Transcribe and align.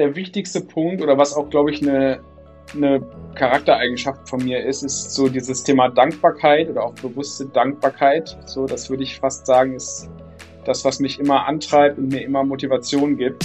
der 0.00 0.16
wichtigste 0.16 0.62
Punkt 0.62 1.02
oder 1.02 1.18
was 1.18 1.34
auch, 1.34 1.50
glaube 1.50 1.70
ich, 1.70 1.82
eine, 1.82 2.20
eine 2.74 3.02
Charaktereigenschaft 3.34 4.28
von 4.28 4.42
mir 4.42 4.64
ist, 4.64 4.82
ist 4.82 5.12
so 5.12 5.28
dieses 5.28 5.62
Thema 5.62 5.90
Dankbarkeit 5.90 6.70
oder 6.70 6.84
auch 6.84 6.94
bewusste 6.94 7.44
Dankbarkeit. 7.44 8.36
So, 8.46 8.64
das 8.66 8.88
würde 8.88 9.02
ich 9.02 9.20
fast 9.20 9.46
sagen, 9.46 9.74
ist 9.74 10.08
das, 10.64 10.86
was 10.86 11.00
mich 11.00 11.20
immer 11.20 11.46
antreibt 11.46 11.98
und 11.98 12.08
mir 12.08 12.24
immer 12.24 12.42
Motivation 12.42 13.18
gibt. 13.18 13.44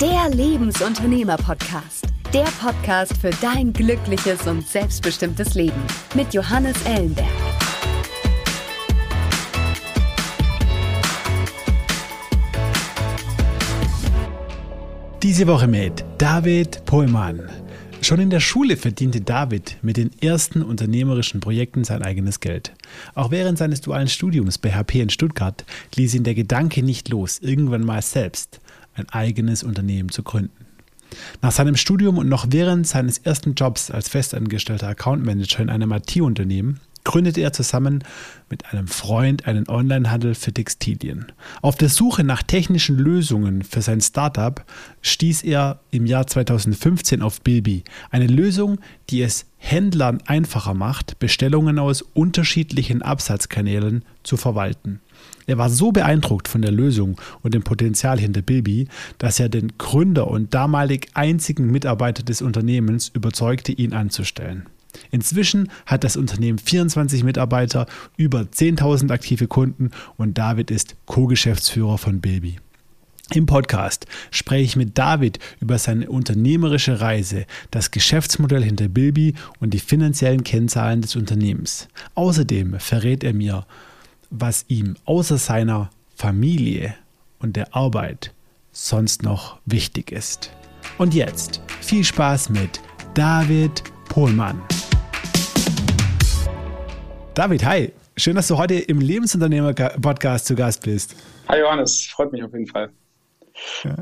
Der 0.00 0.28
Lebensunternehmer-Podcast. 0.34 2.06
Der 2.32 2.48
Podcast 2.60 3.16
für 3.16 3.30
dein 3.40 3.72
glückliches 3.72 4.48
und 4.48 4.66
selbstbestimmtes 4.66 5.54
Leben 5.54 5.80
mit 6.16 6.34
Johannes 6.34 6.74
Ellenberg. 6.84 7.53
Diese 15.24 15.46
Woche 15.46 15.66
mit 15.66 16.04
David 16.18 16.84
Pohlmann. 16.84 17.48
Schon 18.02 18.20
in 18.20 18.28
der 18.28 18.40
Schule 18.40 18.76
verdiente 18.76 19.22
David 19.22 19.78
mit 19.80 19.96
den 19.96 20.10
ersten 20.20 20.60
unternehmerischen 20.60 21.40
Projekten 21.40 21.82
sein 21.82 22.02
eigenes 22.02 22.40
Geld. 22.40 22.74
Auch 23.14 23.30
während 23.30 23.56
seines 23.56 23.80
dualen 23.80 24.08
Studiums 24.08 24.58
bei 24.58 24.72
HP 24.72 25.00
in 25.00 25.08
Stuttgart 25.08 25.64
ließ 25.94 26.14
ihn 26.14 26.24
der 26.24 26.34
Gedanke 26.34 26.82
nicht 26.82 27.08
los, 27.08 27.38
irgendwann 27.38 27.86
mal 27.86 28.02
selbst 28.02 28.60
ein 28.96 29.08
eigenes 29.08 29.62
Unternehmen 29.62 30.10
zu 30.10 30.22
gründen. 30.22 30.66
Nach 31.40 31.52
seinem 31.52 31.76
Studium 31.76 32.18
und 32.18 32.28
noch 32.28 32.48
während 32.50 32.86
seines 32.86 33.16
ersten 33.16 33.54
Jobs 33.54 33.90
als 33.90 34.10
festangestellter 34.10 34.88
Account 34.88 35.24
Manager 35.24 35.60
in 35.60 35.70
einem 35.70 35.92
IT-Unternehmen 35.92 36.80
gründete 37.04 37.42
er 37.42 37.52
zusammen 37.52 38.02
mit 38.50 38.72
einem 38.72 38.88
Freund 38.88 39.46
einen 39.46 39.68
Onlinehandel 39.68 40.34
für 40.34 40.52
Textilien. 40.52 41.26
Auf 41.62 41.76
der 41.76 41.88
Suche 41.90 42.24
nach 42.24 42.42
technischen 42.42 42.98
Lösungen 42.98 43.62
für 43.62 43.82
sein 43.82 44.00
Startup 44.00 44.64
stieß 45.02 45.42
er 45.42 45.80
im 45.90 46.06
Jahr 46.06 46.26
2015 46.26 47.22
auf 47.22 47.40
Bilby, 47.42 47.84
eine 48.10 48.26
Lösung, 48.26 48.78
die 49.10 49.22
es 49.22 49.46
Händlern 49.58 50.20
einfacher 50.26 50.74
macht, 50.74 51.18
Bestellungen 51.18 51.78
aus 51.78 52.02
unterschiedlichen 52.02 53.02
Absatzkanälen 53.02 54.04
zu 54.22 54.36
verwalten. 54.36 55.00
Er 55.46 55.58
war 55.58 55.68
so 55.70 55.92
beeindruckt 55.92 56.48
von 56.48 56.62
der 56.62 56.72
Lösung 56.72 57.20
und 57.42 57.54
dem 57.54 57.62
Potenzial 57.62 58.18
hinter 58.18 58.42
Bilby, 58.42 58.88
dass 59.18 59.40
er 59.40 59.48
den 59.48 59.76
Gründer 59.78 60.28
und 60.28 60.54
damalig 60.54 61.08
einzigen 61.14 61.70
Mitarbeiter 61.70 62.22
des 62.22 62.40
Unternehmens 62.40 63.08
überzeugte, 63.08 63.72
ihn 63.72 63.92
anzustellen. 63.92 64.66
Inzwischen 65.10 65.70
hat 65.86 66.04
das 66.04 66.16
Unternehmen 66.16 66.58
24 66.58 67.24
Mitarbeiter, 67.24 67.86
über 68.16 68.40
10.000 68.40 69.10
aktive 69.10 69.46
Kunden 69.46 69.90
und 70.16 70.38
David 70.38 70.70
ist 70.70 70.96
Co-Geschäftsführer 71.06 71.98
von 71.98 72.20
Bilby. 72.20 72.58
Im 73.32 73.46
Podcast 73.46 74.06
spreche 74.30 74.64
ich 74.64 74.76
mit 74.76 74.98
David 74.98 75.38
über 75.58 75.78
seine 75.78 76.10
unternehmerische 76.10 77.00
Reise, 77.00 77.46
das 77.70 77.90
Geschäftsmodell 77.90 78.62
hinter 78.62 78.88
Bilby 78.88 79.34
und 79.60 79.72
die 79.72 79.78
finanziellen 79.78 80.44
Kennzahlen 80.44 81.00
des 81.00 81.16
Unternehmens. 81.16 81.88
Außerdem 82.14 82.78
verrät 82.80 83.24
er 83.24 83.32
mir, 83.32 83.66
was 84.30 84.66
ihm 84.68 84.96
außer 85.06 85.38
seiner 85.38 85.90
Familie 86.14 86.94
und 87.38 87.56
der 87.56 87.74
Arbeit 87.74 88.34
sonst 88.72 89.22
noch 89.22 89.58
wichtig 89.64 90.12
ist. 90.12 90.50
Und 90.98 91.14
jetzt 91.14 91.62
viel 91.80 92.04
Spaß 92.04 92.50
mit 92.50 92.80
David 93.14 93.82
Pohlmann. 94.08 94.60
David, 97.34 97.64
hi. 97.64 97.90
Schön, 98.16 98.36
dass 98.36 98.46
du 98.46 98.56
heute 98.58 98.74
im 98.74 99.00
Lebensunternehmer-Podcast 99.00 100.46
zu 100.46 100.54
Gast 100.54 100.84
bist. 100.84 101.16
Hi 101.48 101.58
Johannes, 101.58 102.06
freut 102.06 102.30
mich 102.30 102.44
auf 102.44 102.52
jeden 102.52 102.68
Fall. 102.68 102.90
Ja. 103.82 103.96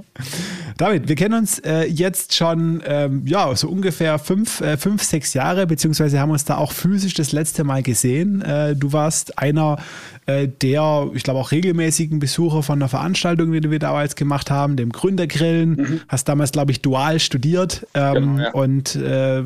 David, 0.76 1.08
wir 1.08 1.16
kennen 1.16 1.38
uns 1.38 1.58
äh, 1.60 1.84
jetzt 1.84 2.34
schon 2.34 2.82
ähm, 2.86 3.22
ja, 3.26 3.54
so 3.54 3.68
ungefähr 3.68 4.18
fünf, 4.18 4.60
äh, 4.60 4.76
fünf, 4.76 5.02
sechs 5.02 5.32
Jahre, 5.32 5.66
beziehungsweise 5.66 6.20
haben 6.20 6.30
uns 6.30 6.44
da 6.44 6.58
auch 6.58 6.72
physisch 6.72 7.14
das 7.14 7.32
letzte 7.32 7.64
Mal 7.64 7.82
gesehen. 7.82 8.42
Äh, 8.42 8.76
du 8.76 8.92
warst 8.92 9.38
einer 9.38 9.78
äh, 10.26 10.48
der, 10.48 11.10
ich 11.14 11.22
glaube, 11.22 11.40
auch 11.40 11.52
regelmäßigen 11.52 12.18
Besucher 12.18 12.62
von 12.62 12.78
einer 12.78 12.88
Veranstaltung, 12.88 13.52
die 13.52 13.70
wir 13.70 13.78
damals 13.78 14.14
gemacht 14.14 14.50
haben, 14.50 14.76
dem 14.76 14.90
Gründergrillen. 14.90 15.70
Mhm. 15.70 16.00
Hast 16.08 16.28
damals, 16.28 16.52
glaube 16.52 16.72
ich, 16.72 16.80
dual 16.80 17.18
studiert 17.18 17.86
ähm, 17.94 18.36
genau, 18.36 18.42
ja. 18.42 18.50
und 18.52 18.94
äh, 18.96 19.42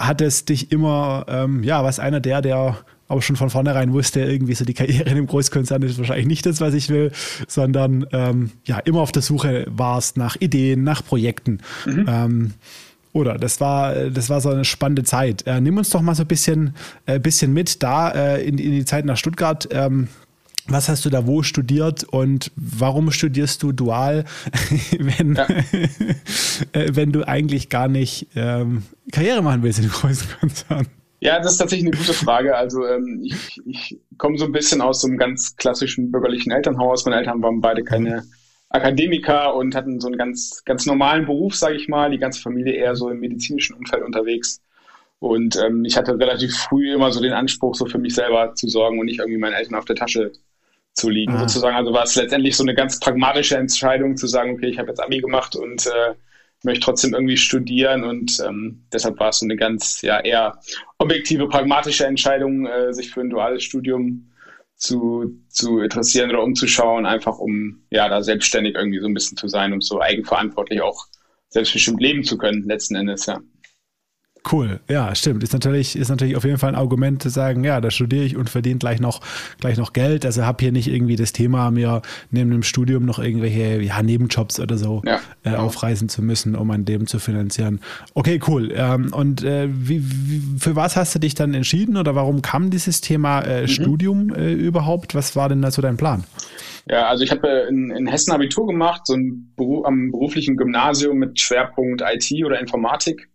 ja, 0.00 0.06
hattest 0.06 0.48
dich 0.48 0.72
immer, 0.72 1.26
ähm, 1.28 1.62
ja, 1.62 1.84
was 1.84 1.98
einer 1.98 2.20
der, 2.20 2.42
der 2.42 2.78
aber 3.08 3.22
schon 3.22 3.34
von 3.34 3.50
vornherein 3.50 3.92
wusste, 3.92 4.20
irgendwie 4.20 4.54
so 4.54 4.64
die 4.64 4.74
Karriere 4.74 5.02
in 5.02 5.16
einem 5.16 5.26
Großkonzern 5.26 5.82
ist 5.82 5.98
wahrscheinlich 5.98 6.28
nicht 6.28 6.46
das, 6.46 6.60
was 6.60 6.74
ich 6.74 6.88
will, 6.90 7.10
sondern 7.48 8.06
ähm, 8.12 8.52
ja, 8.64 8.78
immer 8.78 9.00
auf 9.00 9.10
der 9.10 9.22
Suche 9.22 9.66
warst 9.68 10.16
nach 10.16 10.36
Ideen, 10.38 10.84
nach 10.84 11.04
Projekten. 11.04 11.58
Mhm. 11.86 12.06
Ähm, 12.08 12.50
oder 13.12 13.36
das 13.36 13.60
war, 13.60 13.92
das 14.10 14.30
war 14.30 14.40
so 14.40 14.50
eine 14.50 14.64
spannende 14.64 15.02
Zeit. 15.02 15.44
Äh, 15.44 15.60
nimm 15.60 15.76
uns 15.76 15.90
doch 15.90 16.02
mal 16.02 16.14
so 16.14 16.22
ein 16.22 16.28
bisschen, 16.28 16.74
äh, 17.06 17.18
bisschen 17.18 17.52
mit 17.52 17.82
da 17.82 18.10
äh, 18.10 18.46
in, 18.46 18.58
in, 18.58 18.70
die 18.70 18.84
Zeit 18.84 19.04
nach 19.04 19.16
Stuttgart. 19.16 19.68
Ähm, 19.72 20.06
was 20.68 20.88
hast 20.88 21.04
du 21.04 21.10
da 21.10 21.26
wo 21.26 21.42
studiert 21.42 22.04
und 22.04 22.52
warum 22.56 23.10
studierst 23.10 23.62
du 23.62 23.72
dual, 23.72 24.24
wenn, 24.98 25.34
ja. 25.34 25.46
Äh, 26.72 26.90
wenn 26.92 27.10
du 27.10 27.26
eigentlich 27.26 27.68
gar 27.68 27.88
nicht 27.88 28.28
ähm, 28.36 28.82
Karriere 29.12 29.42
machen 29.42 29.62
willst 29.62 29.78
in 29.78 29.86
den 29.86 29.92
großen 29.92 30.28
Konzern? 30.38 30.86
Ja, 31.20 31.38
das 31.38 31.52
ist 31.52 31.58
tatsächlich 31.58 31.88
eine 31.88 31.96
gute 31.96 32.14
Frage. 32.14 32.56
Also 32.56 32.86
ähm, 32.86 33.20
ich, 33.22 33.60
ich 33.66 33.98
komme 34.18 34.38
so 34.38 34.46
ein 34.46 34.52
bisschen 34.52 34.80
aus 34.80 35.02
so 35.02 35.08
einem 35.08 35.18
ganz 35.18 35.56
klassischen 35.56 36.10
bürgerlichen 36.10 36.52
Elternhaus. 36.52 37.04
Meine 37.04 37.18
Eltern 37.18 37.42
waren 37.42 37.60
beide 37.60 37.84
keine 37.84 38.24
Akademiker 38.70 39.54
und 39.54 39.74
hatten 39.74 40.00
so 40.00 40.06
einen 40.06 40.16
ganz, 40.16 40.62
ganz 40.64 40.86
normalen 40.86 41.26
Beruf, 41.26 41.54
sage 41.54 41.76
ich 41.76 41.88
mal. 41.88 42.10
Die 42.10 42.18
ganze 42.18 42.40
Familie 42.40 42.74
eher 42.74 42.96
so 42.96 43.10
im 43.10 43.20
medizinischen 43.20 43.76
Umfeld 43.76 44.02
unterwegs. 44.02 44.60
Und 45.18 45.56
ähm, 45.62 45.84
ich 45.84 45.96
hatte 45.96 46.18
relativ 46.18 46.56
früh 46.56 46.94
immer 46.94 47.12
so 47.12 47.20
den 47.20 47.34
Anspruch, 47.34 47.74
so 47.74 47.84
für 47.84 47.98
mich 47.98 48.14
selber 48.14 48.54
zu 48.54 48.68
sorgen 48.68 48.98
und 48.98 49.06
nicht 49.06 49.18
irgendwie 49.18 49.38
meinen 49.38 49.52
Eltern 49.52 49.74
auf 49.74 49.84
der 49.84 49.96
Tasche 49.96 50.32
zu 51.00 51.08
liegen, 51.08 51.34
ah. 51.34 51.40
sozusagen. 51.40 51.76
Also 51.76 51.92
war 51.92 52.04
es 52.04 52.14
letztendlich 52.14 52.56
so 52.56 52.64
eine 52.64 52.74
ganz 52.74 53.00
pragmatische 53.00 53.56
Entscheidung 53.56 54.16
zu 54.16 54.26
sagen, 54.26 54.52
okay, 54.52 54.68
ich 54.68 54.78
habe 54.78 54.88
jetzt 54.88 55.00
Abi 55.00 55.20
gemacht 55.20 55.56
und 55.56 55.86
äh, 55.86 56.14
möchte 56.62 56.84
trotzdem 56.84 57.14
irgendwie 57.14 57.38
studieren 57.38 58.04
und 58.04 58.38
ähm, 58.46 58.84
deshalb 58.92 59.18
war 59.18 59.30
es 59.30 59.38
so 59.38 59.46
eine 59.46 59.56
ganz 59.56 60.02
ja 60.02 60.20
eher 60.20 60.60
objektive, 60.98 61.48
pragmatische 61.48 62.06
Entscheidung, 62.06 62.66
äh, 62.66 62.92
sich 62.92 63.10
für 63.10 63.22
ein 63.22 63.30
duales 63.30 63.62
Studium 63.62 64.30
zu, 64.76 65.38
zu 65.48 65.80
interessieren 65.80 66.30
oder 66.30 66.42
umzuschauen, 66.42 67.06
einfach 67.06 67.38
um 67.38 67.82
ja 67.90 68.08
da 68.08 68.22
selbstständig 68.22 68.74
irgendwie 68.74 69.00
so 69.00 69.06
ein 69.06 69.14
bisschen 69.14 69.36
zu 69.36 69.48
sein, 69.48 69.72
um 69.72 69.80
so 69.80 70.00
eigenverantwortlich 70.00 70.82
auch 70.82 71.06
selbstbestimmt 71.48 72.00
leben 72.00 72.24
zu 72.24 72.38
können, 72.38 72.64
letzten 72.64 72.94
Endes, 72.94 73.26
ja. 73.26 73.40
Cool, 74.50 74.80
ja, 74.88 75.14
stimmt. 75.14 75.42
Ist 75.42 75.52
natürlich, 75.52 75.96
ist 75.96 76.08
natürlich 76.08 76.36
auf 76.36 76.44
jeden 76.44 76.58
Fall 76.58 76.70
ein 76.70 76.74
Argument 76.74 77.22
zu 77.22 77.28
sagen, 77.28 77.62
ja, 77.62 77.80
da 77.80 77.90
studiere 77.90 78.24
ich 78.24 78.36
und 78.36 78.48
verdiene 78.48 78.78
gleich 78.78 78.98
noch, 79.00 79.20
gleich 79.60 79.76
noch 79.76 79.92
Geld. 79.92 80.24
Also 80.24 80.44
habe 80.44 80.62
hier 80.62 80.72
nicht 80.72 80.88
irgendwie 80.88 81.16
das 81.16 81.32
Thema, 81.32 81.70
mir 81.70 82.00
neben 82.30 82.50
dem 82.50 82.62
Studium 82.62 83.04
noch 83.04 83.18
irgendwelche 83.18 83.82
ja, 83.82 84.02
Nebenjobs 84.02 84.58
oder 84.58 84.78
so 84.78 85.02
ja, 85.04 85.20
äh, 85.44 85.54
aufreißen 85.54 86.08
zu 86.08 86.22
müssen, 86.22 86.54
um 86.54 86.68
mein 86.68 86.86
Leben 86.86 87.06
zu 87.06 87.18
finanzieren. 87.18 87.80
Okay, 88.14 88.40
cool. 88.48 88.72
Ähm, 88.74 89.12
und 89.12 89.44
äh, 89.44 89.68
wie, 89.70 90.02
wie, 90.02 90.58
für 90.58 90.74
was 90.74 90.96
hast 90.96 91.14
du 91.14 91.18
dich 91.18 91.34
dann 91.34 91.52
entschieden 91.52 91.96
oder 91.96 92.14
warum 92.14 92.40
kam 92.40 92.70
dieses 92.70 93.00
Thema 93.00 93.42
äh, 93.42 93.62
mhm. 93.62 93.68
Studium 93.68 94.34
äh, 94.34 94.52
überhaupt? 94.52 95.14
Was 95.14 95.36
war 95.36 95.48
denn 95.48 95.60
da 95.60 95.70
so 95.70 95.82
dein 95.82 95.96
Plan? 95.96 96.24
Ja, 96.88 97.08
also 97.08 97.22
ich 97.22 97.30
habe 97.30 97.66
in, 97.68 97.90
in 97.90 98.06
Hessen 98.06 98.32
Abitur 98.32 98.66
gemacht, 98.66 99.02
so 99.06 99.14
ein 99.14 99.52
Beruf, 99.54 99.84
am 99.84 100.10
beruflichen 100.10 100.56
Gymnasium 100.56 101.18
mit 101.18 101.38
Schwerpunkt 101.38 102.02
IT 102.02 102.44
oder 102.44 102.58
Informatik 102.58 103.29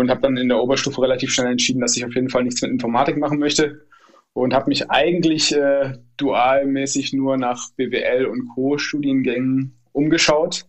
und 0.00 0.10
habe 0.10 0.20
dann 0.20 0.36
in 0.36 0.48
der 0.48 0.62
Oberstufe 0.62 1.02
relativ 1.02 1.32
schnell 1.32 1.50
entschieden, 1.50 1.80
dass 1.80 1.96
ich 1.96 2.04
auf 2.04 2.14
jeden 2.14 2.28
Fall 2.28 2.44
nichts 2.44 2.62
mit 2.62 2.70
Informatik 2.70 3.16
machen 3.16 3.38
möchte 3.38 3.86
und 4.34 4.52
habe 4.52 4.68
mich 4.68 4.90
eigentlich 4.90 5.54
äh, 5.54 5.94
dualmäßig 6.18 7.12
nur 7.14 7.38
nach 7.38 7.70
BWL 7.76 8.26
und 8.26 8.48
Co-Studiengängen 8.48 9.78
umgeschaut 9.92 10.66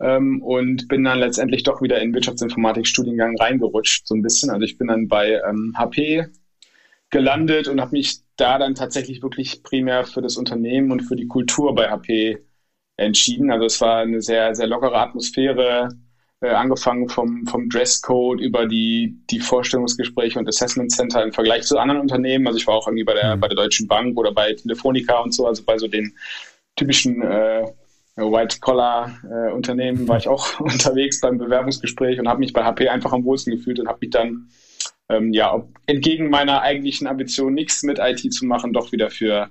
ähm, 0.00 0.42
und 0.42 0.88
bin 0.88 1.04
dann 1.04 1.20
letztendlich 1.20 1.62
doch 1.62 1.80
wieder 1.82 2.00
in 2.00 2.12
Wirtschaftsinformatik-Studiengang 2.12 3.36
reingerutscht, 3.38 4.08
so 4.08 4.16
ein 4.16 4.22
bisschen. 4.22 4.50
Also 4.50 4.64
ich 4.64 4.76
bin 4.76 4.88
dann 4.88 5.06
bei 5.06 5.40
ähm, 5.48 5.74
HP 5.76 6.26
gelandet 7.10 7.68
und 7.68 7.80
habe 7.80 7.92
mich 7.92 8.18
da 8.36 8.58
dann 8.58 8.74
tatsächlich 8.74 9.22
wirklich 9.22 9.62
primär 9.62 10.04
für 10.04 10.22
das 10.22 10.36
Unternehmen 10.36 10.90
und 10.90 11.02
für 11.02 11.16
die 11.16 11.28
Kultur 11.28 11.74
bei 11.74 11.88
HP 11.88 12.38
entschieden. 12.96 13.52
Also 13.52 13.66
es 13.66 13.80
war 13.80 13.98
eine 13.98 14.20
sehr, 14.20 14.54
sehr 14.54 14.66
lockere 14.66 14.96
Atmosphäre, 14.96 15.90
äh, 16.40 16.48
angefangen 16.48 17.08
vom, 17.08 17.46
vom 17.46 17.68
Dresscode 17.68 18.40
über 18.40 18.66
die, 18.66 19.18
die 19.30 19.40
Vorstellungsgespräche 19.40 20.38
und 20.38 20.48
Assessment 20.48 20.90
Center 20.90 21.22
im 21.22 21.32
Vergleich 21.32 21.64
zu 21.64 21.78
anderen 21.78 22.00
Unternehmen. 22.00 22.46
Also 22.46 22.58
ich 22.58 22.66
war 22.66 22.74
auch 22.74 22.86
irgendwie 22.86 23.04
bei 23.04 23.14
der, 23.14 23.36
mhm. 23.36 23.40
bei 23.40 23.48
der 23.48 23.56
Deutschen 23.56 23.86
Bank 23.86 24.16
oder 24.18 24.32
bei 24.32 24.54
Telefonica 24.54 25.18
und 25.18 25.34
so, 25.34 25.46
also 25.46 25.62
bei 25.64 25.76
so 25.78 25.86
den 25.86 26.14
typischen 26.76 27.22
äh, 27.22 27.64
White-Collar-Unternehmen 28.16 30.04
äh, 30.04 30.08
war 30.08 30.16
ich 30.16 30.28
auch 30.28 30.60
unterwegs 30.60 31.20
beim 31.20 31.38
Bewerbungsgespräch 31.38 32.18
und 32.18 32.28
habe 32.28 32.40
mich 32.40 32.52
bei 32.52 32.64
HP 32.64 32.88
einfach 32.88 33.12
am 33.12 33.24
wohlsten 33.24 33.54
gefühlt 33.54 33.78
und 33.78 33.88
habe 33.88 33.98
mich 34.00 34.10
dann 34.10 34.48
ähm, 35.08 35.32
ja, 35.32 35.62
entgegen 35.86 36.30
meiner 36.30 36.62
eigentlichen 36.62 37.06
Ambition, 37.06 37.52
nichts 37.52 37.82
mit 37.82 37.98
IT 37.98 38.32
zu 38.32 38.46
machen, 38.46 38.72
doch 38.72 38.92
wieder 38.92 39.10
für 39.10 39.50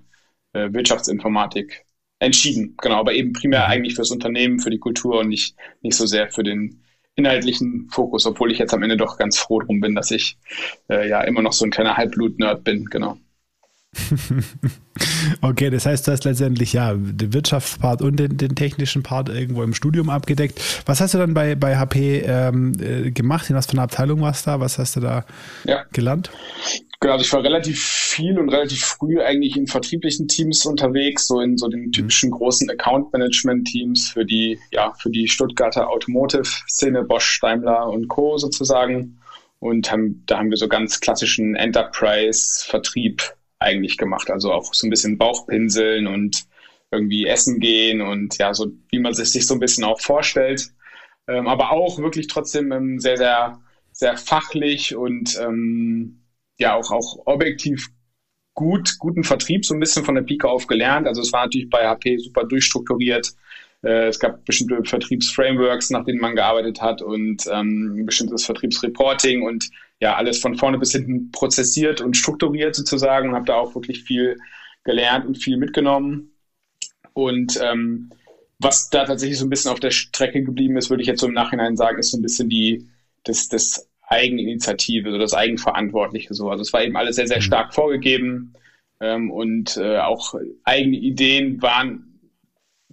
äh, 0.53 0.71
Wirtschaftsinformatik 0.71 1.85
entschieden. 2.19 2.75
Genau, 2.81 2.95
aber 2.95 3.13
eben 3.13 3.33
primär 3.33 3.65
mhm. 3.65 3.71
eigentlich 3.71 3.95
fürs 3.95 4.11
Unternehmen, 4.11 4.59
für 4.59 4.69
die 4.69 4.79
Kultur 4.79 5.19
und 5.19 5.29
nicht, 5.29 5.55
nicht 5.81 5.95
so 5.95 6.05
sehr 6.05 6.29
für 6.29 6.43
den 6.43 6.83
inhaltlichen 7.15 7.87
Fokus, 7.89 8.25
obwohl 8.25 8.51
ich 8.51 8.59
jetzt 8.59 8.73
am 8.73 8.83
Ende 8.83 8.97
doch 8.97 9.17
ganz 9.17 9.37
froh 9.37 9.59
drum 9.59 9.81
bin, 9.81 9.95
dass 9.95 10.11
ich 10.11 10.37
äh, 10.89 11.07
ja 11.09 11.21
immer 11.21 11.41
noch 11.41 11.53
so 11.53 11.65
ein 11.65 11.71
kleiner 11.71 11.97
Halbblut-Nerd 11.97 12.63
bin, 12.63 12.85
genau. 12.85 13.17
okay, 15.41 15.69
das 15.71 15.85
heißt, 15.85 16.07
du 16.07 16.11
hast 16.11 16.23
letztendlich 16.23 16.73
ja 16.73 16.93
den 16.93 17.33
Wirtschaftspart 17.33 18.01
und 18.01 18.17
den, 18.17 18.37
den, 18.37 18.55
technischen 18.55 19.01
Part 19.01 19.29
irgendwo 19.29 19.63
im 19.63 19.73
Studium 19.73 20.09
abgedeckt. 20.09 20.61
Was 20.85 21.01
hast 21.01 21.15
du 21.15 21.17
dann 21.17 21.33
bei, 21.33 21.55
bei 21.55 21.77
HP 21.77 22.19
ähm, 22.19 22.73
äh, 22.79 23.09
gemacht? 23.11 23.49
In 23.49 23.55
was 23.55 23.65
für 23.65 23.73
einer 23.73 23.83
Abteilung 23.83 24.21
warst 24.21 24.45
du 24.45 24.51
da? 24.51 24.59
Was 24.59 24.77
hast 24.77 24.95
du 24.95 24.99
da 24.99 25.25
ja. 25.65 25.85
gelernt? 25.91 26.29
Genau, 27.01 27.13
also 27.13 27.23
ich 27.23 27.31
war 27.31 27.43
relativ 27.43 27.81
viel 27.81 28.37
und 28.37 28.49
relativ 28.49 28.83
früh 28.83 29.21
eigentlich 29.21 29.55
in 29.55 29.67
vertrieblichen 29.67 30.27
Teams 30.27 30.65
unterwegs, 30.65 31.27
so 31.27 31.39
in 31.39 31.57
so 31.57 31.69
den 31.69 31.85
mhm. 31.85 31.91
typischen 31.93 32.29
großen 32.31 32.69
Account-Management-Teams 32.69 34.09
für 34.09 34.25
die, 34.25 34.59
ja, 34.71 34.93
für 34.95 35.09
die 35.09 35.29
Stuttgarter 35.29 35.89
Automotive-Szene, 35.89 37.03
Bosch, 37.03 37.39
Daimler 37.39 37.87
und 37.87 38.09
Co. 38.09 38.37
sozusagen. 38.37 39.17
Und 39.59 39.91
haben, 39.91 40.23
da 40.25 40.39
haben 40.39 40.49
wir 40.49 40.57
so 40.57 40.67
ganz 40.67 40.99
klassischen 40.99 41.55
Enterprise-Vertrieb 41.55 43.33
eigentlich 43.59 43.97
gemacht. 43.97 44.29
Also 44.29 44.51
auch 44.51 44.73
so 44.73 44.85
ein 44.85 44.89
bisschen 44.89 45.17
Bauchpinseln 45.17 46.07
und 46.07 46.45
irgendwie 46.91 47.27
essen 47.27 47.59
gehen 47.59 48.01
und 48.01 48.37
ja, 48.39 48.53
so 48.53 48.71
wie 48.89 48.99
man 48.99 49.13
sich, 49.13 49.31
sich 49.31 49.45
so 49.45 49.53
ein 49.53 49.59
bisschen 49.59 49.83
auch 49.83 50.01
vorstellt. 50.01 50.69
Ähm, 51.27 51.47
aber 51.47 51.71
auch 51.71 51.99
wirklich 51.99 52.27
trotzdem 52.27 52.71
ähm, 52.71 52.99
sehr, 52.99 53.17
sehr, 53.17 53.61
sehr 53.91 54.17
fachlich 54.17 54.95
und 54.95 55.37
ähm, 55.39 56.18
ja 56.59 56.75
auch, 56.75 56.91
auch 56.91 57.19
objektiv 57.25 57.89
gut, 58.53 58.97
guten 58.99 59.23
Vertrieb 59.23 59.65
so 59.65 59.73
ein 59.73 59.79
bisschen 59.79 60.03
von 60.03 60.15
der 60.15 60.21
Pike 60.21 60.47
auf 60.47 60.67
gelernt. 60.67 61.07
Also 61.07 61.21
es 61.21 61.31
war 61.31 61.45
natürlich 61.45 61.69
bei 61.69 61.87
HP 61.87 62.17
super 62.17 62.43
durchstrukturiert. 62.43 63.33
Äh, 63.83 64.07
es 64.07 64.19
gab 64.19 64.43
bestimmte 64.45 64.83
Vertriebsframeworks, 64.83 65.89
nach 65.89 66.03
denen 66.03 66.19
man 66.19 66.35
gearbeitet 66.35 66.81
hat 66.81 67.01
und 67.01 67.47
ähm, 67.51 68.05
bestimmtes 68.05 68.45
Vertriebsreporting 68.45 69.43
und 69.43 69.69
ja, 70.01 70.15
alles 70.15 70.39
von 70.39 70.55
vorne 70.55 70.77
bis 70.77 70.91
hinten 70.91 71.31
prozessiert 71.31 72.01
und 72.01 72.15
strukturiert 72.15 72.75
sozusagen 72.75 73.29
und 73.29 73.35
habe 73.35 73.45
da 73.45 73.55
auch 73.55 73.75
wirklich 73.75 74.03
viel 74.03 74.37
gelernt 74.83 75.25
und 75.25 75.37
viel 75.37 75.57
mitgenommen. 75.57 76.31
Und 77.13 77.59
ähm, 77.61 78.09
was 78.59 78.89
da 78.89 79.05
tatsächlich 79.05 79.39
so 79.39 79.45
ein 79.45 79.49
bisschen 79.49 79.71
auf 79.71 79.79
der 79.79 79.91
Strecke 79.91 80.43
geblieben 80.43 80.77
ist, 80.77 80.89
würde 80.89 81.01
ich 81.01 81.07
jetzt 81.07 81.21
so 81.21 81.27
im 81.27 81.33
Nachhinein 81.33 81.77
sagen, 81.77 81.99
ist 81.99 82.11
so 82.11 82.17
ein 82.17 82.21
bisschen 82.21 82.49
die, 82.49 82.89
das, 83.23 83.47
das 83.47 83.88
Eigeninitiative, 84.09 85.11
so 85.11 85.17
das 85.17 85.33
Eigenverantwortliche 85.33 86.33
so. 86.33 86.49
Also 86.49 86.61
es 86.61 86.73
war 86.73 86.83
eben 86.83 86.97
alles 86.97 87.15
sehr, 87.15 87.27
sehr 87.27 87.37
mhm. 87.37 87.43
stark 87.43 87.73
vorgegeben 87.73 88.53
ähm, 88.99 89.31
und 89.31 89.77
äh, 89.77 89.99
auch 89.99 90.35
eigene 90.63 90.97
Ideen 90.97 91.61
waren 91.61 92.09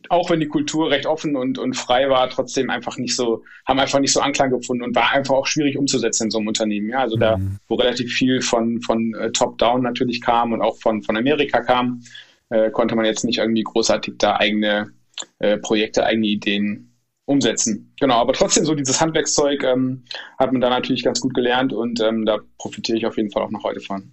auch 0.08 0.30
wenn 0.30 0.40
die 0.40 0.48
Kultur 0.48 0.90
recht 0.90 1.06
offen 1.06 1.36
und, 1.36 1.58
und 1.58 1.74
frei 1.74 2.08
war, 2.08 2.28
trotzdem 2.30 2.70
einfach 2.70 2.96
nicht 2.96 3.16
so, 3.16 3.42
haben 3.66 3.80
einfach 3.80 3.98
nicht 3.98 4.12
so 4.12 4.20
Anklang 4.20 4.50
gefunden 4.50 4.84
und 4.84 4.94
war 4.94 5.12
einfach 5.12 5.34
auch 5.34 5.46
schwierig 5.46 5.76
umzusetzen 5.76 6.24
in 6.24 6.30
so 6.30 6.38
einem 6.38 6.48
Unternehmen. 6.48 6.90
Ja, 6.90 7.00
also 7.00 7.16
mhm. 7.16 7.20
da, 7.20 7.40
wo 7.69 7.74
relativ 7.74 8.12
viel 8.12 8.40
von, 8.40 8.80
von 8.82 9.14
äh, 9.14 9.32
Top-Down 9.32 9.82
natürlich 9.82 10.20
kam 10.20 10.52
und 10.52 10.62
auch 10.62 10.76
von, 10.78 11.02
von 11.02 11.16
Amerika 11.16 11.60
kam, 11.60 12.02
äh, 12.50 12.70
konnte 12.70 12.94
man 12.94 13.04
jetzt 13.04 13.24
nicht 13.24 13.38
irgendwie 13.38 13.62
großartig 13.62 14.14
da 14.19 14.36
eigene 14.36 14.92
äh, 15.38 15.56
Projekte, 15.58 16.04
eigene 16.04 16.26
Ideen 16.26 16.95
umsetzen. 17.26 17.93
Genau, 18.00 18.17
aber 18.17 18.32
trotzdem 18.32 18.64
so 18.64 18.75
dieses 18.75 19.00
Handwerkszeug 19.00 19.62
ähm, 19.64 20.05
hat 20.38 20.52
man 20.52 20.61
da 20.61 20.70
natürlich 20.70 21.05
ganz 21.05 21.20
gut 21.20 21.34
gelernt 21.34 21.73
und 21.73 22.00
ähm, 22.00 22.25
da 22.25 22.38
profitiere 22.56 22.96
ich 22.96 23.06
auf 23.06 23.17
jeden 23.17 23.31
Fall 23.31 23.43
auch 23.43 23.50
noch 23.50 23.64
heute 23.64 23.81
von. 23.81 24.12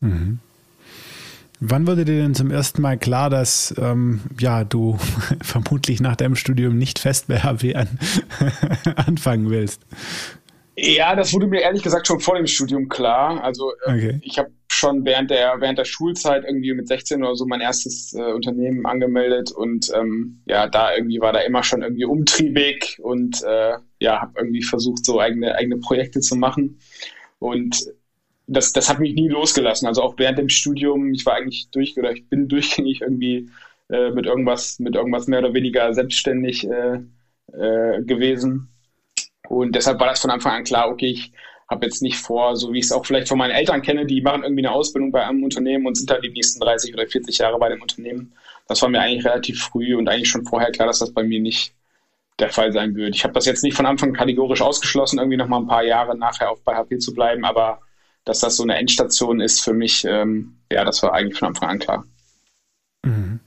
Mhm. 0.00 0.38
Wann 1.60 1.88
wurde 1.88 2.04
dir 2.04 2.22
denn 2.22 2.36
zum 2.36 2.52
ersten 2.52 2.82
Mal 2.82 2.98
klar, 2.98 3.30
dass 3.30 3.74
ähm, 3.78 4.20
ja, 4.38 4.62
du 4.62 4.96
vermutlich 5.42 6.00
nach 6.00 6.14
deinem 6.14 6.36
Studium 6.36 6.78
nicht 6.78 7.00
fest 7.00 7.26
bei 7.26 7.40
HW 7.40 7.74
an, 7.74 7.98
anfangen 8.96 9.50
willst? 9.50 9.84
Ja, 10.80 11.16
das 11.16 11.32
wurde 11.32 11.48
mir 11.48 11.60
ehrlich 11.60 11.82
gesagt 11.82 12.06
schon 12.06 12.20
vor 12.20 12.36
dem 12.36 12.46
Studium 12.46 12.88
klar. 12.88 13.42
Also 13.42 13.72
äh, 13.84 13.90
okay. 13.90 14.20
ich 14.22 14.38
habe 14.38 14.50
schon 14.68 15.04
während 15.04 15.28
der 15.30 15.56
während 15.58 15.76
der 15.76 15.84
Schulzeit 15.84 16.44
irgendwie 16.44 16.72
mit 16.72 16.86
16 16.86 17.24
oder 17.24 17.34
so 17.34 17.46
mein 17.46 17.60
erstes 17.60 18.14
äh, 18.14 18.32
Unternehmen 18.32 18.86
angemeldet 18.86 19.50
und 19.50 19.90
ähm, 19.92 20.40
ja, 20.46 20.68
da 20.68 20.94
irgendwie 20.94 21.20
war 21.20 21.32
da 21.32 21.40
immer 21.40 21.64
schon 21.64 21.82
irgendwie 21.82 22.04
umtriebig 22.04 22.98
und 23.02 23.42
äh, 23.42 23.78
ja, 23.98 24.20
habe 24.20 24.34
irgendwie 24.36 24.62
versucht 24.62 25.04
so 25.04 25.18
eigene 25.18 25.56
eigene 25.56 25.78
Projekte 25.78 26.20
zu 26.20 26.36
machen 26.36 26.78
und 27.40 27.92
das, 28.46 28.72
das 28.72 28.88
hat 28.88 29.00
mich 29.00 29.14
nie 29.14 29.28
losgelassen. 29.28 29.88
Also 29.88 30.02
auch 30.02 30.14
während 30.16 30.38
dem 30.38 30.48
Studium, 30.48 31.12
ich 31.12 31.26
war 31.26 31.34
eigentlich 31.34 31.70
durch 31.70 31.98
oder 31.98 32.12
ich 32.12 32.28
bin 32.28 32.46
durchgängig 32.48 33.00
irgendwie 33.00 33.50
äh, 33.90 34.10
mit 34.10 34.26
irgendwas, 34.26 34.78
mit 34.78 34.94
irgendwas 34.94 35.26
mehr 35.26 35.40
oder 35.40 35.54
weniger 35.54 35.92
selbstständig 35.92 36.68
äh, 36.68 37.00
gewesen. 38.02 38.68
Und 39.48 39.74
deshalb 39.74 39.98
war 39.98 40.08
das 40.08 40.20
von 40.20 40.30
Anfang 40.30 40.52
an 40.52 40.64
klar, 40.64 40.88
okay, 40.88 41.06
ich 41.06 41.32
habe 41.70 41.86
jetzt 41.86 42.02
nicht 42.02 42.16
vor, 42.16 42.56
so 42.56 42.72
wie 42.72 42.78
ich 42.78 42.86
es 42.86 42.92
auch 42.92 43.04
vielleicht 43.04 43.28
von 43.28 43.38
meinen 43.38 43.50
Eltern 43.50 43.82
kenne, 43.82 44.06
die 44.06 44.20
machen 44.20 44.42
irgendwie 44.42 44.64
eine 44.64 44.72
Ausbildung 44.72 45.10
bei 45.10 45.24
einem 45.24 45.42
Unternehmen 45.42 45.86
und 45.86 45.96
sind 45.96 46.10
dann 46.10 46.22
die 46.22 46.30
nächsten 46.30 46.60
30 46.60 46.94
oder 46.94 47.06
40 47.06 47.38
Jahre 47.38 47.58
bei 47.58 47.68
dem 47.68 47.82
Unternehmen. 47.82 48.32
Das 48.68 48.80
war 48.82 48.88
mir 48.88 49.00
eigentlich 49.00 49.24
relativ 49.24 49.62
früh 49.62 49.94
und 49.94 50.08
eigentlich 50.08 50.28
schon 50.28 50.44
vorher 50.44 50.70
klar, 50.70 50.86
dass 50.86 50.98
das 50.98 51.12
bei 51.12 51.22
mir 51.22 51.40
nicht 51.40 51.74
der 52.38 52.50
Fall 52.50 52.72
sein 52.72 52.94
wird. 52.94 53.14
Ich 53.16 53.24
habe 53.24 53.34
das 53.34 53.46
jetzt 53.46 53.64
nicht 53.64 53.76
von 53.76 53.86
Anfang 53.86 54.12
kategorisch 54.12 54.62
ausgeschlossen, 54.62 55.18
irgendwie 55.18 55.36
noch 55.36 55.48
mal 55.48 55.58
ein 55.58 55.66
paar 55.66 55.84
Jahre 55.84 56.16
nachher 56.16 56.50
auch 56.50 56.60
bei 56.60 56.74
HP 56.74 56.98
zu 56.98 57.12
bleiben, 57.12 57.44
aber 57.44 57.80
dass 58.24 58.40
das 58.40 58.56
so 58.56 58.62
eine 58.62 58.76
Endstation 58.76 59.40
ist 59.40 59.64
für 59.64 59.72
mich, 59.72 60.04
ähm, 60.04 60.58
ja, 60.70 60.84
das 60.84 61.02
war 61.02 61.14
eigentlich 61.14 61.38
von 61.38 61.48
Anfang 61.48 61.68
an 61.70 61.78
klar. 61.78 62.04
Mhm. 63.04 63.40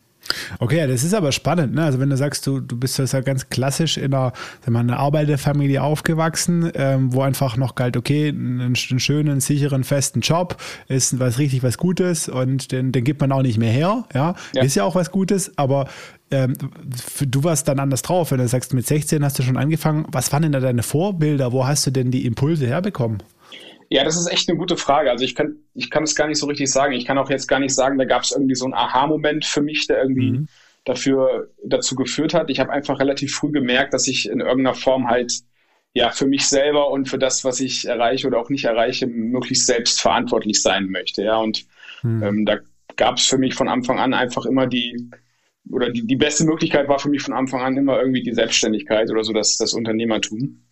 Okay, 0.59 0.87
das 0.87 1.03
ist 1.03 1.13
aber 1.13 1.31
spannend. 1.31 1.73
Ne? 1.73 1.83
Also 1.83 1.99
wenn 1.99 2.09
du 2.09 2.17
sagst, 2.17 2.45
du, 2.47 2.59
du 2.59 2.77
bist 2.77 2.97
ja 2.97 3.21
ganz 3.21 3.49
klassisch 3.49 3.97
in 3.97 4.13
einer, 4.13 4.33
sagen 4.61 4.73
wir, 4.73 4.79
einer 4.79 4.99
Arbeiterfamilie 4.99 5.81
aufgewachsen, 5.81 6.71
ähm, 6.75 7.13
wo 7.13 7.21
einfach 7.21 7.57
noch 7.57 7.75
galt, 7.75 7.97
okay, 7.97 8.29
einen, 8.29 8.61
einen, 8.61 8.75
schönen, 8.75 9.39
sicheren, 9.39 9.83
festen 9.83 10.21
Job 10.21 10.57
ist 10.87 11.19
was 11.19 11.39
richtig 11.39 11.63
was 11.63 11.77
Gutes 11.77 12.29
und 12.29 12.71
den, 12.71 12.91
den 12.91 13.03
gibt 13.03 13.21
man 13.21 13.31
auch 13.31 13.41
nicht 13.41 13.57
mehr 13.57 13.71
her. 13.71 14.05
Ja? 14.13 14.35
ja. 14.53 14.63
Ist 14.63 14.75
ja 14.75 14.83
auch 14.83 14.95
was 14.95 15.11
Gutes, 15.11 15.57
aber 15.57 15.87
ähm, 16.31 16.53
du 17.19 17.43
warst 17.43 17.67
dann 17.67 17.79
anders 17.79 18.01
drauf, 18.01 18.31
wenn 18.31 18.39
du 18.39 18.47
sagst, 18.47 18.73
mit 18.73 18.87
16 18.87 19.23
hast 19.23 19.37
du 19.37 19.43
schon 19.43 19.57
angefangen. 19.57 20.05
Was 20.11 20.31
waren 20.31 20.43
denn 20.43 20.53
da 20.53 20.59
deine 20.59 20.83
Vorbilder? 20.83 21.51
Wo 21.51 21.67
hast 21.67 21.85
du 21.85 21.91
denn 21.91 22.09
die 22.09 22.25
Impulse 22.25 22.67
herbekommen? 22.67 23.21
Ja, 23.93 24.05
das 24.05 24.15
ist 24.15 24.31
echt 24.31 24.47
eine 24.47 24.57
gute 24.57 24.77
Frage. 24.77 25.11
Also 25.11 25.25
ich 25.25 25.35
kann, 25.35 25.57
ich 25.73 25.89
kann 25.89 26.03
es 26.03 26.15
gar 26.15 26.27
nicht 26.27 26.37
so 26.37 26.45
richtig 26.45 26.71
sagen. 26.71 26.93
Ich 26.93 27.05
kann 27.05 27.17
auch 27.17 27.29
jetzt 27.29 27.47
gar 27.47 27.59
nicht 27.59 27.75
sagen, 27.75 27.97
da 27.97 28.05
gab 28.05 28.23
es 28.23 28.31
irgendwie 28.31 28.55
so 28.55 28.63
einen 28.63 28.73
Aha-Moment 28.73 29.43
für 29.43 29.61
mich, 29.61 29.85
der 29.85 30.01
irgendwie 30.01 30.31
mhm. 30.31 30.47
dafür 30.85 31.49
dazu 31.65 31.95
geführt 31.95 32.33
hat. 32.33 32.49
Ich 32.49 32.61
habe 32.61 32.71
einfach 32.71 33.01
relativ 33.01 33.35
früh 33.35 33.51
gemerkt, 33.51 33.93
dass 33.93 34.07
ich 34.07 34.29
in 34.29 34.39
irgendeiner 34.39 34.75
Form 34.75 35.09
halt 35.09 35.33
ja 35.93 36.09
für 36.11 36.25
mich 36.25 36.47
selber 36.47 36.89
und 36.89 37.09
für 37.09 37.19
das, 37.19 37.43
was 37.43 37.59
ich 37.59 37.85
erreiche 37.85 38.27
oder 38.27 38.39
auch 38.39 38.49
nicht 38.49 38.63
erreiche, 38.63 39.07
möglichst 39.07 39.67
selbst 39.67 39.99
verantwortlich 39.99 40.61
sein 40.61 40.87
möchte. 40.87 41.23
Ja, 41.23 41.39
und 41.39 41.65
mhm. 42.01 42.23
ähm, 42.23 42.45
da 42.45 42.59
gab 42.95 43.17
es 43.17 43.25
für 43.25 43.37
mich 43.37 43.55
von 43.55 43.67
Anfang 43.67 43.99
an 43.99 44.13
einfach 44.13 44.45
immer 44.45 44.67
die 44.67 45.11
oder 45.69 45.89
die, 45.89 46.07
die 46.07 46.15
beste 46.15 46.45
Möglichkeit 46.45 46.87
war 46.87 46.99
für 46.99 47.09
mich 47.09 47.23
von 47.23 47.33
Anfang 47.33 47.59
an 47.59 47.75
immer 47.75 47.99
irgendwie 47.99 48.23
die 48.23 48.33
Selbstständigkeit 48.33 49.11
oder 49.11 49.25
so 49.25 49.33
das, 49.33 49.57
das 49.57 49.73
Unternehmertum. 49.73 50.63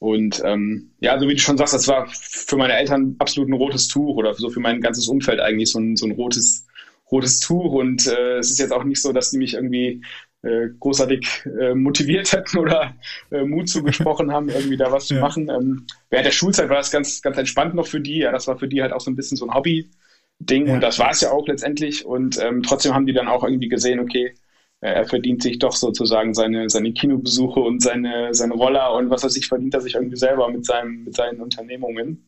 Und 0.00 0.42
ähm, 0.46 0.92
ja, 1.00 1.18
so 1.20 1.28
wie 1.28 1.34
du 1.34 1.40
schon 1.40 1.58
sagst, 1.58 1.74
das 1.74 1.86
war 1.86 2.08
für 2.10 2.56
meine 2.56 2.72
Eltern 2.72 3.16
absolut 3.18 3.50
ein 3.50 3.54
rotes 3.54 3.86
Tuch 3.86 4.16
oder 4.16 4.32
so 4.32 4.48
für 4.48 4.60
mein 4.60 4.80
ganzes 4.80 5.06
Umfeld 5.08 5.40
eigentlich 5.40 5.70
so 5.70 5.78
ein, 5.78 5.94
so 5.94 6.06
ein 6.06 6.12
rotes, 6.12 6.66
rotes 7.12 7.38
Tuch. 7.38 7.74
Und 7.74 8.06
äh, 8.06 8.38
es 8.38 8.50
ist 8.50 8.58
jetzt 8.58 8.72
auch 8.72 8.82
nicht 8.82 9.02
so, 9.02 9.12
dass 9.12 9.30
die 9.30 9.36
mich 9.36 9.54
irgendwie 9.54 10.02
äh, 10.40 10.68
großartig 10.80 11.44
äh, 11.60 11.74
motiviert 11.74 12.32
hätten 12.32 12.56
oder 12.56 12.94
äh, 13.30 13.44
Mut 13.44 13.68
zugesprochen 13.68 14.32
haben, 14.32 14.48
irgendwie 14.48 14.78
da 14.78 14.90
was 14.90 15.06
ja. 15.10 15.16
zu 15.16 15.20
machen. 15.20 15.50
Ähm, 15.50 15.86
während 16.08 16.26
der 16.26 16.32
Schulzeit 16.32 16.70
war 16.70 16.78
das 16.78 16.90
ganz, 16.90 17.20
ganz 17.20 17.36
entspannt 17.36 17.74
noch 17.74 17.86
für 17.86 18.00
die. 18.00 18.20
Ja, 18.20 18.32
das 18.32 18.46
war 18.46 18.58
für 18.58 18.68
die 18.68 18.80
halt 18.80 18.94
auch 18.94 19.02
so 19.02 19.10
ein 19.10 19.16
bisschen 19.16 19.36
so 19.36 19.46
ein 19.46 19.52
Hobby-Ding 19.52 20.66
ja. 20.66 20.72
und 20.72 20.80
das 20.80 20.98
war 20.98 21.10
es 21.10 21.20
ja 21.20 21.30
auch 21.30 21.46
letztendlich. 21.46 22.06
Und 22.06 22.42
ähm, 22.42 22.62
trotzdem 22.62 22.94
haben 22.94 23.04
die 23.04 23.12
dann 23.12 23.28
auch 23.28 23.44
irgendwie 23.44 23.68
gesehen, 23.68 24.00
okay, 24.00 24.32
er 24.80 25.04
verdient 25.04 25.42
sich 25.42 25.58
doch 25.58 25.72
sozusagen 25.72 26.32
seine, 26.32 26.68
seine 26.70 26.92
Kinobesuche 26.92 27.60
und 27.60 27.82
seine, 27.82 28.32
seine 28.32 28.54
Roller 28.54 28.94
und 28.94 29.10
was 29.10 29.24
weiß 29.24 29.36
ich, 29.36 29.46
verdient 29.46 29.74
er 29.74 29.82
sich 29.82 29.94
irgendwie 29.94 30.16
selber 30.16 30.48
mit, 30.48 30.64
seinem, 30.64 31.04
mit 31.04 31.14
seinen 31.14 31.40
Unternehmungen. 31.40 32.26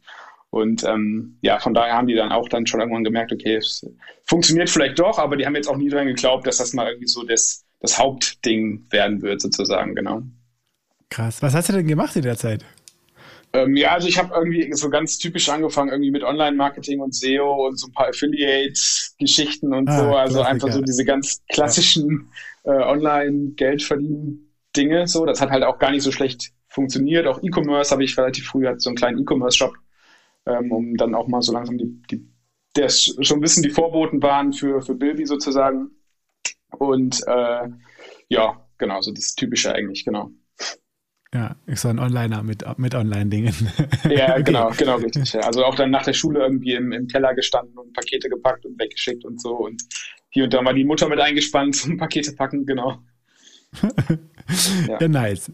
Und 0.50 0.85
ähm, 0.85 1.38
ja, 1.40 1.59
von 1.59 1.73
daher 1.73 1.94
haben 1.94 2.06
die 2.06 2.14
dann 2.14 2.30
auch 2.30 2.47
dann 2.50 2.66
schon 2.66 2.80
irgendwann 2.80 3.04
gemerkt, 3.04 3.32
okay, 3.32 3.56
es 3.56 3.87
funktioniert 4.25 4.68
vielleicht 4.68 4.99
doch, 4.99 5.18
aber 5.18 5.37
die 5.37 5.47
haben 5.47 5.56
jetzt 5.56 5.68
auch 5.68 5.78
nie 5.78 5.88
dran 5.88 6.06
geglaubt, 6.06 6.47
dass 6.47 6.59
das 6.59 6.75
mal 6.75 6.88
irgendwie 6.88 7.09
so 7.09 7.23
das, 7.23 7.64
das 7.80 7.99
Hauptding 7.99 8.85
werden 8.90 9.23
wird, 9.23 9.40
sozusagen, 9.40 9.94
genau. 9.94 10.23
Krass. 11.09 11.40
Was 11.40 11.54
hast 11.54 11.71
du 11.71 11.73
denn 11.73 11.87
gemacht 11.87 12.16
in 12.16 12.23
der 12.23 12.37
Zeit? 12.37 12.66
Ähm, 13.54 13.76
ja, 13.76 13.92
also 13.92 14.09
ich 14.09 14.18
habe 14.18 14.35
irgendwie 14.35 14.73
so 14.73 14.88
ganz 14.88 15.18
typisch 15.18 15.49
angefangen, 15.49 15.90
irgendwie 15.90 16.11
mit 16.11 16.23
Online-Marketing 16.23 17.00
und 17.00 17.14
SEO 17.14 17.66
und 17.66 17.78
so 17.78 17.88
ein 17.88 17.92
paar 17.92 18.09
Affiliate-Geschichten 18.09 19.75
und 19.75 19.88
ah, 19.88 19.99
so. 19.99 20.16
Also 20.16 20.40
Klassiker. 20.40 20.49
einfach 20.49 20.73
so 20.73 20.80
diese 20.80 21.04
ganz 21.04 21.42
klassischen 21.52 22.30
äh, 22.64 22.71
Online-Geld-Verdienen-Dinge. 22.71 25.06
So, 25.06 25.26
das 25.26 25.40
hat 25.40 25.50
halt 25.50 25.64
auch 25.64 25.78
gar 25.78 25.90
nicht 25.90 26.02
so 26.02 26.12
schlecht 26.12 26.52
funktioniert. 26.68 27.26
Auch 27.26 27.42
E-Commerce 27.42 27.90
habe 27.90 28.04
ich 28.04 28.16
relativ 28.16 28.47
früh, 28.47 28.66
hatte 28.66 28.80
so 28.80 28.88
einen 28.88 28.97
kleinen 28.97 29.21
E-Commerce-Shop 29.21 29.75
ähm, 30.47 30.73
um 30.73 30.97
dann 30.97 31.14
auch 31.14 31.28
mal 31.28 31.42
so 31.42 31.52
langsam 31.52 31.78
die, 31.78 32.02
die 32.11 32.28
der 32.75 32.88
schon 32.88 33.38
ein 33.38 33.42
bisschen 33.42 33.62
die 33.62 33.71
Vorboten 33.71 34.23
waren 34.23 34.54
für, 34.54 34.80
für 34.80 34.94
Bilby 34.94 35.26
sozusagen. 35.26 35.90
Und 36.71 37.21
äh, 37.26 37.68
ja, 38.28 38.66
genau, 38.78 39.02
so 39.02 39.12
das 39.12 39.35
Typische 39.35 39.75
eigentlich, 39.75 40.06
genau. 40.06 40.30
Ja, 41.34 41.56
ich 41.66 41.80
so 41.80 41.88
ein 41.88 41.98
Onliner 41.98 42.42
mit, 42.42 42.62
mit 42.76 42.94
Online-Dingen. 42.94 43.54
Ja, 44.10 44.32
okay. 44.32 44.42
genau, 44.44 44.70
genau, 44.76 44.96
richtig. 44.96 45.34
Also 45.42 45.64
auch 45.64 45.74
dann 45.74 45.90
nach 45.90 46.04
der 46.04 46.12
Schule 46.12 46.40
irgendwie 46.40 46.74
im, 46.74 46.92
im 46.92 47.08
Keller 47.08 47.34
gestanden 47.34 47.76
und 47.78 47.94
Pakete 47.94 48.28
gepackt 48.28 48.66
und 48.66 48.78
weggeschickt 48.78 49.24
und 49.24 49.40
so. 49.40 49.54
Und 49.54 49.82
hier 50.28 50.44
und 50.44 50.52
da 50.52 50.60
mal 50.60 50.74
die 50.74 50.84
Mutter 50.84 51.08
mit 51.08 51.20
eingespannt 51.20 51.76
zum 51.76 51.96
Pakete 51.98 52.32
packen, 52.32 52.66
genau. 52.66 53.02
ja. 54.88 54.97
ja. 55.00 55.09
nice. 55.09 55.50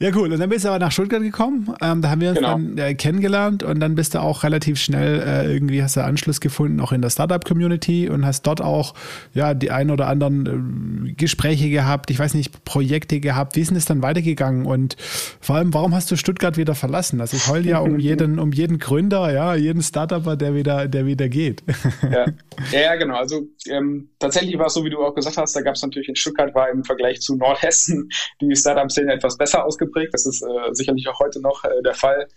Ja, 0.00 0.10
cool. 0.14 0.32
Und 0.32 0.38
dann 0.38 0.48
bist 0.48 0.64
du 0.64 0.68
aber 0.68 0.78
nach 0.78 0.92
Stuttgart 0.92 1.22
gekommen. 1.22 1.74
Ähm, 1.80 2.02
da 2.02 2.10
haben 2.10 2.20
wir 2.20 2.30
uns 2.30 2.38
genau. 2.38 2.52
dann 2.52 2.78
äh, 2.78 2.94
kennengelernt 2.94 3.62
und 3.62 3.80
dann 3.80 3.94
bist 3.94 4.14
du 4.14 4.20
auch 4.20 4.42
relativ 4.42 4.78
schnell 4.78 5.20
äh, 5.20 5.52
irgendwie 5.52 5.82
hast 5.82 5.96
du 5.96 6.04
Anschluss 6.04 6.40
gefunden, 6.40 6.80
auch 6.80 6.92
in 6.92 7.02
der 7.02 7.10
Startup-Community 7.10 8.08
und 8.08 8.24
hast 8.24 8.42
dort 8.42 8.60
auch 8.60 8.94
ja 9.32 9.54
die 9.54 9.70
ein 9.70 9.90
oder 9.90 10.08
anderen 10.08 11.06
äh, 11.08 11.12
Gespräche 11.12 11.70
gehabt, 11.70 12.10
ich 12.10 12.18
weiß 12.18 12.34
nicht, 12.34 12.64
Projekte 12.64 13.20
gehabt. 13.20 13.56
Wie 13.56 13.60
ist 13.60 13.68
denn 13.68 13.76
das 13.76 13.84
dann 13.84 14.02
weitergegangen? 14.02 14.66
Und 14.66 14.96
vor 15.40 15.56
allem, 15.56 15.74
warum 15.74 15.94
hast 15.94 16.10
du 16.10 16.16
Stuttgart 16.16 16.56
wieder 16.56 16.74
verlassen? 16.74 17.20
Also 17.20 17.36
ich 17.36 17.46
heule 17.48 17.68
ja 17.68 17.78
um 17.78 17.98
jeden, 17.98 18.38
um 18.38 18.52
jeden 18.52 18.78
Gründer, 18.78 19.32
ja, 19.32 19.54
jeden 19.54 19.82
Startupper, 19.82 20.36
der 20.36 20.54
wieder, 20.54 20.88
der 20.88 21.06
wieder 21.06 21.28
geht. 21.28 21.62
Ja, 22.10 22.26
ja 22.72 22.94
genau. 22.96 23.16
Also 23.16 23.48
ähm, 23.68 24.08
tatsächlich 24.18 24.58
war 24.58 24.66
es 24.66 24.74
so, 24.74 24.84
wie 24.84 24.90
du 24.90 25.04
auch 25.04 25.14
gesagt 25.14 25.36
hast, 25.36 25.56
da 25.56 25.60
gab 25.60 25.74
es 25.74 25.82
natürlich 25.82 26.08
in 26.08 26.16
Stuttgart 26.16 26.54
war 26.54 26.70
im 26.70 26.84
Vergleich 26.84 27.20
zu 27.20 27.36
Nordhessen 27.36 28.08
die 28.40 28.54
Startup-Szene 28.54 29.12
etwas 29.12 29.36
besser 29.36 29.64
ausgeprägt. 29.64 30.14
Das 30.14 30.26
ist 30.26 30.42
äh, 30.42 30.72
sicherlich 30.72 31.08
auch 31.08 31.20
heute 31.20 31.40
noch 31.40 31.64
äh, 31.64 31.82
der 31.82 31.94
Fall. 31.94 32.28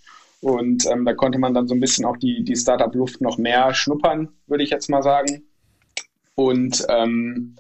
Und 0.42 0.86
ähm, 0.86 1.06
da 1.06 1.14
konnte 1.14 1.40
man 1.40 1.54
dann 1.54 1.68
so 1.68 1.74
ein 1.74 1.80
bisschen 1.80 2.06
auch 2.06 2.18
die, 2.18 2.44
die 2.44 2.56
Startup-Luft 2.56 3.22
noch 3.22 3.38
mehr 3.38 3.74
schnuppern, 3.74 4.30
würde 4.46 4.64
ich 4.64 4.70
jetzt 4.70 4.90
mal 4.90 5.02
sagen. 5.02 5.44
Und 6.36 6.86
ähm, 6.90 7.56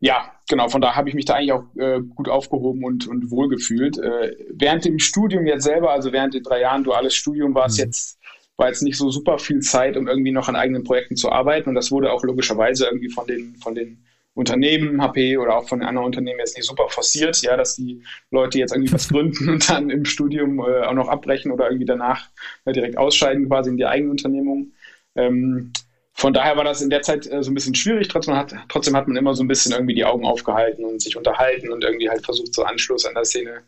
ja, 0.00 0.32
genau, 0.48 0.68
von 0.68 0.80
da 0.80 0.96
habe 0.96 1.08
ich 1.08 1.14
mich 1.14 1.24
da 1.24 1.34
eigentlich 1.34 1.52
auch 1.52 1.64
äh, 1.76 2.00
gut 2.00 2.28
aufgehoben 2.28 2.84
und, 2.84 3.06
und 3.06 3.30
wohlgefühlt. 3.30 3.98
Äh, 3.98 4.36
während 4.50 4.84
dem 4.84 4.98
Studium 4.98 5.46
jetzt 5.46 5.64
selber, 5.64 5.92
also 5.92 6.12
während 6.12 6.34
den 6.34 6.42
drei 6.42 6.60
Jahren 6.60 6.82
duales 6.82 7.14
Studium, 7.14 7.54
war 7.54 7.66
es 7.66 7.78
mhm. 7.78 7.84
jetzt 7.84 8.18
war 8.56 8.68
jetzt 8.68 8.82
nicht 8.82 8.96
so 8.96 9.10
super 9.10 9.38
viel 9.38 9.60
Zeit, 9.60 9.96
um 9.96 10.06
irgendwie 10.06 10.30
noch 10.30 10.48
an 10.48 10.56
eigenen 10.56 10.84
Projekten 10.84 11.16
zu 11.16 11.30
arbeiten. 11.30 11.70
Und 11.70 11.74
das 11.74 11.90
wurde 11.90 12.12
auch 12.12 12.22
logischerweise 12.22 12.86
irgendwie 12.86 13.10
von 13.10 13.26
den, 13.26 13.56
von 13.56 13.74
den 13.74 14.04
Unternehmen, 14.34 15.00
HP 15.00 15.38
oder 15.38 15.56
auch 15.56 15.68
von 15.68 15.82
anderen 15.82 16.06
Unternehmen 16.06 16.40
jetzt 16.40 16.56
nicht 16.56 16.66
super 16.66 16.88
forciert, 16.88 17.40
ja, 17.42 17.56
dass 17.56 17.76
die 17.76 18.02
Leute 18.30 18.58
jetzt 18.58 18.72
irgendwie 18.72 18.92
was 18.92 19.08
gründen 19.08 19.48
und 19.48 19.70
dann 19.70 19.90
im 19.90 20.04
Studium 20.04 20.58
äh, 20.58 20.82
auch 20.82 20.94
noch 20.94 21.08
abbrechen 21.08 21.52
oder 21.52 21.66
irgendwie 21.66 21.86
danach 21.86 22.28
äh, 22.64 22.72
direkt 22.72 22.98
ausscheiden 22.98 23.48
quasi 23.48 23.70
in 23.70 23.76
die 23.76 23.86
eigene 23.86 24.10
Unternehmung. 24.10 24.72
Ähm, 25.14 25.72
von 26.16 26.32
daher 26.32 26.56
war 26.56 26.64
das 26.64 26.80
in 26.80 26.90
der 26.90 27.02
Zeit 27.02 27.26
äh, 27.30 27.42
so 27.42 27.50
ein 27.50 27.54
bisschen 27.54 27.74
schwierig. 27.74 28.08
Trotzdem 28.08 28.36
hat, 28.36 28.54
trotzdem 28.68 28.96
hat 28.96 29.06
man 29.06 29.16
immer 29.16 29.34
so 29.34 29.44
ein 29.44 29.48
bisschen 29.48 29.72
irgendwie 29.72 29.94
die 29.94 30.04
Augen 30.04 30.24
aufgehalten 30.24 30.84
und 30.84 31.00
sich 31.00 31.16
unterhalten 31.16 31.70
und 31.70 31.84
irgendwie 31.84 32.08
halt 32.08 32.24
versucht, 32.24 32.54
so 32.54 32.64
Anschluss 32.64 33.04
an 33.04 33.14
der 33.14 33.24
Szene 33.24 33.62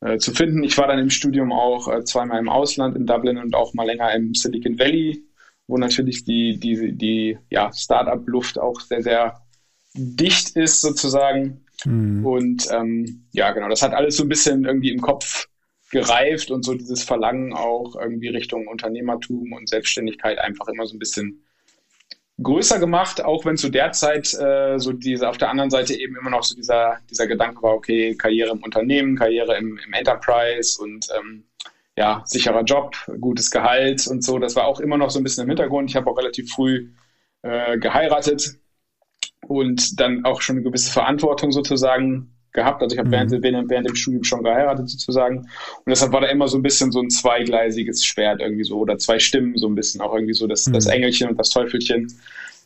äh, 0.00 0.18
zu 0.18 0.32
finden. 0.32 0.62
Ich 0.62 0.76
war 0.78 0.88
dann 0.88 0.98
im 0.98 1.10
Studium 1.10 1.52
auch 1.52 1.88
äh, 1.88 2.04
zweimal 2.04 2.38
im 2.38 2.48
Ausland 2.48 2.96
in 2.96 3.06
Dublin 3.06 3.38
und 3.38 3.54
auch 3.54 3.74
mal 3.74 3.86
länger 3.86 4.12
im 4.14 4.34
Silicon 4.34 4.78
Valley, 4.78 5.24
wo 5.66 5.76
natürlich 5.76 6.24
die, 6.24 6.58
die, 6.58 6.92
die 6.92 7.38
ja, 7.50 7.70
Startup-Luft 7.72 8.58
auch 8.58 8.80
sehr, 8.80 9.02
sehr 9.02 9.40
dicht 9.94 10.56
ist 10.56 10.80
sozusagen. 10.80 11.64
Mhm. 11.84 12.24
Und 12.24 12.68
ähm, 12.72 13.26
ja, 13.32 13.52
genau, 13.52 13.68
das 13.68 13.82
hat 13.82 13.94
alles 13.94 14.16
so 14.16 14.24
ein 14.24 14.28
bisschen 14.28 14.64
irgendwie 14.64 14.92
im 14.92 15.00
Kopf 15.00 15.46
gereift 15.90 16.50
und 16.50 16.64
so 16.64 16.74
dieses 16.74 17.02
Verlangen 17.02 17.52
auch 17.52 17.96
irgendwie 17.96 18.28
Richtung 18.28 18.68
Unternehmertum 18.68 19.52
und 19.52 19.68
Selbstständigkeit 19.68 20.38
einfach 20.38 20.68
immer 20.68 20.86
so 20.86 20.94
ein 20.94 21.00
bisschen 21.00 21.44
größer 22.42 22.78
gemacht, 22.78 23.22
auch 23.22 23.44
wenn 23.44 23.56
zu 23.56 23.68
der 23.68 23.92
Zeit 23.92 24.32
äh, 24.34 24.78
so 24.78 24.92
diese 24.92 25.28
auf 25.28 25.36
der 25.36 25.50
anderen 25.50 25.70
Seite 25.70 25.94
eben 25.94 26.16
immer 26.16 26.30
noch 26.30 26.42
so 26.42 26.54
dieser, 26.54 26.98
dieser 27.10 27.26
Gedanke 27.26 27.62
war, 27.62 27.74
okay, 27.74 28.14
Karriere 28.14 28.52
im 28.52 28.62
Unternehmen, 28.62 29.16
Karriere 29.16 29.56
im, 29.58 29.78
im 29.84 29.92
Enterprise 29.92 30.80
und 30.80 31.06
ähm, 31.18 31.44
ja, 31.96 32.22
sicherer 32.24 32.62
Job, 32.62 32.96
gutes 33.20 33.50
Gehalt 33.50 34.06
und 34.06 34.24
so. 34.24 34.38
Das 34.38 34.56
war 34.56 34.66
auch 34.66 34.80
immer 34.80 34.96
noch 34.96 35.10
so 35.10 35.18
ein 35.18 35.22
bisschen 35.22 35.42
im 35.42 35.50
Hintergrund. 35.50 35.90
Ich 35.90 35.96
habe 35.96 36.08
auch 36.08 36.16
relativ 36.16 36.50
früh 36.50 36.92
äh, 37.42 37.78
geheiratet 37.78 38.59
und 39.46 40.00
dann 40.00 40.24
auch 40.24 40.40
schon 40.40 40.56
eine 40.56 40.64
gewisse 40.64 40.92
Verantwortung 40.92 41.52
sozusagen 41.52 42.30
gehabt. 42.52 42.82
Also 42.82 42.94
ich 42.94 42.98
habe 42.98 43.08
mhm. 43.08 43.12
während, 43.12 43.42
während, 43.42 43.70
während 43.70 43.88
dem 43.88 43.94
Studium 43.94 44.24
schon 44.24 44.42
geheiratet 44.42 44.88
sozusagen. 44.88 45.38
Und 45.38 45.88
deshalb 45.88 46.12
war 46.12 46.20
da 46.20 46.28
immer 46.28 46.48
so 46.48 46.58
ein 46.58 46.62
bisschen 46.62 46.90
so 46.92 47.00
ein 47.00 47.10
zweigleisiges 47.10 48.04
Schwert 48.04 48.40
irgendwie 48.40 48.64
so 48.64 48.78
oder 48.78 48.98
zwei 48.98 49.18
Stimmen 49.18 49.56
so 49.56 49.68
ein 49.68 49.74
bisschen, 49.74 50.00
auch 50.00 50.14
irgendwie 50.14 50.34
so 50.34 50.46
das, 50.46 50.66
mhm. 50.66 50.72
das 50.72 50.86
Engelchen 50.86 51.28
und 51.28 51.38
das 51.38 51.50
Teufelchen 51.50 52.12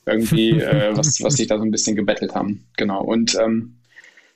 irgendwie, 0.06 0.50
äh, 0.60 0.96
was, 0.96 1.22
was 1.22 1.34
sich 1.34 1.46
da 1.46 1.58
so 1.58 1.64
ein 1.64 1.70
bisschen 1.70 1.96
gebettelt 1.96 2.34
haben. 2.34 2.66
Genau. 2.76 3.02
Und 3.02 3.36
ähm, 3.40 3.76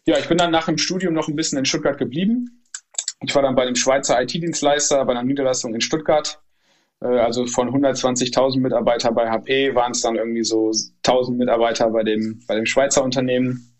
ja, 0.06 0.18
ich 0.18 0.28
bin 0.28 0.38
dann 0.38 0.50
nach 0.50 0.66
dem 0.66 0.78
Studium 0.78 1.14
noch 1.14 1.28
ein 1.28 1.36
bisschen 1.36 1.58
in 1.58 1.64
Stuttgart 1.64 1.98
geblieben. 1.98 2.62
Ich 3.20 3.34
war 3.34 3.42
dann 3.42 3.54
bei 3.54 3.64
dem 3.64 3.74
Schweizer 3.74 4.20
IT-Dienstleister 4.22 5.04
bei 5.04 5.12
einer 5.12 5.24
Niederlassung 5.24 5.74
in 5.74 5.80
Stuttgart 5.80 6.40
also 7.06 7.46
von 7.46 7.68
120.000 7.70 8.58
Mitarbeiter 8.60 9.12
bei 9.12 9.30
HP 9.30 9.74
waren 9.74 9.92
es 9.92 10.00
dann 10.00 10.16
irgendwie 10.16 10.42
so 10.42 10.72
1000 11.04 11.38
Mitarbeiter 11.38 11.90
bei 11.90 12.02
dem, 12.02 12.40
bei 12.48 12.56
dem 12.56 12.66
Schweizer 12.66 13.04
Unternehmen. 13.04 13.72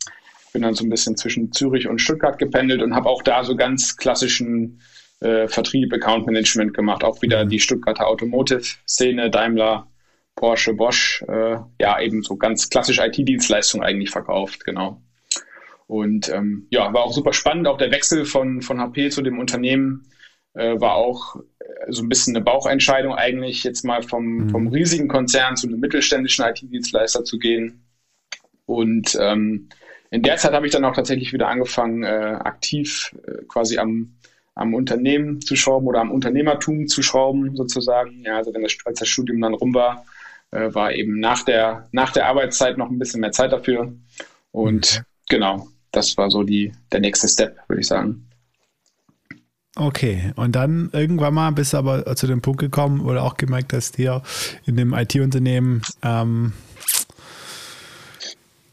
Bin 0.53 0.63
dann 0.63 0.75
so 0.75 0.85
ein 0.85 0.89
bisschen 0.89 1.17
zwischen 1.17 1.53
Zürich 1.53 1.89
und 1.89 2.01
Stuttgart 2.01 2.39
gependelt 2.39 2.81
und 2.81 2.95
habe 2.95 3.09
auch 3.09 3.23
da 3.23 3.45
so 3.45 3.57
ganz 3.57 3.97
klassischen 3.97 4.81
äh, 5.21 5.49
Vertrieb, 5.49 5.93
Account 5.93 6.27
Management 6.27 6.75
gemacht. 6.75 7.03
Auch 7.03 7.21
wieder 7.23 7.45
die 7.45 7.59
Stuttgarter 7.59 8.07
Automotive-Szene, 8.07 9.31
Daimler, 9.31 9.89
Porsche, 10.37 10.75
Bosch. 10.75 11.25
Äh, 11.29 11.57
ja, 11.81 12.01
eben 12.01 12.23
so 12.23 12.37
ganz 12.37 12.71
klassisch 12.71 13.01
IT-Dienstleistungen 13.01 13.85
eigentlich 13.85 14.11
verkauft, 14.11 14.65
genau. 14.65 15.03
Und 15.89 16.29
ähm, 16.29 16.69
ja, 16.71 16.93
war 16.93 17.03
auch 17.03 17.13
super 17.13 17.33
spannend. 17.33 17.67
Auch 17.67 17.79
der 17.79 17.91
Wechsel 17.91 18.25
von, 18.25 18.63
von 18.63 18.81
HP 18.81 19.11
zu 19.11 19.23
dem 19.23 19.39
Unternehmen 19.39 20.07
äh, 20.55 20.81
war 20.81 20.95
auch 20.95 21.37
äh, 21.37 21.65
so 21.89 22.03
ein 22.03 22.09
bisschen 22.09 22.35
eine 22.35 22.45
Bauchentscheidung 22.45 23.15
eigentlich, 23.15 23.65
jetzt 23.65 23.85
mal 23.85 24.03
vom, 24.03 24.25
mhm. 24.25 24.51
vom 24.51 24.69
riesigen 24.69 25.09
Konzern 25.09 25.57
zu 25.57 25.67
einem 25.67 25.81
mittelständischen 25.81 26.45
IT-Dienstleister 26.45 27.25
zu 27.25 27.39
gehen. 27.39 27.85
Und 28.67 29.17
ähm, 29.21 29.69
in 30.11 30.23
der 30.23 30.37
Zeit 30.37 30.53
habe 30.53 30.67
ich 30.67 30.73
dann 30.73 30.85
auch 30.85 30.95
tatsächlich 30.95 31.33
wieder 31.33 31.49
angefangen, 31.49 32.03
äh, 32.03 32.07
aktiv 32.07 33.15
äh, 33.27 33.45
quasi 33.47 33.79
am, 33.79 34.15
am 34.55 34.75
Unternehmen 34.75 35.41
zu 35.41 35.55
schrauben 35.55 35.87
oder 35.87 36.01
am 36.01 36.11
Unternehmertum 36.11 36.87
zu 36.87 37.03
schrauben, 37.03 37.57
sozusagen. 37.57 38.25
Ja, 38.25 38.37
also 38.39 38.53
wenn 38.55 38.63
das, 38.63 38.77
als 38.85 39.01
das 39.01 39.09
Studium 39.09 39.41
dann 39.41 39.55
rum 39.55 39.75
war, 39.75 40.05
äh, 40.51 40.73
war 40.75 40.93
eben 40.93 41.21
nach 41.21 41.45
der, 41.45 41.89
nach 41.93 42.13
der 42.13 42.27
Arbeitszeit 42.27 42.79
noch 42.79 42.91
ein 42.91 42.99
bisschen 42.99 43.21
mehr 43.21 43.33
Zeit 43.33 43.53
dafür. 43.53 43.93
Und 44.51 44.99
mhm. 44.99 45.05
genau, 45.29 45.69
das 45.93 46.17
war 46.17 46.31
so 46.31 46.43
die, 46.43 46.73
der 46.91 47.01
nächste 47.01 47.29
Step, 47.29 47.59
würde 47.69 47.81
ich 47.81 47.87
sagen. 47.87 48.28
Okay, 49.81 50.33
und 50.35 50.57
dann 50.57 50.91
irgendwann 50.93 51.35
mal 51.35 51.53
bist 51.53 51.73
du 51.73 51.77
aber 51.77 52.17
zu 52.17 52.27
dem 52.27 52.43
Punkt 52.43 52.59
gekommen 52.59 53.01
oder 53.01 53.23
auch 53.23 53.37
gemerkt 53.37 53.73
hast, 53.73 53.95
hier 53.95 54.23
in 54.67 54.77
dem 54.77 54.93
IT-Unternehmen, 54.93 55.83
ähm, 56.03 56.53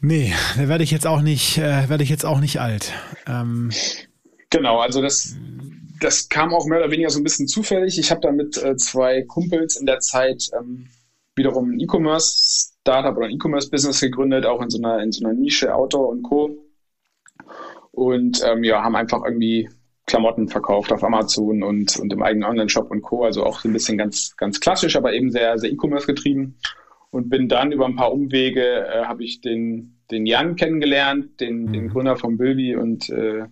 nee, 0.00 0.32
da 0.56 0.66
werde 0.66 0.82
ich 0.82 0.90
jetzt 0.90 1.06
auch 1.06 1.20
nicht, 1.20 1.58
äh, 1.58 1.88
werde 1.88 2.02
ich 2.02 2.10
jetzt 2.10 2.26
auch 2.26 2.40
nicht 2.40 2.60
alt. 2.60 2.92
Ähm, 3.28 3.70
genau, 4.50 4.80
also 4.80 5.00
das, 5.00 5.36
das 6.00 6.28
kam 6.28 6.52
auch 6.52 6.66
mehr 6.66 6.80
oder 6.80 6.90
weniger 6.90 7.10
so 7.10 7.20
ein 7.20 7.24
bisschen 7.24 7.46
zufällig. 7.46 8.00
Ich 8.00 8.10
habe 8.10 8.20
da 8.22 8.32
mit 8.32 8.60
äh, 8.60 8.76
zwei 8.76 9.22
Kumpels 9.22 9.76
in 9.76 9.86
der 9.86 10.00
Zeit 10.00 10.50
ähm, 10.58 10.88
wiederum 11.36 11.70
ein 11.70 11.78
E-Commerce-Startup 11.78 13.16
oder 13.16 13.26
ein 13.26 13.32
E-Commerce-Business 13.32 14.00
gegründet, 14.00 14.44
auch 14.44 14.60
in 14.60 14.70
so 14.70 14.78
einer, 14.78 15.00
in 15.04 15.12
so 15.12 15.24
einer 15.24 15.34
Nische 15.34 15.72
Outdoor 15.72 16.08
und 16.08 16.24
Co. 16.24 16.58
Und 17.92 18.42
ähm, 18.44 18.64
ja, 18.64 18.82
haben 18.82 18.96
einfach 18.96 19.22
irgendwie 19.24 19.68
Klamotten 20.06 20.48
verkauft 20.48 20.92
auf 20.92 21.02
Amazon 21.02 21.62
und, 21.62 21.98
und 21.98 22.12
im 22.12 22.22
eigenen 22.22 22.48
Online-Shop 22.48 22.90
und 22.90 23.02
Co. 23.02 23.24
Also 23.24 23.44
auch 23.44 23.60
so 23.60 23.68
ein 23.68 23.72
bisschen 23.72 23.98
ganz, 23.98 24.36
ganz 24.36 24.60
klassisch, 24.60 24.96
aber 24.96 25.12
eben 25.12 25.30
sehr, 25.30 25.58
sehr 25.58 25.70
E-Commerce 25.70 26.06
getrieben. 26.06 26.56
Und 27.10 27.28
bin 27.28 27.48
dann 27.48 27.72
über 27.72 27.86
ein 27.86 27.96
paar 27.96 28.12
Umwege, 28.12 28.86
äh, 28.86 29.04
habe 29.04 29.24
ich 29.24 29.40
den, 29.40 29.96
den 30.10 30.26
Jan 30.26 30.56
kennengelernt, 30.56 31.40
den, 31.40 31.64
mhm. 31.64 31.72
den 31.72 31.88
Gründer 31.88 32.16
von 32.16 32.36
Bilby 32.36 32.76
und 32.76 33.08
äh, 33.10 33.44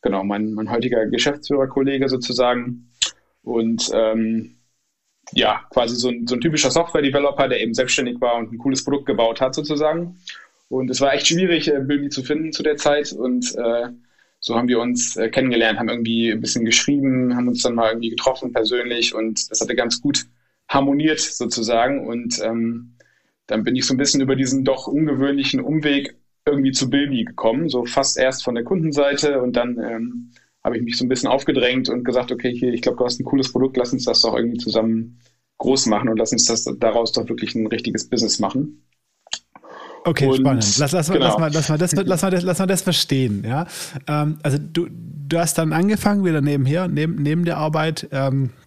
genau, 0.00 0.24
mein, 0.24 0.52
mein 0.52 0.70
heutiger 0.70 1.06
Geschäftsführerkollege 1.06 2.08
sozusagen. 2.08 2.90
Und 3.42 3.90
ähm, 3.92 4.56
ja, 5.32 5.62
quasi 5.70 5.96
so 5.96 6.08
ein, 6.08 6.26
so 6.26 6.34
ein 6.34 6.40
typischer 6.40 6.70
Software-Developer, 6.70 7.48
der 7.48 7.60
eben 7.60 7.74
selbstständig 7.74 8.20
war 8.20 8.36
und 8.36 8.52
ein 8.52 8.58
cooles 8.58 8.84
Produkt 8.84 9.06
gebaut 9.06 9.40
hat 9.40 9.54
sozusagen. 9.54 10.18
Und 10.68 10.90
es 10.90 11.00
war 11.00 11.12
echt 11.12 11.26
schwierig, 11.26 11.68
äh, 11.68 11.80
Bilby 11.80 12.08
zu 12.08 12.22
finden 12.22 12.52
zu 12.52 12.62
der 12.62 12.76
Zeit. 12.76 13.12
Und 13.12 13.54
äh, 13.56 13.88
so 14.40 14.56
haben 14.56 14.68
wir 14.68 14.80
uns 14.80 15.16
äh, 15.16 15.28
kennengelernt, 15.28 15.78
haben 15.78 15.88
irgendwie 15.88 16.30
ein 16.30 16.40
bisschen 16.40 16.64
geschrieben, 16.64 17.36
haben 17.36 17.48
uns 17.48 17.62
dann 17.62 17.74
mal 17.74 17.90
irgendwie 17.90 18.10
getroffen 18.10 18.52
persönlich 18.52 19.14
und 19.14 19.50
das 19.50 19.60
hatte 19.60 19.74
ganz 19.74 20.00
gut 20.00 20.26
harmoniert 20.68 21.20
sozusagen. 21.20 22.06
Und 22.06 22.40
ähm, 22.42 22.96
dann 23.46 23.64
bin 23.64 23.76
ich 23.76 23.86
so 23.86 23.94
ein 23.94 23.98
bisschen 23.98 24.20
über 24.22 24.36
diesen 24.36 24.64
doch 24.64 24.86
ungewöhnlichen 24.86 25.60
Umweg 25.60 26.16
irgendwie 26.46 26.72
zu 26.72 26.88
Bilby 26.88 27.24
gekommen, 27.24 27.68
so 27.68 27.84
fast 27.84 28.16
erst 28.18 28.42
von 28.44 28.54
der 28.54 28.64
Kundenseite 28.64 29.42
und 29.42 29.56
dann 29.56 29.78
ähm, 29.78 30.32
habe 30.64 30.76
ich 30.76 30.82
mich 30.82 30.96
so 30.96 31.04
ein 31.04 31.08
bisschen 31.08 31.28
aufgedrängt 31.28 31.88
und 31.88 32.04
gesagt, 32.04 32.32
okay, 32.32 32.52
hier, 32.52 32.72
ich 32.72 32.82
glaube, 32.82 32.98
du 32.98 33.04
hast 33.04 33.20
ein 33.20 33.24
cooles 33.24 33.52
Produkt, 33.52 33.76
lass 33.76 33.92
uns 33.92 34.04
das 34.04 34.22
doch 34.22 34.34
irgendwie 34.34 34.58
zusammen 34.58 35.20
groß 35.58 35.86
machen 35.86 36.08
und 36.08 36.16
lass 36.18 36.32
uns 36.32 36.46
das 36.46 36.64
daraus 36.78 37.12
doch 37.12 37.28
wirklich 37.28 37.54
ein 37.54 37.66
richtiges 37.66 38.08
Business 38.08 38.38
machen. 38.38 38.82
Okay, 40.04 40.26
und, 40.26 40.36
spannend. 40.36 40.78
Lass, 40.78 40.92
lass, 40.92 41.10
genau. 41.10 41.26
lass, 41.26 41.38
mal, 41.38 41.50
lass, 41.52 41.68
mal 41.68 41.78
das, 41.78 41.92
lass, 41.92 42.22
mal 42.22 42.30
das, 42.30 42.42
lass 42.42 42.58
mal 42.58 42.66
das 42.66 42.82
verstehen. 42.82 43.44
Ja? 43.46 43.66
Ähm, 44.06 44.38
also 44.42 44.58
du, 44.58 44.88
du 44.90 45.38
hast 45.38 45.58
dann 45.58 45.72
angefangen, 45.72 46.24
wieder 46.24 46.40
nebenher, 46.40 46.88
neben, 46.88 47.16
neben 47.16 47.44
der 47.44 47.56
Arbeit, 47.56 48.08
ähm, 48.12 48.50
äh, 48.50 48.59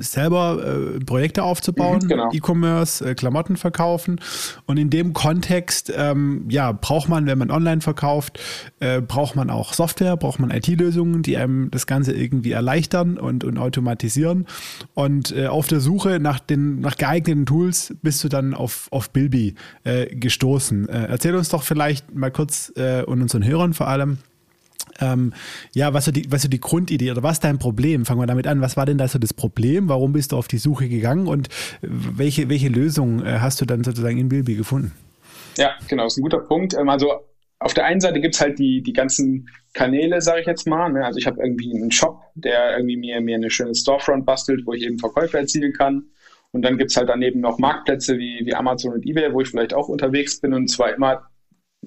selber 0.00 0.94
äh, 0.96 1.04
Projekte 1.04 1.42
aufzubauen, 1.42 2.00
mhm, 2.02 2.08
genau. 2.08 2.30
E-Commerce, 2.32 3.04
äh, 3.04 3.14
Klamotten 3.14 3.56
verkaufen. 3.56 4.20
Und 4.66 4.76
in 4.76 4.90
dem 4.90 5.12
Kontext, 5.12 5.92
ähm, 5.94 6.46
ja, 6.48 6.72
braucht 6.72 7.08
man, 7.08 7.26
wenn 7.26 7.38
man 7.38 7.50
online 7.50 7.80
verkauft, 7.80 8.38
äh, 8.80 9.00
braucht 9.00 9.36
man 9.36 9.50
auch 9.50 9.72
Software, 9.72 10.16
braucht 10.16 10.38
man 10.38 10.50
IT-Lösungen, 10.50 11.22
die 11.22 11.36
einem 11.36 11.70
das 11.70 11.86
Ganze 11.86 12.12
irgendwie 12.12 12.52
erleichtern 12.52 13.18
und, 13.18 13.44
und 13.44 13.58
automatisieren. 13.58 14.46
Und 14.94 15.36
äh, 15.36 15.46
auf 15.46 15.66
der 15.66 15.80
Suche 15.80 16.18
nach 16.20 16.40
den 16.40 16.80
nach 16.80 16.96
geeigneten 16.96 17.46
Tools 17.46 17.94
bist 18.02 18.22
du 18.24 18.28
dann 18.28 18.54
auf, 18.54 18.88
auf 18.90 19.10
Bilby 19.10 19.54
äh, 19.84 20.06
gestoßen. 20.14 20.88
erzähl 20.88 21.34
uns 21.34 21.48
doch 21.48 21.62
vielleicht 21.62 22.14
mal 22.14 22.30
kurz 22.30 22.72
und 23.06 23.22
unseren 23.22 23.44
Hörern 23.44 23.74
vor 23.74 23.88
allem, 23.88 24.18
ähm, 25.00 25.32
ja, 25.74 25.94
was 25.94 26.06
so, 26.06 26.12
die, 26.12 26.30
was 26.30 26.42
so 26.42 26.48
die 26.48 26.60
Grundidee 26.60 27.10
oder 27.10 27.22
was 27.22 27.40
dein 27.40 27.58
Problem? 27.58 28.04
Fangen 28.04 28.20
wir 28.20 28.26
damit 28.26 28.46
an. 28.46 28.60
Was 28.60 28.76
war 28.76 28.86
denn 28.86 28.98
da 28.98 29.08
so 29.08 29.18
das 29.18 29.34
Problem? 29.34 29.88
Warum 29.88 30.12
bist 30.12 30.32
du 30.32 30.36
auf 30.36 30.48
die 30.48 30.58
Suche 30.58 30.88
gegangen 30.88 31.26
und 31.26 31.48
welche, 31.82 32.48
welche 32.48 32.68
Lösung 32.68 33.24
äh, 33.24 33.38
hast 33.40 33.60
du 33.60 33.64
dann 33.64 33.84
sozusagen 33.84 34.18
in 34.18 34.28
Bilby 34.28 34.54
gefunden? 34.54 34.92
Ja, 35.56 35.70
genau, 35.88 36.06
ist 36.06 36.18
ein 36.18 36.22
guter 36.22 36.40
Punkt. 36.40 36.74
Ähm, 36.74 36.88
also 36.88 37.12
auf 37.58 37.74
der 37.74 37.86
einen 37.86 38.00
Seite 38.00 38.20
gibt 38.20 38.34
es 38.34 38.40
halt 38.40 38.58
die, 38.58 38.82
die 38.82 38.92
ganzen 38.92 39.48
Kanäle, 39.72 40.20
sage 40.20 40.40
ich 40.40 40.46
jetzt 40.46 40.66
mal. 40.66 40.92
Ne? 40.92 41.04
Also 41.04 41.18
ich 41.18 41.26
habe 41.26 41.42
irgendwie 41.42 41.74
einen 41.74 41.90
Shop, 41.90 42.20
der 42.34 42.76
irgendwie 42.76 42.96
mir, 42.96 43.20
mir 43.20 43.36
eine 43.36 43.50
schöne 43.50 43.74
Storefront 43.74 44.26
bastelt, 44.26 44.66
wo 44.66 44.72
ich 44.72 44.82
eben 44.82 44.98
Verkäufe 44.98 45.38
erzielen 45.38 45.72
kann. 45.72 46.04
Und 46.52 46.62
dann 46.62 46.78
gibt 46.78 46.90
es 46.90 46.96
halt 46.96 47.08
daneben 47.08 47.40
noch 47.40 47.58
Marktplätze 47.58 48.18
wie, 48.18 48.40
wie 48.44 48.54
Amazon 48.54 48.94
und 48.94 49.04
eBay, 49.04 49.32
wo 49.32 49.40
ich 49.40 49.48
vielleicht 49.48 49.74
auch 49.74 49.88
unterwegs 49.88 50.40
bin 50.40 50.54
und 50.54 50.68
zwar 50.68 50.94
immer 50.94 51.28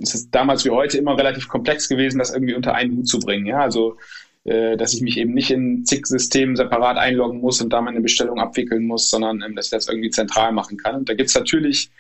es 0.02 0.16
ist 0.16 0.32
damals 0.32 0.66
wie 0.66 0.70
heute 0.70 0.98
immer 0.98 1.18
relativ 1.18 1.48
komplex 1.48 1.90
gewesen, 1.90 2.20
das 2.20 2.34
irgendwie 2.34 2.54
unter 2.54 2.74
einen 2.74 2.98
Hut 2.98 3.08
zu 3.08 3.20
bringen. 3.20 3.46
Ja, 3.46 3.60
also 3.60 3.98
äh, 4.46 4.78
dass 4.78 4.94
ich 4.94 5.02
mich 5.02 5.18
eben 5.18 5.34
nicht 5.34 5.52
in 5.52 5.86
zig 5.86 6.06
Systemen 6.06 6.56
separat 6.56 6.98
einloggen 6.98 7.42
muss 7.42 7.62
und 7.62 7.72
da 7.72 7.82
meine 7.82 8.02
Bestellung 8.02 8.40
abwickeln 8.40 8.86
muss, 8.86 9.10
sondern 9.10 9.42
ähm, 9.42 9.56
dass 9.56 9.66
ich 9.66 9.72
das 9.72 9.90
irgendwie 9.90 10.10
zentral 10.10 10.54
machen 10.54 10.78
kann. 10.78 10.96
Und 10.96 11.10
da 11.10 11.14
gibt 11.14 11.30
es 11.30 11.36
natürlich 11.36 11.92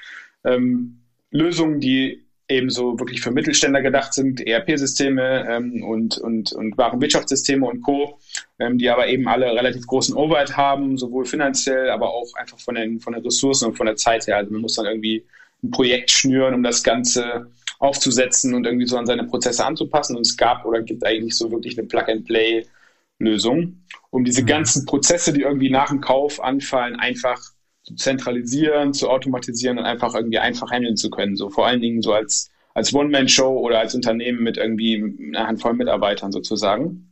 ähm, 0.45 0.99
Lösungen, 1.31 1.79
die 1.79 2.23
eben 2.47 2.69
so 2.69 2.97
wirklich 2.97 3.21
für 3.21 3.31
Mittelständler 3.31 3.81
gedacht 3.81 4.13
sind, 4.13 4.41
ERP-Systeme 4.41 5.47
ähm, 5.47 5.83
und, 5.83 6.17
und, 6.17 6.51
und 6.53 6.77
Warenwirtschaftssysteme 6.77 7.67
und 7.67 7.81
Co., 7.81 8.17
ähm, 8.57 8.79
die 8.79 8.89
aber 8.89 9.07
eben 9.07 9.27
alle 9.27 9.45
relativ 9.53 9.85
großen 9.85 10.15
Overhead 10.15 10.57
haben, 10.57 10.97
sowohl 10.97 11.25
finanziell, 11.25 11.91
aber 11.91 12.11
auch 12.11 12.33
einfach 12.35 12.59
von 12.59 12.75
den, 12.75 12.99
von 12.99 13.13
den 13.13 13.21
Ressourcen 13.21 13.65
und 13.67 13.75
von 13.75 13.85
der 13.85 13.97
Zeit 13.97 14.25
her. 14.25 14.37
Also 14.37 14.51
man 14.51 14.61
muss 14.61 14.75
dann 14.75 14.87
irgendwie 14.87 15.23
ein 15.61 15.69
Projekt 15.69 16.09
schnüren, 16.09 16.55
um 16.55 16.63
das 16.63 16.83
Ganze 16.83 17.51
aufzusetzen 17.79 18.53
und 18.53 18.65
irgendwie 18.65 18.85
so 18.85 18.97
an 18.97 19.05
seine 19.05 19.23
Prozesse 19.23 19.65
anzupassen. 19.65 20.15
Und 20.15 20.25
es 20.25 20.37
gab 20.37 20.65
oder 20.65 20.81
gibt 20.81 21.05
eigentlich 21.05 21.35
so 21.35 21.51
wirklich 21.51 21.77
eine 21.77 21.87
Plug-and-Play-Lösung, 21.87 23.83
um 24.11 24.23
diese 24.23 24.43
mhm. 24.43 24.47
ganzen 24.47 24.85
Prozesse, 24.85 25.33
die 25.33 25.41
irgendwie 25.41 25.69
nach 25.69 25.89
dem 25.89 26.01
Kauf 26.01 26.43
anfallen, 26.43 26.97
einfach 26.97 27.39
zu 27.83 27.95
zentralisieren, 27.95 28.93
zu 28.93 29.09
automatisieren 29.09 29.79
und 29.79 29.85
einfach 29.85 30.13
irgendwie 30.13 30.39
einfach 30.39 30.71
handeln 30.71 30.97
zu 30.97 31.09
können. 31.09 31.35
So 31.35 31.49
vor 31.49 31.65
allen 31.65 31.81
Dingen 31.81 32.01
so 32.01 32.13
als, 32.13 32.51
als 32.73 32.93
One-Man-Show 32.93 33.57
oder 33.59 33.79
als 33.79 33.95
Unternehmen 33.95 34.43
mit 34.43 34.57
irgendwie 34.57 35.01
einer 35.33 35.47
Handvoll 35.47 35.73
Mitarbeitern 35.73 36.31
sozusagen. 36.31 37.09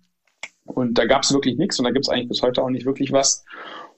Und 0.66 0.98
da 0.98 1.06
gab 1.06 1.24
es 1.24 1.34
wirklich 1.34 1.58
nichts 1.58 1.80
und 1.80 1.86
da 1.86 1.92
gibt 1.92 2.06
es 2.06 2.10
eigentlich 2.10 2.28
bis 2.28 2.42
heute 2.42 2.62
auch 2.62 2.70
nicht 2.70 2.86
wirklich 2.86 3.14
was. 3.14 3.46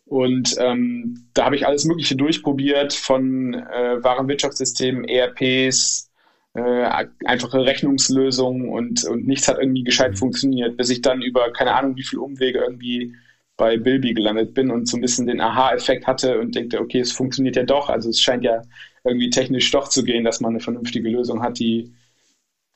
Und 0.05 0.55
ähm, 0.59 1.29
da 1.33 1.45
habe 1.45 1.55
ich 1.55 1.67
alles 1.67 1.85
Mögliche 1.85 2.15
durchprobiert, 2.15 2.93
von 2.93 3.53
äh, 3.55 4.03
Warenwirtschaftssystemen, 4.03 5.03
ERPs, 5.03 6.08
äh, 6.53 7.05
einfache 7.25 7.65
Rechnungslösungen 7.65 8.69
und, 8.69 9.03
und 9.05 9.27
nichts 9.27 9.47
hat 9.47 9.59
irgendwie 9.59 9.83
gescheit 9.83 10.11
mhm. 10.11 10.17
funktioniert, 10.17 10.77
bis 10.77 10.89
ich 10.89 11.01
dann 11.01 11.21
über 11.21 11.51
keine 11.53 11.73
Ahnung 11.73 11.95
wie 11.95 12.03
viele 12.03 12.21
Umwege 12.21 12.59
irgendwie 12.59 13.15
bei 13.57 13.77
Bilby 13.77 14.13
gelandet 14.13 14.53
bin 14.53 14.71
und 14.71 14.87
so 14.87 14.97
ein 14.97 15.01
bisschen 15.01 15.27
den 15.27 15.41
Aha-Effekt 15.41 16.07
hatte 16.07 16.39
und 16.39 16.55
denke, 16.55 16.79
okay, 16.79 17.01
es 17.01 17.11
funktioniert 17.11 17.57
ja 17.57 17.63
doch. 17.63 17.89
Also 17.89 18.09
es 18.09 18.19
scheint 18.19 18.43
ja 18.43 18.61
irgendwie 19.03 19.29
technisch 19.29 19.69
doch 19.71 19.89
zu 19.89 20.03
gehen, 20.03 20.23
dass 20.23 20.39
man 20.39 20.51
eine 20.51 20.61
vernünftige 20.61 21.09
Lösung 21.09 21.43
hat, 21.43 21.59
die 21.59 21.93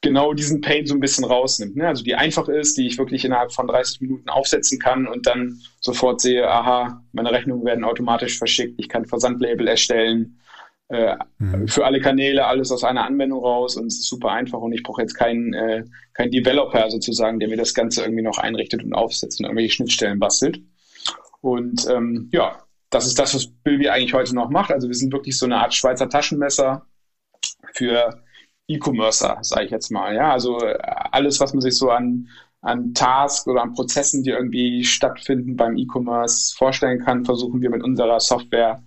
genau 0.01 0.33
diesen 0.33 0.61
Pain 0.61 0.85
so 0.85 0.93
ein 0.93 0.99
bisschen 0.99 1.23
rausnimmt. 1.23 1.77
Ne? 1.77 1.87
Also 1.87 2.03
die 2.03 2.13
einfach 2.13 2.49
ist, 2.49 2.77
die 2.77 2.85
ich 2.85 2.97
wirklich 2.97 3.25
innerhalb 3.25 3.53
von 3.53 3.67
30 3.67 4.01
Minuten 4.01 4.29
aufsetzen 4.29 4.77
kann 4.77 5.07
und 5.07 5.25
dann 5.25 5.61
sofort 5.79 6.21
sehe, 6.21 6.47
aha, 6.47 7.01
meine 7.13 7.31
Rechnungen 7.31 7.65
werden 7.65 7.85
automatisch 7.85 8.37
verschickt, 8.37 8.75
ich 8.77 8.89
kann 8.89 9.05
Versandlabel 9.05 9.67
erstellen, 9.67 10.37
äh, 10.93 11.17
mhm. 11.39 11.67
für 11.67 11.85
alle 11.85 11.99
Kanäle 11.99 12.45
alles 12.45 12.71
aus 12.71 12.83
einer 12.83 13.05
Anwendung 13.05 13.43
raus 13.43 13.75
und 13.75 13.87
es 13.87 13.99
ist 13.99 14.07
super 14.07 14.31
einfach 14.31 14.59
und 14.59 14.73
ich 14.73 14.83
brauche 14.83 15.01
jetzt 15.01 15.15
keinen, 15.15 15.53
äh, 15.53 15.83
keinen 16.13 16.31
Developer 16.31 16.89
sozusagen, 16.89 17.39
der 17.39 17.49
mir 17.49 17.57
das 17.57 17.73
Ganze 17.73 18.03
irgendwie 18.03 18.23
noch 18.23 18.37
einrichtet 18.37 18.83
und 18.83 18.93
aufsetzt 18.93 19.39
und 19.39 19.45
irgendwelche 19.45 19.73
Schnittstellen 19.73 20.19
bastelt. 20.19 20.61
Und 21.41 21.87
ähm, 21.89 22.29
ja, 22.31 22.59
das 22.89 23.07
ist 23.07 23.19
das, 23.19 23.33
was 23.33 23.47
Bilby 23.47 23.89
eigentlich 23.89 24.13
heute 24.13 24.35
noch 24.35 24.49
macht. 24.49 24.71
Also 24.71 24.87
wir 24.87 24.95
sind 24.95 25.11
wirklich 25.11 25.37
so 25.37 25.45
eine 25.45 25.57
Art 25.57 25.73
Schweizer 25.73 26.09
Taschenmesser 26.09 26.85
für 27.73 28.21
E-Commercer, 28.67 29.39
sage 29.41 29.65
ich 29.65 29.71
jetzt 29.71 29.91
mal. 29.91 30.15
Ja, 30.15 30.31
also 30.31 30.59
äh, 30.59 30.77
alles, 31.11 31.39
was 31.39 31.53
man 31.53 31.61
sich 31.61 31.77
so 31.77 31.89
an 31.89 32.29
an 32.63 32.93
Tasks 32.93 33.45
oder 33.45 33.61
an 33.61 33.73
Prozessen, 33.73 34.23
die 34.23 34.29
irgendwie 34.29 34.85
stattfinden 34.85 35.57
beim 35.57 35.77
E-Commerce 35.77 36.55
vorstellen 36.55 36.99
kann, 37.03 37.25
versuchen 37.25 37.61
wir 37.61 37.69
mit 37.69 37.83
unserer 37.83 38.21
Software 38.21 38.81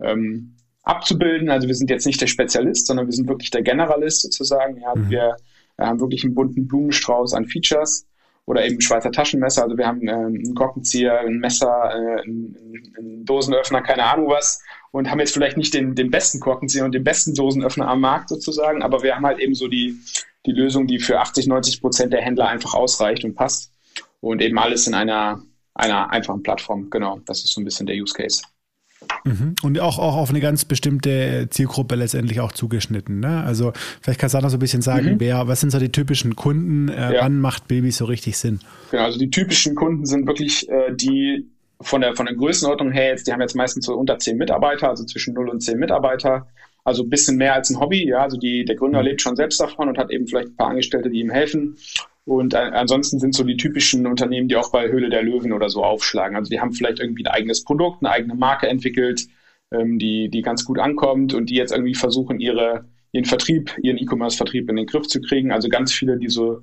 ähm, 0.00 0.56
abzubilden. 0.88 1.50
Also 1.50 1.68
wir 1.68 1.74
sind 1.74 1.90
jetzt 1.90 2.06
nicht 2.06 2.20
der 2.20 2.26
Spezialist, 2.26 2.86
sondern 2.86 3.06
wir 3.06 3.12
sind 3.12 3.28
wirklich 3.28 3.50
der 3.50 3.62
Generalist 3.62 4.22
sozusagen. 4.22 4.80
Ja, 4.80 4.94
mhm. 4.94 5.10
Wir 5.10 5.36
haben 5.78 6.00
wirklich 6.00 6.24
einen 6.24 6.34
bunten 6.34 6.66
Blumenstrauß 6.66 7.34
an 7.34 7.46
Features 7.46 8.06
oder 8.46 8.64
eben 8.64 8.80
Schweizer 8.80 9.12
Taschenmesser. 9.12 9.64
Also 9.64 9.76
wir 9.76 9.86
haben 9.86 10.08
äh, 10.08 10.12
einen 10.12 10.54
Korkenzieher, 10.54 11.20
ein 11.20 11.38
Messer, 11.38 11.68
äh, 11.68 12.22
einen, 12.22 12.56
einen, 12.96 13.24
Dosenöffner, 13.24 13.82
keine 13.82 14.04
Ahnung 14.04 14.28
was 14.28 14.62
und 14.90 15.10
haben 15.10 15.20
jetzt 15.20 15.34
vielleicht 15.34 15.58
nicht 15.58 15.74
den, 15.74 15.94
den 15.94 16.10
besten 16.10 16.40
Korkenzieher 16.40 16.86
und 16.86 16.92
den 16.92 17.04
besten 17.04 17.34
Dosenöffner 17.34 17.86
am 17.86 18.00
Markt 18.00 18.30
sozusagen, 18.30 18.82
aber 18.82 19.02
wir 19.02 19.14
haben 19.14 19.26
halt 19.26 19.38
eben 19.38 19.54
so 19.54 19.68
die, 19.68 19.98
die 20.46 20.52
Lösung, 20.52 20.86
die 20.86 20.98
für 20.98 21.20
80, 21.20 21.46
90 21.46 21.82
Prozent 21.82 22.12
der 22.14 22.22
Händler 22.22 22.48
einfach 22.48 22.72
ausreicht 22.72 23.22
und 23.24 23.34
passt 23.34 23.70
und 24.20 24.40
eben 24.40 24.58
alles 24.58 24.86
in 24.86 24.94
einer, 24.94 25.42
einer 25.74 26.10
einfachen 26.10 26.42
Plattform. 26.42 26.88
Genau, 26.88 27.20
das 27.26 27.44
ist 27.44 27.52
so 27.52 27.60
ein 27.60 27.64
bisschen 27.64 27.86
der 27.86 27.96
Use 27.96 28.14
Case. 28.14 28.42
Mhm. 29.24 29.54
Und 29.62 29.80
auch, 29.80 29.98
auch 29.98 30.16
auf 30.16 30.30
eine 30.30 30.40
ganz 30.40 30.64
bestimmte 30.64 31.48
Zielgruppe 31.50 31.94
letztendlich 31.94 32.40
auch 32.40 32.52
zugeschnitten. 32.52 33.20
Ne? 33.20 33.42
Also 33.44 33.72
vielleicht 34.00 34.20
kannst 34.20 34.34
du 34.34 34.38
auch 34.38 34.42
noch 34.42 34.50
so 34.50 34.56
ein 34.56 34.60
bisschen 34.60 34.82
sagen, 34.82 35.14
mhm. 35.14 35.20
wer, 35.20 35.48
was 35.48 35.60
sind 35.60 35.70
so 35.70 35.78
die 35.78 35.92
typischen 35.92 36.36
Kunden, 36.36 36.88
äh, 36.88 37.14
ja. 37.14 37.22
wann 37.22 37.40
macht 37.40 37.68
Babys 37.68 37.98
so 37.98 38.06
richtig 38.06 38.38
Sinn? 38.38 38.60
Genau, 38.90 39.04
also 39.04 39.18
die 39.18 39.30
typischen 39.30 39.74
Kunden 39.74 40.06
sind 40.06 40.26
wirklich 40.26 40.68
äh, 40.68 40.94
die 40.94 41.46
von 41.80 42.00
der, 42.00 42.16
von 42.16 42.26
der 42.26 42.34
Größenordnung 42.34 42.90
her 42.90 43.08
jetzt, 43.08 43.26
die 43.26 43.32
haben 43.32 43.40
jetzt 43.40 43.54
meistens 43.54 43.86
so 43.86 43.94
unter 43.94 44.18
zehn 44.18 44.36
Mitarbeiter, 44.36 44.88
also 44.88 45.04
zwischen 45.04 45.34
0 45.34 45.48
und 45.48 45.62
10 45.62 45.78
Mitarbeiter. 45.78 46.48
Also 46.84 47.02
ein 47.02 47.10
bisschen 47.10 47.36
mehr 47.36 47.54
als 47.54 47.70
ein 47.70 47.78
Hobby, 47.78 48.08
ja. 48.08 48.22
Also 48.22 48.38
die, 48.38 48.64
der 48.64 48.74
Gründer 48.74 49.00
mhm. 49.00 49.06
lebt 49.08 49.22
schon 49.22 49.36
selbst 49.36 49.60
davon 49.60 49.88
und 49.88 49.98
hat 49.98 50.10
eben 50.10 50.26
vielleicht 50.26 50.48
ein 50.48 50.56
paar 50.56 50.68
Angestellte, 50.68 51.10
die 51.10 51.20
ihm 51.20 51.30
helfen. 51.30 51.76
Und 52.28 52.54
ansonsten 52.54 53.18
sind 53.20 53.34
so 53.34 53.42
die 53.42 53.56
typischen 53.56 54.06
Unternehmen, 54.06 54.48
die 54.48 54.56
auch 54.56 54.70
bei 54.70 54.90
Höhle 54.90 55.08
der 55.08 55.22
Löwen 55.22 55.50
oder 55.50 55.70
so 55.70 55.82
aufschlagen. 55.82 56.36
Also 56.36 56.50
die 56.50 56.60
haben 56.60 56.72
vielleicht 56.72 57.00
irgendwie 57.00 57.24
ein 57.24 57.32
eigenes 57.32 57.64
Produkt, 57.64 58.02
eine 58.02 58.12
eigene 58.12 58.34
Marke 58.34 58.68
entwickelt, 58.68 59.26
ähm, 59.70 59.98
die, 59.98 60.28
die 60.28 60.42
ganz 60.42 60.66
gut 60.66 60.78
ankommt 60.78 61.32
und 61.32 61.48
die 61.48 61.54
jetzt 61.54 61.72
irgendwie 61.72 61.94
versuchen, 61.94 62.38
ihre, 62.38 62.84
ihren 63.12 63.24
Vertrieb, 63.24 63.74
ihren 63.80 63.96
E-Commerce-Vertrieb 63.96 64.68
in 64.68 64.76
den 64.76 64.84
Griff 64.84 65.06
zu 65.06 65.22
kriegen. 65.22 65.52
Also 65.52 65.70
ganz 65.70 65.90
viele, 65.90 66.18
die 66.18 66.28
so 66.28 66.60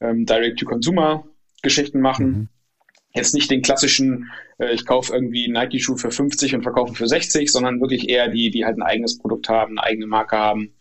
ähm, 0.00 0.26
Direct-to-Consumer-Geschichten 0.26 2.00
machen. 2.00 2.26
Mhm. 2.26 2.48
Jetzt 3.14 3.34
nicht 3.34 3.52
den 3.52 3.62
klassischen, 3.62 4.32
äh, 4.58 4.74
ich 4.74 4.84
kaufe 4.84 5.14
irgendwie 5.14 5.46
Nike-Schuh 5.48 5.96
für 5.96 6.10
50 6.10 6.56
und 6.56 6.62
verkaufe 6.62 6.92
für 6.92 7.06
60, 7.06 7.52
sondern 7.52 7.80
wirklich 7.80 8.08
eher 8.08 8.26
die, 8.26 8.50
die 8.50 8.64
halt 8.64 8.78
ein 8.78 8.82
eigenes 8.82 9.16
Produkt 9.18 9.48
haben, 9.48 9.78
eine 9.78 9.86
eigene 9.86 10.08
Marke 10.08 10.36
haben 10.36 10.74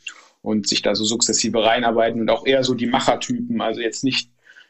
und 0.44 0.68
sich 0.68 0.84
da 0.84 0.94
so 0.94 1.06
sukzessive 1.06 1.64
reinarbeiten 1.64 2.22
und 2.22 2.30
auch 2.30 2.46
eher 2.46 2.64
so 2.64 2.76
die 2.76 2.86
Machertypen, 2.86 3.60
also 3.62 3.82
jetzt 3.82 4.04
nicht 4.04 4.30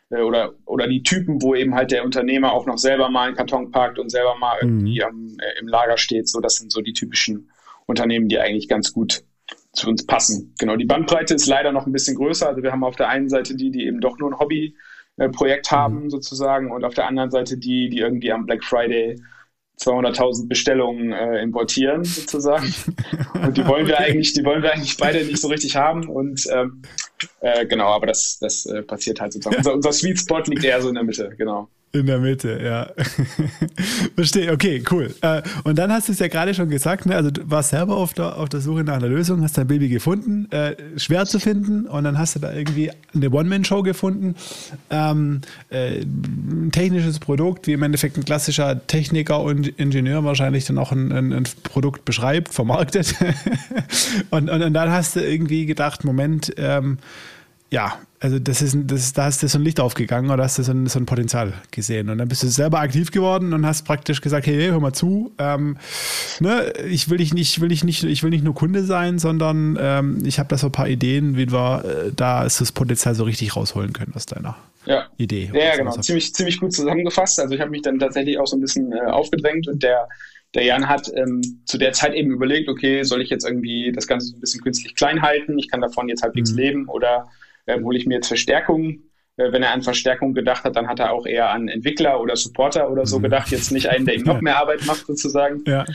äh, 0.09 0.21
oder, 0.21 0.53
oder 0.65 0.87
die 0.87 1.03
Typen, 1.03 1.41
wo 1.41 1.55
eben 1.55 1.75
halt 1.75 1.91
der 1.91 2.05
Unternehmer 2.05 2.53
auch 2.53 2.65
noch 2.65 2.77
selber 2.77 3.09
mal 3.09 3.27
einen 3.27 3.35
Karton 3.35 3.71
packt 3.71 3.99
und 3.99 4.09
selber 4.09 4.35
mal 4.37 4.57
irgendwie 4.61 4.99
mhm. 4.99 5.05
am, 5.05 5.37
äh, 5.39 5.59
im 5.59 5.67
Lager 5.67 5.97
steht. 5.97 6.29
So, 6.29 6.39
das 6.39 6.55
sind 6.55 6.71
so 6.71 6.81
die 6.81 6.93
typischen 6.93 7.49
Unternehmen, 7.87 8.29
die 8.29 8.39
eigentlich 8.39 8.69
ganz 8.69 8.93
gut 8.93 9.23
zu 9.73 9.89
uns 9.89 10.05
passen. 10.05 10.53
Genau, 10.59 10.75
die 10.75 10.85
Bandbreite 10.85 11.33
ist 11.33 11.47
leider 11.47 11.71
noch 11.71 11.87
ein 11.87 11.91
bisschen 11.91 12.15
größer. 12.15 12.47
Also 12.47 12.61
wir 12.61 12.71
haben 12.71 12.83
auf 12.83 12.95
der 12.95 13.09
einen 13.09 13.29
Seite 13.29 13.55
die, 13.55 13.71
die 13.71 13.85
eben 13.87 13.99
doch 13.99 14.19
nur 14.19 14.31
ein 14.31 14.39
Hobbyprojekt 14.39 15.67
äh, 15.71 15.75
haben 15.75 16.03
mhm. 16.03 16.09
sozusagen 16.11 16.71
und 16.71 16.85
auf 16.85 16.93
der 16.93 17.07
anderen 17.07 17.31
Seite 17.31 17.57
die, 17.57 17.89
die 17.89 17.97
irgendwie 17.97 18.31
am 18.31 18.45
Black 18.45 18.63
Friday 18.63 19.19
200.000 19.79 20.47
Bestellungen 20.47 21.11
äh, 21.11 21.41
importieren 21.41 22.03
sozusagen. 22.03 22.73
Und 23.33 23.57
die 23.57 23.67
wollen 23.67 23.87
wir 23.87 23.95
okay. 23.95 24.11
eigentlich, 24.11 24.33
die 24.33 24.45
wollen 24.45 24.61
wir 24.61 24.73
eigentlich 24.73 24.97
beide 24.97 25.23
nicht 25.25 25.41
so 25.41 25.47
richtig 25.47 25.75
haben. 25.75 26.07
Und 26.07 26.47
ähm, 26.51 26.81
äh, 27.41 27.65
genau, 27.65 27.87
aber 27.87 28.07
das, 28.07 28.37
das 28.39 28.65
äh, 28.65 28.83
passiert 28.83 29.19
halt 29.19 29.33
sozusagen. 29.33 29.57
Unser, 29.57 29.73
unser 29.73 29.93
Sweet 29.93 30.19
Spot 30.19 30.41
liegt 30.45 30.63
eher 30.63 30.81
so 30.81 30.89
in 30.89 30.95
der 30.95 31.03
Mitte, 31.03 31.33
genau. 31.37 31.69
In 31.95 32.07
der 32.07 32.17
Mitte, 32.17 32.59
ja. 32.59 32.89
Verstehe, 34.15 34.51
okay, 34.51 34.83
cool. 34.89 35.13
Äh, 35.21 35.43
und 35.63 35.77
dann 35.77 35.91
hast 35.91 36.07
du 36.07 36.11
es 36.11 36.17
ja 36.17 36.27
gerade 36.27 36.55
schon 36.55 36.67
gesagt, 36.67 37.05
ne? 37.05 37.15
also 37.15 37.29
du 37.29 37.47
warst 37.51 37.69
selber 37.69 37.97
auf 37.97 38.15
der, 38.15 38.35
auf 38.35 38.49
der 38.49 38.61
Suche 38.61 38.83
nach 38.83 38.95
einer 38.95 39.09
Lösung, 39.09 39.43
hast 39.43 39.59
dein 39.59 39.67
Baby 39.67 39.89
gefunden, 39.89 40.51
äh, 40.51 40.75
schwer 40.97 41.27
zu 41.27 41.37
finden 41.37 41.85
und 41.85 42.03
dann 42.03 42.17
hast 42.17 42.35
du 42.35 42.39
da 42.39 42.51
irgendwie 42.51 42.89
eine 43.13 43.29
One-Man-Show 43.29 43.83
gefunden. 43.83 44.33
Ähm, 44.89 45.41
äh, 45.69 45.99
ein 45.99 46.71
technisches 46.71 47.19
Produkt, 47.19 47.67
wie 47.67 47.73
im 47.73 47.83
Endeffekt 47.83 48.17
ein 48.17 48.25
klassischer 48.25 48.87
Techniker 48.87 49.41
und 49.41 49.67
Ingenieur 49.67 50.23
wahrscheinlich 50.23 50.65
dann 50.65 50.79
auch 50.79 50.91
ein, 50.91 51.11
ein, 51.11 51.31
ein 51.31 51.43
Produkt 51.61 52.05
beschreibt, 52.05 52.55
vermarktet. 52.55 53.13
und, 54.31 54.49
und, 54.49 54.63
und, 54.63 54.73
dann 54.73 54.89
hast 54.89 55.15
du 55.15 55.19
irgendwie 55.19 55.67
gedacht, 55.67 56.05
Moment, 56.05 56.53
ähm, 56.57 56.97
ja, 57.73 57.99
also 58.19 58.37
das 58.37 58.61
ist, 58.61 58.77
das 58.85 59.13
da 59.13 59.23
hast 59.23 59.41
du 59.41 59.47
so 59.47 59.57
ein 59.57 59.63
Licht 59.63 59.79
aufgegangen 59.79 60.29
oder 60.29 60.43
hast 60.43 60.59
du 60.59 60.63
so 60.63 60.71
ein, 60.71 60.85
so 60.85 60.99
ein 60.99 61.07
Potenzial 61.07 61.53
gesehen. 61.71 62.11
Und 62.11 62.19
dann 62.19 62.27
bist 62.27 62.43
du 62.43 62.47
selber 62.47 62.79
aktiv 62.79 63.09
geworden 63.09 63.51
und 63.51 63.65
hast 63.65 63.81
praktisch 63.81 64.21
gesagt, 64.21 64.45
hey, 64.45 64.67
hör 64.67 64.79
mal 64.79 64.93
zu, 64.93 65.31
ähm, 65.39 65.77
ne, 66.39 66.71
ich 66.87 67.09
will 67.09 67.17
dich 67.17 67.33
nicht, 67.33 67.61
will 67.61 67.71
ich 67.71 67.83
nicht, 67.83 68.03
ich 68.03 68.21
will 68.21 68.29
nicht 68.29 68.43
nur 68.43 68.53
Kunde 68.53 68.83
sein, 68.83 69.17
sondern 69.17 69.75
ähm, 69.81 70.19
ich 70.23 70.37
habe 70.37 70.49
da 70.49 70.57
so 70.59 70.67
ein 70.67 70.71
paar 70.71 70.87
Ideen, 70.87 71.35
wie 71.35 71.51
wir 71.51 71.83
äh, 71.83 72.11
da 72.15 72.43
das 72.43 72.71
Potenzial 72.73 73.15
so 73.15 73.23
richtig 73.23 73.55
rausholen 73.55 73.91
können 73.91 74.13
aus 74.15 74.27
deiner 74.27 74.55
ja. 74.85 75.07
Idee. 75.17 75.49
Ja, 75.51 75.75
genau, 75.75 75.97
ziemlich, 75.97 76.31
ziemlich 76.35 76.59
gut 76.59 76.73
zusammengefasst. 76.73 77.39
Also 77.39 77.55
ich 77.55 77.59
habe 77.59 77.71
mich 77.71 77.81
dann 77.81 77.97
tatsächlich 77.97 78.37
auch 78.37 78.45
so 78.45 78.55
ein 78.55 78.61
bisschen 78.61 78.91
äh, 78.91 78.99
aufgedrängt 79.09 79.67
und 79.67 79.81
der 79.81 80.07
der 80.53 80.65
Jan 80.65 80.87
hat 80.87 81.11
ähm, 81.15 81.41
zu 81.65 81.79
der 81.79 81.93
Zeit 81.93 82.13
eben 82.13 82.29
überlegt, 82.29 82.69
okay, 82.69 83.01
soll 83.01 83.23
ich 83.23 83.31
jetzt 83.31 83.43
irgendwie 83.43 83.91
das 83.91 84.05
Ganze 84.05 84.27
so 84.27 84.37
ein 84.37 84.39
bisschen 84.39 84.61
künstlich 84.61 84.93
klein 84.93 85.23
halten? 85.23 85.57
Ich 85.57 85.67
kann 85.67 85.81
davon 85.81 86.07
jetzt 86.09 86.21
halbwegs 86.21 86.51
mhm. 86.51 86.57
leben 86.59 86.87
oder 86.89 87.27
äh, 87.65 87.81
hole 87.81 87.97
ich 87.97 88.05
mir 88.05 88.15
jetzt 88.15 88.27
Verstärkung. 88.27 89.03
Äh, 89.37 89.51
wenn 89.51 89.63
er 89.63 89.71
an 89.71 89.81
Verstärkung 89.81 90.33
gedacht 90.33 90.63
hat, 90.63 90.75
dann 90.75 90.87
hat 90.87 90.99
er 90.99 91.11
auch 91.11 91.25
eher 91.25 91.49
an 91.49 91.67
Entwickler 91.67 92.21
oder 92.21 92.35
Supporter 92.35 92.91
oder 92.91 93.05
so 93.05 93.19
mhm. 93.19 93.23
gedacht, 93.23 93.49
jetzt 93.51 93.71
nicht 93.71 93.87
einen, 93.87 94.05
der 94.05 94.15
ihm 94.15 94.23
noch 94.23 94.41
mehr 94.41 94.57
Arbeit 94.57 94.85
macht 94.85 95.05
sozusagen. 95.05 95.63
Ja. 95.65 95.85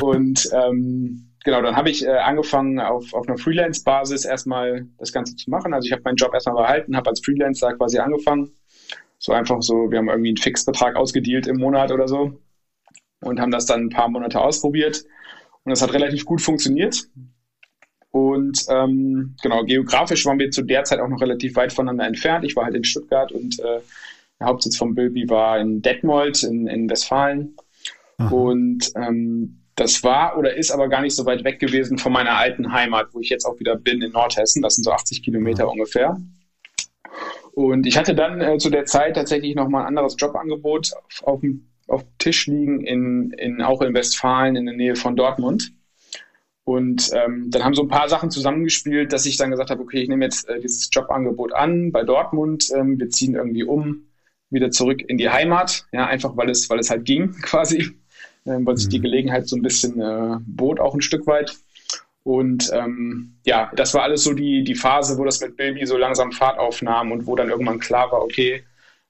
Und 0.00 0.48
ähm, 0.52 1.32
genau, 1.44 1.62
dann 1.62 1.76
habe 1.76 1.90
ich 1.90 2.04
äh, 2.04 2.10
angefangen 2.10 2.78
auf, 2.80 3.12
auf 3.12 3.28
einer 3.28 3.38
Freelance-Basis 3.38 4.24
erstmal 4.24 4.86
das 4.98 5.12
Ganze 5.12 5.36
zu 5.36 5.50
machen. 5.50 5.74
Also 5.74 5.86
ich 5.86 5.92
habe 5.92 6.02
meinen 6.04 6.16
Job 6.16 6.32
erstmal 6.32 6.56
behalten, 6.56 6.96
habe 6.96 7.10
als 7.10 7.20
Freelancer 7.24 7.74
quasi 7.74 7.98
angefangen. 7.98 8.50
So 9.18 9.32
einfach 9.32 9.62
so, 9.62 9.90
wir 9.90 9.98
haben 9.98 10.08
irgendwie 10.08 10.30
einen 10.30 10.36
Fixbetrag 10.36 10.94
ausgedealt 10.94 11.46
im 11.46 11.56
Monat 11.56 11.90
oder 11.90 12.06
so 12.06 12.38
und 13.20 13.40
haben 13.40 13.50
das 13.50 13.66
dann 13.66 13.86
ein 13.86 13.90
paar 13.90 14.08
Monate 14.08 14.40
ausprobiert. 14.40 15.04
Und 15.64 15.70
das 15.70 15.82
hat 15.82 15.92
relativ 15.92 16.24
gut 16.24 16.40
funktioniert. 16.40 17.08
Und 18.16 18.64
ähm, 18.70 19.34
genau, 19.42 19.62
geografisch 19.64 20.24
waren 20.24 20.38
wir 20.38 20.50
zu 20.50 20.62
der 20.62 20.84
Zeit 20.84 21.00
auch 21.00 21.08
noch 21.08 21.20
relativ 21.20 21.54
weit 21.56 21.70
voneinander 21.70 22.06
entfernt. 22.06 22.46
Ich 22.46 22.56
war 22.56 22.64
halt 22.64 22.74
in 22.74 22.82
Stuttgart 22.82 23.30
und 23.30 23.60
äh, 23.60 23.80
der 24.40 24.46
Hauptsitz 24.46 24.78
von 24.78 24.94
Bilby 24.94 25.28
war 25.28 25.60
in 25.60 25.82
Detmold 25.82 26.42
in, 26.42 26.66
in 26.66 26.88
Westfalen. 26.88 27.54
Aha. 28.16 28.34
Und 28.34 28.90
ähm, 28.96 29.60
das 29.74 30.02
war 30.02 30.38
oder 30.38 30.56
ist 30.56 30.70
aber 30.70 30.88
gar 30.88 31.02
nicht 31.02 31.14
so 31.14 31.26
weit 31.26 31.44
weg 31.44 31.58
gewesen 31.58 31.98
von 31.98 32.10
meiner 32.10 32.38
alten 32.38 32.72
Heimat, 32.72 33.08
wo 33.12 33.20
ich 33.20 33.28
jetzt 33.28 33.44
auch 33.44 33.60
wieder 33.60 33.76
bin 33.76 34.00
in 34.00 34.12
Nordhessen. 34.12 34.62
Das 34.62 34.76
sind 34.76 34.84
so 34.84 34.92
80 34.92 35.22
Kilometer 35.22 35.64
Aha. 35.64 35.72
ungefähr. 35.72 36.16
Und 37.52 37.86
ich 37.86 37.98
hatte 37.98 38.14
dann 38.14 38.40
äh, 38.40 38.56
zu 38.56 38.70
der 38.70 38.86
Zeit 38.86 39.16
tatsächlich 39.16 39.54
nochmal 39.54 39.82
ein 39.82 39.88
anderes 39.88 40.16
Jobangebot 40.18 40.92
auf, 40.94 41.22
auf, 41.22 41.40
dem, 41.42 41.68
auf 41.86 42.02
Tisch 42.16 42.46
liegen, 42.46 42.82
in, 42.82 43.32
in, 43.32 43.60
auch 43.60 43.82
in 43.82 43.92
Westfalen 43.92 44.56
in 44.56 44.64
der 44.64 44.74
Nähe 44.74 44.96
von 44.96 45.16
Dortmund. 45.16 45.75
Und 46.66 47.12
ähm, 47.12 47.48
dann 47.52 47.62
haben 47.62 47.74
so 47.74 47.82
ein 47.82 47.88
paar 47.88 48.08
Sachen 48.08 48.32
zusammengespielt, 48.32 49.12
dass 49.12 49.24
ich 49.24 49.36
dann 49.36 49.52
gesagt 49.52 49.70
habe, 49.70 49.80
okay, 49.80 50.02
ich 50.02 50.08
nehme 50.08 50.24
jetzt 50.24 50.48
äh, 50.48 50.58
dieses 50.58 50.90
Jobangebot 50.92 51.54
an 51.54 51.92
bei 51.92 52.02
Dortmund. 52.02 52.70
Ähm, 52.74 52.98
wir 52.98 53.08
ziehen 53.08 53.36
irgendwie 53.36 53.62
um, 53.62 54.08
wieder 54.50 54.72
zurück 54.72 55.00
in 55.06 55.16
die 55.16 55.30
Heimat, 55.30 55.86
ja, 55.92 56.06
einfach 56.06 56.36
weil 56.36 56.50
es, 56.50 56.68
weil 56.68 56.80
es 56.80 56.90
halt 56.90 57.04
ging 57.04 57.30
quasi, 57.42 57.92
ähm, 58.46 58.66
weil 58.66 58.76
sich 58.76 58.88
die 58.88 58.98
mhm. 58.98 59.04
Gelegenheit 59.04 59.46
so 59.46 59.54
ein 59.54 59.62
bisschen 59.62 60.00
äh, 60.00 60.38
bot, 60.44 60.80
auch 60.80 60.92
ein 60.92 61.02
Stück 61.02 61.28
weit. 61.28 61.56
Und 62.24 62.68
ähm, 62.72 63.36
ja, 63.46 63.70
das 63.76 63.94
war 63.94 64.02
alles 64.02 64.24
so 64.24 64.32
die, 64.32 64.64
die 64.64 64.74
Phase, 64.74 65.18
wo 65.18 65.24
das 65.24 65.40
mit 65.40 65.56
Baby 65.56 65.86
so 65.86 65.96
langsam 65.96 66.32
Fahrt 66.32 66.58
aufnahm 66.58 67.12
und 67.12 67.28
wo 67.28 67.36
dann 67.36 67.48
irgendwann 67.48 67.78
klar 67.78 68.10
war, 68.10 68.24
okay, 68.24 68.64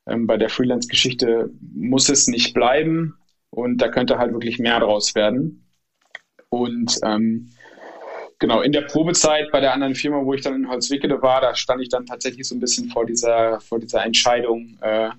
ähm, 0.06 0.26
bei 0.26 0.36
der 0.36 0.50
Freelance-Geschichte 0.50 1.48
muss 1.74 2.10
es 2.10 2.26
nicht 2.26 2.52
bleiben 2.52 3.16
und 3.48 3.78
da 3.78 3.88
könnte 3.88 4.18
halt 4.18 4.32
wirklich 4.32 4.58
mehr 4.58 4.78
draus 4.80 5.14
werden. 5.14 5.65
Und 6.48 6.98
ähm, 7.04 7.50
genau, 8.38 8.60
in 8.60 8.72
der 8.72 8.82
Probezeit 8.82 9.50
bei 9.52 9.60
der 9.60 9.72
anderen 9.72 9.94
Firma, 9.94 10.24
wo 10.24 10.34
ich 10.34 10.42
dann 10.42 10.54
in 10.54 10.68
Holzwickede 10.68 11.20
war, 11.22 11.40
da 11.40 11.54
stand 11.54 11.82
ich 11.82 11.88
dann 11.88 12.06
tatsächlich 12.06 12.46
so 12.46 12.54
ein 12.54 12.60
bisschen 12.60 12.90
vor 12.90 13.06
dieser, 13.06 13.60
vor 13.60 13.78
dieser 13.78 14.04
Entscheidung, 14.04 14.78
äh, 14.80 15.10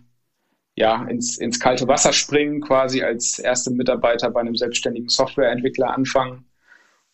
ja, 0.76 1.04
ins, 1.06 1.38
ins 1.38 1.60
kalte 1.60 1.88
Wasser 1.88 2.14
springen, 2.14 2.62
quasi 2.62 3.02
als 3.02 3.40
erste 3.40 3.72
Mitarbeiter 3.72 4.30
bei 4.30 4.42
einem 4.42 4.56
selbstständigen 4.56 5.10
Softwareentwickler 5.10 5.94
anfangen 5.94 6.46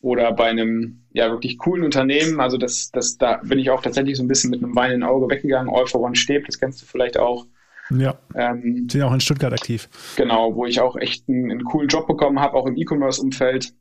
oder 0.02 0.34
bei 0.34 0.50
einem 0.50 1.06
ja 1.14 1.32
wirklich 1.32 1.58
coolen 1.58 1.86
Unternehmen. 1.86 2.42
Also 2.42 2.58
das, 2.58 2.92
das, 2.92 3.18
da 3.18 3.38
bin 3.38 3.58
ich 3.58 3.70
auch 3.70 3.82
tatsächlich 3.82 4.18
so 4.18 4.24
ein 4.24 4.28
bisschen 4.28 4.50
mit 4.50 4.62
einem 4.62 4.76
weinenden 4.76 5.04
Auge 5.04 5.34
weggegangen. 5.34 5.74
All 5.74 5.88
for 5.88 6.02
One 6.02 6.18
Steb, 6.18 6.46
das 6.46 6.60
kennst 6.60 6.82
du 6.82 6.86
vielleicht 6.86 7.18
auch. 7.18 7.48
Ja. 7.90 8.18
Ähm, 8.36 8.88
sind 8.92 9.02
auch 9.02 9.14
in 9.14 9.22
Stuttgart 9.22 9.54
aktiv. 9.54 9.88
Genau, 10.18 10.56
wo 10.56 10.66
ich 10.66 10.82
auch 10.82 10.98
echt 10.98 11.30
einen, 11.30 11.50
einen 11.50 11.64
coolen 11.64 11.88
Job 11.88 12.06
bekommen 12.06 12.42
habe, 12.42 12.56
auch 12.56 12.66
im 12.66 12.76
E-Commerce-Umfeld 12.76 13.74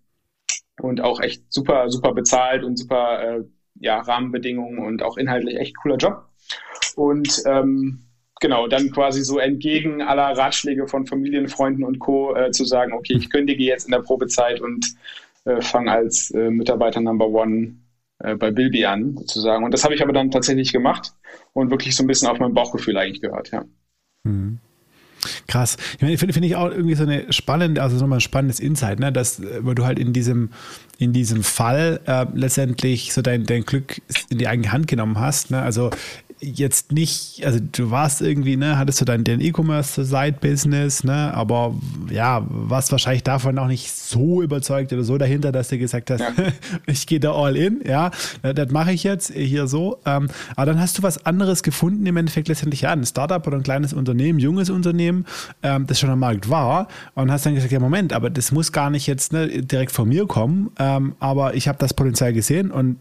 und 0.81 1.01
auch 1.01 1.21
echt 1.21 1.43
super, 1.53 1.91
super 1.91 2.13
bezahlt 2.13 2.65
und 2.65 2.79
super 2.79 3.23
äh, 3.23 3.45
ja, 3.77 4.01
Rahmenbedingungen 4.01 4.79
und 4.79 5.03
auch 5.03 5.17
inhaltlich 5.17 5.57
echt 5.59 5.77
cooler 5.77 5.97
Job. 5.97 6.25
Und 6.97 7.43
ähm, 7.47 8.01
genau, 8.41 8.67
dann 8.69 8.91
quasi 8.91 9.23
so 9.23 9.39
entgegen 9.39 10.03
aller 10.03 10.37
Ratschläge 10.37 10.87
von 10.89 11.07
Familien, 11.07 11.49
Freunden 11.49 11.85
und 11.85 11.99
Co. 11.99 12.35
Äh, 12.35 12.51
zu 12.51 12.65
sagen, 12.65 12.93
okay, 12.93 13.15
ich 13.15 13.31
kündige 13.31 13.65
jetzt 13.65 13.85
in 13.85 13.93
der 13.93 14.01
Probezeit 14.01 14.61
und 14.61 14.95
äh, 15.45 15.61
fange 15.61 15.93
als 15.93 16.31
äh, 16.31 16.51
Mitarbeiter 16.51 17.01
Number 17.01 17.29
One 17.29 17.77
äh, 18.19 18.35
bei 18.37 18.51
Bilby 18.51 18.85
an, 18.85 19.17
sozusagen. 19.17 19.65
Und 19.65 19.73
das 19.73 19.85
habe 19.85 19.95
ich 19.95 20.03
aber 20.03 20.13
dann 20.13 20.31
tatsächlich 20.31 20.73
gemacht 20.73 21.13
und 21.53 21.71
wirklich 21.71 21.97
so 21.97 22.05
ein 22.05 22.07
bisschen 22.07 22.29
auf 22.29 22.39
mein 22.39 22.55
Bauchgefühl 22.55 22.97
eigentlich 22.97 23.21
gehört, 23.21 23.51
ja. 23.51 23.65
Mhm. 24.25 24.59
Krass. 25.47 25.77
Ich 25.95 26.03
meine, 26.03 26.17
finde 26.19 26.35
find 26.35 26.47
ich 26.47 26.57
auch 26.57 26.71
irgendwie 26.71 26.95
so 26.95 27.05
eine 27.05 27.33
spannende, 27.33 27.83
also 27.83 27.97
nochmal 27.97 28.19
ein 28.19 28.23
spannendes 28.23 28.61
Insight, 28.61 28.99
ne? 28.99 29.13
dass, 29.13 29.41
weil 29.61 29.75
du 29.75 29.85
halt 29.85 29.99
in 29.99 30.13
diesem, 30.13 30.51
in 30.99 31.13
diesem 31.13 31.43
Fall 31.43 32.01
äh, 32.07 32.27
letztendlich 32.35 33.13
so 33.13 33.23
dein, 33.23 33.45
dein 33.45 33.65
Glück 33.65 34.01
in 34.31 34.39
die 34.39 34.49
eigene 34.49 34.73
Hand 34.73 34.89
genommen 34.89 35.19
hast. 35.19 35.51
Ne? 35.51 35.63
Also 35.63 35.91
jetzt 36.43 36.91
nicht, 36.91 37.47
also 37.47 37.61
du 37.61 37.91
warst 37.91 38.21
irgendwie, 38.21 38.57
ne, 38.57 38.77
hattest 38.77 39.01
du 39.01 39.05
dein, 39.05 39.23
dein 39.23 39.41
E-Commerce-Side-Business, 39.41 41.05
ne, 41.05 41.33
aber 41.35 41.75
ja, 42.11 42.45
warst 42.49 42.91
wahrscheinlich 42.91 43.23
davon 43.23 43.59
auch 43.59 43.69
nicht 43.69 43.93
so 43.93 44.43
überzeugt 44.43 44.93
oder 44.93 45.05
so 45.05 45.17
dahinter, 45.19 45.53
dass 45.53 45.69
du 45.69 45.79
gesagt 45.79 46.11
hast, 46.11 46.21
ja. 46.21 46.33
ich 46.87 47.07
gehe 47.07 47.21
da 47.21 47.33
all 47.33 47.57
in, 47.57 47.81
ja, 47.87 48.11
das 48.43 48.71
mache 48.71 48.93
ich 48.93 49.05
jetzt 49.05 49.33
hier 49.33 49.69
so. 49.69 49.99
Ähm, 50.05 50.29
aber 50.57 50.67
dann 50.67 50.81
hast 50.81 50.99
du 50.99 51.03
was 51.03 51.25
anderes 51.25 51.63
gefunden, 51.63 52.05
im 52.07 52.17
Endeffekt 52.17 52.49
letztendlich 52.49 52.83
ja, 52.83 52.91
ein 52.91 53.07
Startup 53.07 53.47
oder 53.47 53.57
ein 53.57 53.63
kleines 53.63 53.93
Unternehmen, 53.93 54.41
junges 54.41 54.69
Unternehmen, 54.69 55.27
ähm, 55.63 55.87
das 55.87 56.01
schon 56.01 56.11
am 56.11 56.19
Markt 56.19 56.51
war 56.51 56.89
und 57.15 57.31
hast 57.31 57.47
dann 57.47 57.55
gesagt, 57.55 57.73
ja, 57.73 57.79
Moment, 57.79 58.13
aber 58.13 58.31
das 58.31 58.51
muss 58.51 58.73
gar 58.73 58.91
nicht 58.91 59.07
jetzt 59.07 59.33
ne, 59.33 59.63
direkt 59.63 59.93
von 59.93 60.09
mir 60.09 60.27
kommen, 60.27 60.73
ähm, 60.79 61.15
aber 61.21 61.55
ich 61.55 61.69
habe 61.69 61.79
das 61.79 61.95
Potenzial 61.95 62.33
gesehen 62.33 62.73
und 62.73 62.97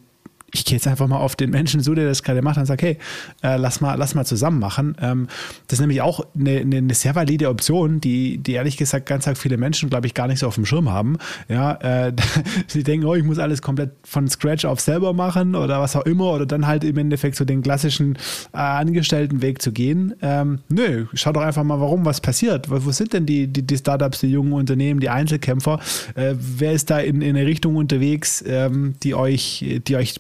ich 0.53 0.65
gehe 0.65 0.75
jetzt 0.75 0.87
einfach 0.87 1.07
mal 1.07 1.17
auf 1.17 1.35
den 1.35 1.49
Menschen 1.49 1.81
zu, 1.81 1.93
der 1.95 2.05
das 2.05 2.23
gerade 2.23 2.41
macht 2.41 2.57
und 2.57 2.65
sage, 2.65 2.85
hey, 2.85 2.97
äh, 3.41 3.57
lass, 3.57 3.81
mal, 3.81 3.95
lass 3.95 4.15
mal 4.15 4.25
zusammen 4.25 4.59
machen. 4.59 4.95
Ähm, 5.01 5.27
das 5.67 5.77
ist 5.77 5.81
nämlich 5.81 6.01
auch 6.01 6.25
eine, 6.37 6.59
eine, 6.59 6.93
sehr 6.93 7.15
valide 7.15 7.49
Option, 7.49 8.01
die, 8.01 8.37
die 8.37 8.53
ehrlich 8.53 8.77
gesagt 8.77 9.05
ganz 9.05 9.29
viele 9.35 9.57
Menschen, 9.57 9.89
glaube 9.89 10.07
ich, 10.07 10.13
gar 10.13 10.27
nicht 10.27 10.39
so 10.39 10.47
auf 10.47 10.55
dem 10.55 10.65
Schirm 10.65 10.89
haben. 10.89 11.17
Ja, 11.47 11.73
äh, 11.75 12.13
sie 12.67 12.83
denken, 12.83 13.05
oh, 13.05 13.15
ich 13.15 13.23
muss 13.23 13.39
alles 13.39 13.61
komplett 13.61 13.91
von 14.03 14.27
Scratch 14.27 14.65
auf 14.65 14.79
selber 14.79 15.13
machen 15.13 15.55
oder 15.55 15.79
was 15.79 15.95
auch 15.95 16.05
immer 16.05 16.31
oder 16.31 16.45
dann 16.45 16.67
halt 16.67 16.83
im 16.83 16.97
Endeffekt 16.97 17.35
so 17.35 17.45
den 17.45 17.61
klassischen 17.61 18.17
äh, 18.53 18.57
Angestelltenweg 18.57 19.61
zu 19.61 19.71
gehen. 19.71 20.15
Ähm, 20.21 20.59
nö, 20.69 21.05
schau 21.13 21.31
doch 21.31 21.41
einfach 21.41 21.63
mal, 21.63 21.79
warum, 21.79 22.03
was 22.03 22.19
passiert. 22.19 22.69
Wo, 22.69 22.83
wo 22.85 22.91
sind 22.91 23.13
denn 23.13 23.25
die, 23.25 23.47
die, 23.47 23.61
die, 23.61 23.77
Startups, 23.77 24.19
die 24.19 24.27
jungen 24.27 24.53
Unternehmen, 24.53 24.99
die 24.99 25.09
Einzelkämpfer? 25.09 25.79
Äh, 26.15 26.35
wer 26.37 26.73
ist 26.73 26.89
da 26.89 26.99
in, 26.99 27.21
in 27.21 27.37
eine 27.37 27.45
Richtung 27.45 27.77
unterwegs, 27.77 28.43
ähm, 28.45 28.95
die 29.03 29.15
euch, 29.15 29.81
die 29.87 29.95
euch 29.95 30.15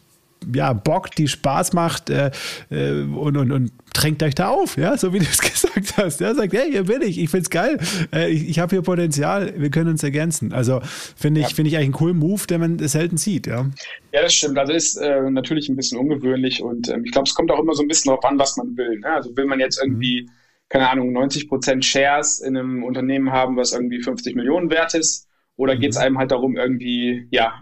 ja, 0.53 0.73
Bock, 0.73 1.11
die 1.11 1.27
Spaß 1.27 1.73
macht 1.73 2.09
äh, 2.09 2.31
äh, 2.69 3.03
und, 3.03 3.37
und, 3.37 3.51
und 3.51 3.71
drängt 3.93 4.23
euch 4.23 4.35
da 4.35 4.49
auf, 4.49 4.77
ja, 4.77 4.97
so 4.97 5.13
wie 5.13 5.19
du 5.19 5.25
es 5.25 5.37
gesagt 5.41 5.97
hast. 5.97 6.21
Er 6.21 6.35
sagt, 6.35 6.53
hey, 6.53 6.71
hier 6.71 6.85
bin 6.85 7.01
ich, 7.01 7.19
ich 7.19 7.29
find's 7.29 7.49
geil, 7.49 7.77
äh, 8.13 8.29
ich, 8.31 8.49
ich 8.49 8.59
habe 8.59 8.75
hier 8.75 8.81
Potenzial, 8.81 9.53
wir 9.57 9.69
können 9.69 9.89
uns 9.89 10.03
ergänzen. 10.03 10.53
Also 10.53 10.81
finde 11.15 11.41
ich, 11.41 11.49
ja. 11.49 11.55
finde 11.55 11.69
ich 11.69 11.75
eigentlich 11.75 11.85
einen 11.85 11.93
coolen 11.93 12.17
Move, 12.17 12.47
den 12.47 12.61
man 12.61 12.79
selten 12.79 13.17
sieht, 13.17 13.47
ja. 13.47 13.69
Ja, 14.11 14.21
das 14.21 14.33
stimmt. 14.33 14.57
Also 14.57 14.73
ist 14.73 14.97
äh, 14.97 15.29
natürlich 15.29 15.69
ein 15.69 15.75
bisschen 15.75 15.99
ungewöhnlich 15.99 16.61
und 16.61 16.89
ähm, 16.89 17.05
ich 17.05 17.11
glaube, 17.11 17.27
es 17.27 17.35
kommt 17.35 17.51
auch 17.51 17.59
immer 17.59 17.73
so 17.73 17.83
ein 17.83 17.87
bisschen 17.87 18.09
darauf 18.09 18.25
an, 18.25 18.39
was 18.39 18.57
man 18.57 18.75
will. 18.77 18.99
Ne? 18.99 19.07
Also 19.07 19.35
will 19.35 19.45
man 19.45 19.59
jetzt 19.59 19.81
mhm. 19.81 19.91
irgendwie, 19.91 20.23
mhm. 20.23 20.29
keine 20.69 20.89
Ahnung, 20.89 21.11
90 21.11 21.47
Prozent 21.47 21.85
Shares 21.85 22.39
in 22.39 22.57
einem 22.57 22.83
Unternehmen 22.83 23.31
haben, 23.31 23.57
was 23.57 23.73
irgendwie 23.73 24.01
50 24.01 24.35
Millionen 24.35 24.69
wert 24.71 24.95
ist, 24.95 25.27
oder 25.55 25.75
mhm. 25.75 25.79
geht 25.79 25.91
es 25.91 25.97
einem 25.97 26.17
halt 26.17 26.31
darum, 26.31 26.57
irgendwie, 26.57 27.27
ja, 27.29 27.61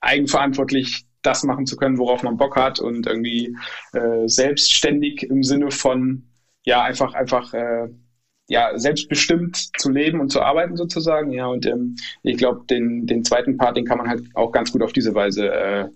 eigenverantwortlich 0.00 1.06
das 1.26 1.42
machen 1.42 1.66
zu 1.66 1.76
können, 1.76 1.98
worauf 1.98 2.22
man 2.22 2.36
Bock 2.36 2.56
hat 2.56 2.80
und 2.80 3.06
irgendwie 3.06 3.56
äh, 3.92 4.26
selbstständig 4.26 5.24
im 5.24 5.42
Sinne 5.42 5.70
von 5.70 6.24
ja 6.64 6.82
einfach 6.82 7.14
einfach 7.14 7.52
äh, 7.54 7.88
ja, 8.48 8.78
selbstbestimmt 8.78 9.70
zu 9.78 9.90
leben 9.90 10.20
und 10.20 10.30
zu 10.30 10.40
arbeiten 10.40 10.76
sozusagen. 10.76 11.32
Ja, 11.32 11.46
und 11.46 11.66
ähm, 11.66 11.96
ich 12.22 12.36
glaube, 12.36 12.64
den, 12.70 13.06
den 13.06 13.24
zweiten 13.24 13.56
Part, 13.56 13.76
den 13.76 13.84
kann 13.84 13.98
man 13.98 14.08
halt 14.08 14.24
auch 14.34 14.52
ganz 14.52 14.72
gut 14.72 14.82
auf 14.82 14.92
diese 14.92 15.14
Weise 15.14 15.50
äh, 15.50 15.88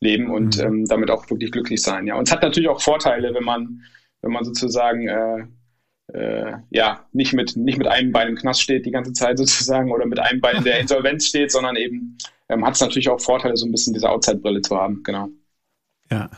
leben 0.00 0.30
und 0.30 0.58
mhm. 0.58 0.64
ähm, 0.64 0.84
damit 0.86 1.10
auch 1.10 1.28
wirklich 1.30 1.52
glücklich 1.52 1.82
sein. 1.82 2.06
Ja, 2.06 2.14
und 2.16 2.26
es 2.26 2.32
hat 2.32 2.42
natürlich 2.42 2.68
auch 2.68 2.80
Vorteile, 2.80 3.34
wenn 3.34 3.44
man, 3.44 3.82
wenn 4.22 4.32
man 4.32 4.44
sozusagen 4.44 5.08
äh, 5.08 5.46
äh, 6.14 6.52
ja 6.70 7.06
nicht 7.12 7.34
mit 7.34 7.56
nicht 7.56 7.78
mit 7.78 7.86
einem 7.86 8.12
Bein 8.12 8.28
im 8.28 8.36
Knast 8.36 8.62
steht 8.62 8.86
die 8.86 8.90
ganze 8.90 9.12
Zeit 9.12 9.38
sozusagen 9.38 9.92
oder 9.92 10.06
mit 10.06 10.18
einem 10.18 10.40
Bein 10.40 10.56
in 10.56 10.64
der 10.64 10.80
Insolvenz 10.80 11.26
steht, 11.26 11.52
sondern 11.52 11.76
eben 11.76 12.16
ähm, 12.50 12.64
hat 12.64 12.74
es 12.74 12.80
natürlich 12.80 13.08
auch 13.08 13.20
Vorteile, 13.20 13.56
so 13.56 13.66
ein 13.66 13.72
bisschen 13.72 13.94
diese 13.94 14.08
Outside-Brille 14.08 14.62
zu 14.62 14.76
haben. 14.76 15.02
Genau. 15.02 15.28
Ja. 16.10 16.28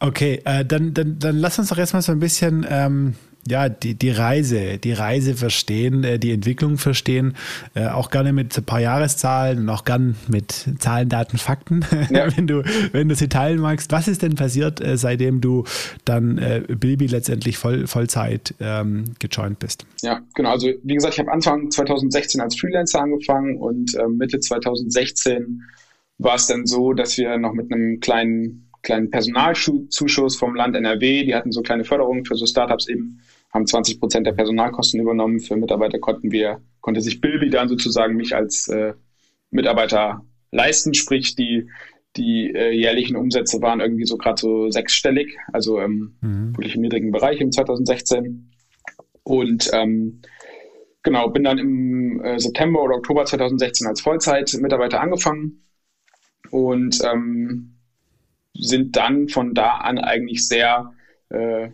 Okay, 0.00 0.40
äh, 0.44 0.64
dann, 0.64 0.94
dann, 0.94 1.18
dann 1.18 1.36
lass 1.38 1.58
uns 1.58 1.68
doch 1.68 1.78
erstmal 1.78 2.02
so 2.02 2.12
ein 2.12 2.20
bisschen 2.20 2.66
ähm, 2.68 3.14
ja, 3.46 3.68
die, 3.68 3.94
die 3.94 4.10
Reise, 4.10 4.78
die 4.78 4.92
Reise 4.92 5.34
verstehen, 5.34 6.04
äh, 6.04 6.18
die 6.18 6.32
Entwicklung 6.32 6.78
verstehen, 6.78 7.34
äh, 7.74 7.86
auch 7.86 8.10
gerne 8.10 8.32
mit 8.32 8.56
ein 8.56 8.64
paar 8.64 8.80
Jahreszahlen 8.80 9.60
und 9.60 9.68
auch 9.68 9.84
gern 9.84 10.16
mit 10.28 10.66
Zahlen, 10.78 11.08
Daten, 11.08 11.38
Fakten, 11.38 11.84
ja. 12.10 12.34
wenn 12.36 12.46
du, 12.46 12.62
wenn 12.92 13.08
du 13.08 13.14
sie 13.14 13.28
teilen 13.28 13.60
magst. 13.60 13.92
Was 13.92 14.08
ist 14.08 14.22
denn 14.22 14.34
passiert, 14.34 14.80
äh, 14.80 14.96
seitdem 14.96 15.40
du 15.40 15.64
dann 16.04 16.40
Bilby 16.68 17.06
letztendlich 17.06 17.58
voll, 17.58 17.86
Vollzeit 17.86 18.54
ähm, 18.60 19.04
gejoint 19.18 19.58
bist? 19.58 19.86
Ja, 20.02 20.20
genau. 20.34 20.50
Also 20.50 20.68
wie 20.82 20.94
gesagt, 20.94 21.14
ich 21.14 21.20
habe 21.20 21.32
Anfang 21.32 21.70
2016 21.70 22.40
als 22.40 22.58
Freelancer 22.58 23.00
angefangen 23.00 23.56
und 23.56 23.94
äh, 23.94 24.08
Mitte 24.08 24.40
2016 24.40 25.62
war 26.18 26.34
es 26.34 26.46
dann 26.46 26.66
so, 26.66 26.92
dass 26.92 27.16
wir 27.16 27.38
noch 27.38 27.52
mit 27.52 27.72
einem 27.72 28.00
kleinen 28.00 28.67
kleinen 28.88 29.10
Personalzuschuss 29.10 30.36
vom 30.36 30.54
Land 30.54 30.74
NRW, 30.74 31.24
die 31.24 31.34
hatten 31.34 31.52
so 31.52 31.60
kleine 31.60 31.84
Förderungen 31.84 32.24
für 32.24 32.36
so 32.36 32.46
Startups 32.46 32.88
eben 32.88 33.20
haben 33.52 33.66
20 33.66 34.00
Prozent 34.00 34.26
der 34.26 34.32
Personalkosten 34.32 34.98
übernommen. 34.98 35.40
Für 35.40 35.56
Mitarbeiter 35.56 35.98
konnten 35.98 36.32
wir, 36.32 36.62
konnte 36.80 37.02
sich 37.02 37.20
Bilby 37.20 37.50
dann 37.50 37.68
sozusagen 37.68 38.16
mich 38.16 38.34
als 38.34 38.68
äh, 38.68 38.94
Mitarbeiter 39.50 40.24
leisten, 40.52 40.94
sprich 40.94 41.36
die, 41.36 41.68
die 42.16 42.50
äh, 42.54 42.70
jährlichen 42.72 43.16
Umsätze 43.16 43.60
waren 43.60 43.80
irgendwie 43.80 44.06
so 44.06 44.16
gerade 44.16 44.40
so 44.40 44.70
sechsstellig, 44.70 45.36
also 45.52 45.78
ähm, 45.80 46.16
mhm. 46.22 46.56
wirklich 46.56 46.74
im 46.74 46.82
niedrigen 46.82 47.10
Bereich 47.10 47.40
im 47.40 47.52
2016. 47.52 48.50
Und 49.22 49.70
ähm, 49.74 50.22
genau, 51.02 51.28
bin 51.28 51.44
dann 51.44 51.58
im 51.58 52.22
äh, 52.22 52.38
September 52.38 52.82
oder 52.82 52.96
Oktober 52.96 53.26
2016 53.26 53.86
als 53.86 54.00
Vollzeitmitarbeiter 54.00 55.00
angefangen 55.00 55.64
und 56.50 56.98
ähm, 57.04 57.77
sind 58.58 58.96
dann 58.96 59.28
von 59.28 59.54
da 59.54 59.78
an 59.78 59.98
eigentlich 59.98 60.46
sehr 60.46 60.92
äh, 61.30 61.68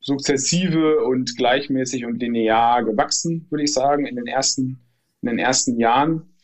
sukzessive 0.00 1.04
und 1.04 1.36
gleichmäßig 1.36 2.06
und 2.06 2.20
linear 2.20 2.82
gewachsen, 2.84 3.46
würde 3.50 3.64
ich 3.64 3.72
sagen, 3.72 4.06
in 4.06 4.16
den 4.16 4.26
ersten, 4.26 4.80
in 5.22 5.28
den 5.28 5.38
ersten 5.38 5.78
Jahren. 5.78 6.34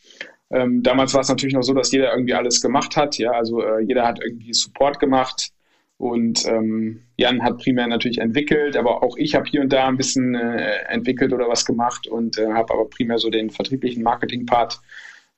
Ähm, 0.49 0.83
damals 0.83 1.13
war 1.13 1.21
es 1.21 1.29
natürlich 1.29 1.55
noch 1.55 1.63
so, 1.63 1.73
dass 1.73 1.91
jeder 1.91 2.11
irgendwie 2.11 2.33
alles 2.33 2.61
gemacht 2.61 2.95
hat. 2.95 3.17
Ja, 3.17 3.31
also 3.31 3.61
äh, 3.61 3.81
jeder 3.81 4.07
hat 4.07 4.19
irgendwie 4.23 4.53
Support 4.53 4.99
gemacht 4.99 5.51
und 5.97 6.45
ähm, 6.45 7.01
Jan 7.17 7.43
hat 7.43 7.57
primär 7.57 7.87
natürlich 7.87 8.19
entwickelt, 8.19 8.77
aber 8.77 9.03
auch 9.03 9.17
ich 9.17 9.33
habe 9.35 9.49
hier 9.49 9.61
und 9.61 9.73
da 9.73 9.87
ein 9.87 9.97
bisschen 9.97 10.35
äh, 10.35 10.83
entwickelt 10.89 11.33
oder 11.33 11.49
was 11.49 11.65
gemacht 11.65 12.07
und 12.07 12.37
äh, 12.37 12.53
habe 12.53 12.73
aber 12.73 12.87
primär 12.89 13.17
so 13.17 13.29
den 13.29 13.49
vertrieblichen 13.49 14.03
Marketing-Part 14.03 14.79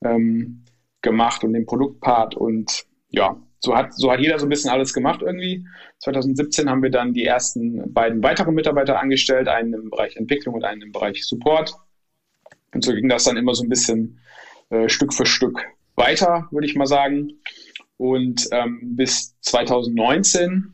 ähm, 0.03 0.63
gemacht 1.01 1.43
und 1.43 1.53
den 1.53 1.65
Produktpart 1.65 2.35
und 2.35 2.85
ja, 3.09 3.37
so 3.59 3.75
hat, 3.75 3.93
so 3.93 4.11
hat 4.11 4.19
jeder 4.19 4.39
so 4.39 4.45
ein 4.45 4.49
bisschen 4.49 4.71
alles 4.71 4.93
gemacht 4.93 5.21
irgendwie. 5.21 5.65
2017 5.99 6.69
haben 6.69 6.81
wir 6.81 6.91
dann 6.91 7.13
die 7.13 7.25
ersten 7.25 7.93
beiden 7.93 8.23
weiteren 8.23 8.55
Mitarbeiter 8.55 8.99
angestellt, 8.99 9.47
einen 9.47 9.73
im 9.73 9.89
Bereich 9.89 10.15
Entwicklung 10.15 10.55
und 10.55 10.63
einen 10.63 10.81
im 10.81 10.91
Bereich 10.91 11.25
Support. 11.25 11.73
Und 12.73 12.83
so 12.83 12.93
ging 12.93 13.09
das 13.09 13.25
dann 13.25 13.37
immer 13.37 13.53
so 13.53 13.63
ein 13.63 13.69
bisschen 13.69 14.19
äh, 14.69 14.87
Stück 14.87 15.13
für 15.13 15.25
Stück 15.25 15.65
weiter, 15.95 16.47
würde 16.51 16.67
ich 16.67 16.75
mal 16.75 16.87
sagen. 16.87 17.33
Und 17.97 18.47
ähm, 18.51 18.95
bis 18.95 19.35
2019 19.41 20.73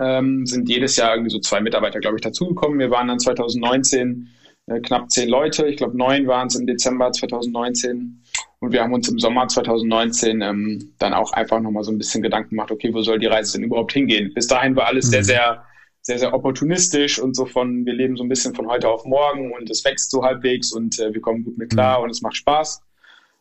ähm, 0.00 0.46
sind 0.46 0.68
jedes 0.68 0.96
Jahr 0.96 1.14
irgendwie 1.14 1.30
so 1.30 1.40
zwei 1.40 1.60
Mitarbeiter, 1.60 1.98
glaube 1.98 2.16
ich, 2.16 2.22
dazugekommen. 2.22 2.78
Wir 2.78 2.90
waren 2.90 3.08
dann 3.08 3.18
2019 3.18 4.28
äh, 4.66 4.80
knapp 4.80 5.10
zehn 5.10 5.28
Leute. 5.28 5.66
Ich 5.66 5.78
glaube, 5.78 5.96
neun 5.96 6.26
waren 6.26 6.48
es 6.48 6.56
im 6.56 6.66
Dezember 6.66 7.10
2019. 7.10 8.22
Und 8.60 8.72
wir 8.72 8.82
haben 8.82 8.92
uns 8.92 9.08
im 9.08 9.18
Sommer 9.18 9.46
2019 9.46 10.40
ähm, 10.42 10.94
dann 10.98 11.14
auch 11.14 11.32
einfach 11.32 11.60
nochmal 11.60 11.84
so 11.84 11.92
ein 11.92 11.98
bisschen 11.98 12.22
Gedanken 12.22 12.50
gemacht, 12.50 12.72
okay, 12.72 12.92
wo 12.92 13.02
soll 13.02 13.18
die 13.18 13.26
Reise 13.26 13.58
denn 13.58 13.66
überhaupt 13.66 13.92
hingehen? 13.92 14.32
Bis 14.34 14.48
dahin 14.48 14.74
war 14.74 14.86
alles 14.86 15.06
mhm. 15.06 15.10
sehr, 15.10 15.24
sehr, 15.24 15.64
sehr, 16.02 16.18
sehr 16.18 16.34
opportunistisch 16.34 17.20
und 17.20 17.36
so 17.36 17.46
von, 17.46 17.86
wir 17.86 17.92
leben 17.92 18.16
so 18.16 18.24
ein 18.24 18.28
bisschen 18.28 18.54
von 18.54 18.66
heute 18.66 18.88
auf 18.88 19.04
morgen 19.04 19.52
und 19.52 19.70
es 19.70 19.84
wächst 19.84 20.10
so 20.10 20.22
halbwegs 20.24 20.72
und 20.72 20.98
äh, 20.98 21.14
wir 21.14 21.20
kommen 21.20 21.44
gut 21.44 21.56
mit 21.56 21.70
klar 21.70 21.98
mhm. 21.98 22.04
und 22.04 22.10
es 22.10 22.20
macht 22.20 22.36
Spaß. 22.36 22.82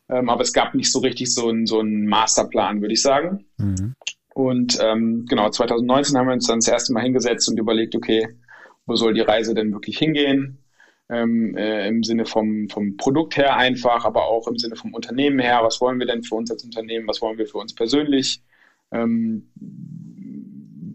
Ähm, 0.10 0.30
aber 0.30 0.41
es 0.41 0.53
gab 0.53 0.75
nicht 0.75 0.91
so 0.91 0.99
richtig 0.99 1.34
so 1.34 1.49
einen 1.49 1.65
so 1.65 1.80
einen 1.80 2.06
Masterplan, 2.06 2.82
würde 2.82 2.93
ich 2.93 3.01
sagen. 3.01 3.45
Mhm. 3.58 3.95
Und 4.34 4.77
ähm, 4.80 5.25
genau, 5.27 5.49
2019 5.49 6.15
haben 6.15 6.27
wir 6.27 6.34
uns 6.34 6.45
dann 6.45 6.60
das 6.60 6.67
erste 6.67 6.93
Mal 6.93 7.01
hingesetzt 7.01 7.49
und 7.49 7.58
überlegt, 7.58 7.95
okay, 7.95 8.27
wo 8.86 8.95
soll 8.95 9.15
die 9.15 9.21
Reise 9.21 9.56
denn 9.56 9.73
wirklich 9.73 9.97
hingehen? 9.97 10.60
Ähm, 11.10 11.56
äh, 11.56 11.88
im 11.88 12.04
Sinne 12.04 12.26
vom, 12.26 12.67
vom 12.70 12.98
Produkt 12.98 13.38
her 13.38 13.56
einfach, 13.56 14.06
aber 14.06 14.26
auch 14.26 14.48
im 14.48 14.58
Sinne 14.58 14.76
vom 14.76 14.93
Unternehmen 14.93 15.39
her. 15.39 15.60
Was 15.63 15.80
wollen 15.80 16.00
wir 16.00 16.08
denn 16.08 16.24
für 16.24 16.36
uns 16.36 16.52
als 16.52 16.63
Unternehmen? 16.63 17.08
Was 17.08 17.22
wollen 17.22 17.38
wir 17.38 17.48
für 17.48 17.60
uns 17.60 17.74
persönlich? 17.74 18.41
Ähm, 18.91 19.50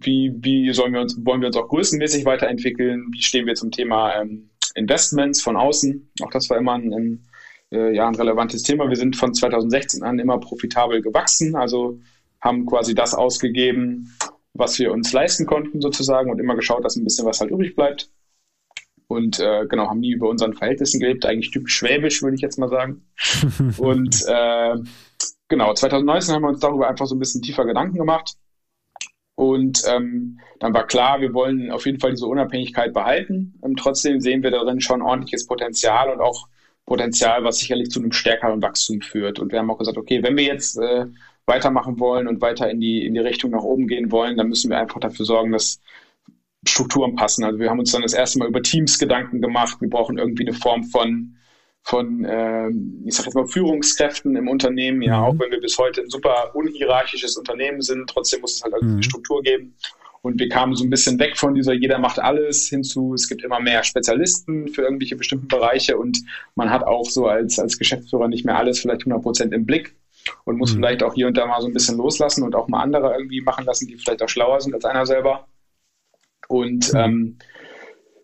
wie, 0.04 0.34
wie 0.36 0.72
sollen 0.72 0.92
wir 0.92 1.00
uns, 1.00 1.16
wollen 1.24 1.40
wir 1.40 1.46
uns 1.46 1.56
auch 1.56 1.68
größenmäßig 1.68 2.24
weiterentwickeln? 2.24 3.06
Wie 3.12 3.22
stehen 3.22 3.46
wir 3.46 3.54
zum 3.54 3.70
Thema 3.70 4.20
ähm, 4.20 4.50
Investments 4.74 5.40
von 5.40 5.56
außen? 5.56 6.10
Auch 6.22 6.30
das 6.30 6.50
war 6.50 6.58
immer 6.58 6.74
ein, 6.74 6.92
ein, 6.92 7.26
äh, 7.70 7.94
ja, 7.94 8.06
ein 8.06 8.14
relevantes 8.14 8.62
Thema. 8.62 8.88
Wir 8.88 8.96
sind 8.96 9.16
von 9.16 9.32
2016 9.32 10.02
an 10.02 10.18
immer 10.18 10.38
profitabel 10.38 11.00
gewachsen, 11.00 11.54
also 11.54 12.00
haben 12.40 12.66
quasi 12.66 12.94
das 12.94 13.14
ausgegeben, 13.14 14.12
was 14.52 14.78
wir 14.78 14.92
uns 14.92 15.12
leisten 15.12 15.46
konnten 15.46 15.80
sozusagen 15.80 16.30
und 16.30 16.40
immer 16.40 16.56
geschaut, 16.56 16.84
dass 16.84 16.96
ein 16.96 17.04
bisschen 17.04 17.24
was 17.24 17.40
halt 17.40 17.50
übrig 17.50 17.76
bleibt 17.76 18.10
und 19.12 19.38
äh, 19.40 19.66
genau, 19.68 19.88
haben 19.88 20.00
nie 20.00 20.12
über 20.12 20.28
unseren 20.28 20.54
Verhältnissen 20.54 21.00
gelebt, 21.00 21.26
eigentlich 21.26 21.50
typisch 21.50 21.74
schwäbisch, 21.74 22.22
würde 22.22 22.34
ich 22.34 22.40
jetzt 22.40 22.58
mal 22.58 22.68
sagen. 22.68 23.02
und 23.78 24.24
äh, 24.26 24.76
genau, 25.48 25.74
2019 25.74 26.34
haben 26.34 26.42
wir 26.42 26.48
uns 26.48 26.60
darüber 26.60 26.88
einfach 26.88 27.06
so 27.06 27.14
ein 27.14 27.18
bisschen 27.18 27.42
tiefer 27.42 27.64
Gedanken 27.64 27.98
gemacht. 27.98 28.34
Und 29.34 29.82
ähm, 29.88 30.38
dann 30.60 30.74
war 30.74 30.86
klar, 30.86 31.20
wir 31.20 31.32
wollen 31.34 31.70
auf 31.70 31.86
jeden 31.86 32.00
Fall 32.00 32.10
diese 32.10 32.26
Unabhängigkeit 32.26 32.92
behalten. 32.92 33.54
Und 33.60 33.78
trotzdem 33.78 34.20
sehen 34.20 34.42
wir 34.42 34.50
darin 34.50 34.80
schon 34.80 35.02
ordentliches 35.02 35.46
Potenzial 35.46 36.10
und 36.10 36.20
auch 36.20 36.48
Potenzial, 36.86 37.44
was 37.44 37.58
sicherlich 37.58 37.90
zu 37.90 38.00
einem 38.00 38.12
stärkeren 38.12 38.62
Wachstum 38.62 39.00
führt. 39.00 39.38
Und 39.38 39.52
wir 39.52 39.58
haben 39.58 39.70
auch 39.70 39.78
gesagt, 39.78 39.98
okay, 39.98 40.22
wenn 40.22 40.36
wir 40.36 40.44
jetzt 40.44 40.78
äh, 40.78 41.06
weitermachen 41.46 41.98
wollen 41.98 42.28
und 42.28 42.40
weiter 42.40 42.70
in 42.70 42.80
die, 42.80 43.06
in 43.06 43.14
die 43.14 43.20
Richtung 43.20 43.50
nach 43.50 43.62
oben 43.62 43.86
gehen 43.88 44.10
wollen, 44.10 44.36
dann 44.36 44.48
müssen 44.48 44.70
wir 44.70 44.78
einfach 44.78 45.00
dafür 45.00 45.24
sorgen, 45.24 45.52
dass 45.52 45.80
Strukturen 46.66 47.16
passen. 47.16 47.44
Also 47.44 47.58
wir 47.58 47.70
haben 47.70 47.78
uns 47.78 47.92
dann 47.92 48.02
das 48.02 48.14
erste 48.14 48.38
Mal 48.38 48.48
über 48.48 48.62
Teams 48.62 48.98
Gedanken 48.98 49.40
gemacht. 49.40 49.78
Wir 49.80 49.90
brauchen 49.90 50.18
irgendwie 50.18 50.46
eine 50.46 50.56
Form 50.56 50.84
von 50.84 51.36
von, 51.84 52.24
äh, 52.24 52.68
ich 53.04 53.14
sag 53.14 53.26
jetzt 53.26 53.34
mal, 53.34 53.46
Führungskräften 53.46 54.36
im 54.36 54.48
Unternehmen, 54.48 55.02
ja, 55.02 55.18
mhm. 55.18 55.24
auch 55.24 55.38
wenn 55.40 55.50
wir 55.50 55.60
bis 55.60 55.76
heute 55.78 56.02
ein 56.02 56.10
super 56.10 56.54
unhierarchisches 56.54 57.36
Unternehmen 57.36 57.82
sind, 57.82 58.08
trotzdem 58.08 58.40
muss 58.40 58.54
es 58.54 58.62
halt 58.62 58.74
irgendwie 58.74 58.96
mhm. 58.96 59.02
Struktur 59.02 59.42
geben. 59.42 59.74
Und 60.22 60.38
wir 60.38 60.48
kamen 60.48 60.76
so 60.76 60.84
ein 60.84 60.90
bisschen 60.90 61.18
weg 61.18 61.36
von 61.36 61.54
dieser 61.54 61.72
jeder 61.72 61.98
macht 61.98 62.20
alles 62.20 62.68
hinzu, 62.68 63.14
es 63.14 63.28
gibt 63.28 63.42
immer 63.42 63.58
mehr 63.58 63.82
Spezialisten 63.82 64.68
für 64.68 64.82
irgendwelche 64.82 65.16
bestimmten 65.16 65.48
Bereiche 65.48 65.98
und 65.98 66.16
man 66.54 66.70
hat 66.70 66.84
auch 66.84 67.10
so 67.10 67.26
als, 67.26 67.58
als 67.58 67.76
Geschäftsführer 67.76 68.28
nicht 68.28 68.44
mehr 68.44 68.56
alles 68.56 68.78
vielleicht 68.78 69.00
100 69.00 69.20
Prozent 69.20 69.52
im 69.52 69.66
Blick 69.66 69.96
und 70.44 70.58
muss 70.58 70.72
mhm. 70.72 70.76
vielleicht 70.76 71.02
auch 71.02 71.14
hier 71.14 71.26
und 71.26 71.36
da 71.36 71.46
mal 71.46 71.60
so 71.60 71.66
ein 71.66 71.72
bisschen 71.72 71.96
loslassen 71.96 72.44
und 72.44 72.54
auch 72.54 72.68
mal 72.68 72.80
andere 72.80 73.12
irgendwie 73.12 73.40
machen 73.40 73.64
lassen, 73.64 73.88
die 73.88 73.96
vielleicht 73.96 74.22
auch 74.22 74.28
schlauer 74.28 74.60
sind 74.60 74.74
als 74.74 74.84
einer 74.84 75.06
selber. 75.06 75.48
Und 76.52 76.92
ähm, 76.94 77.38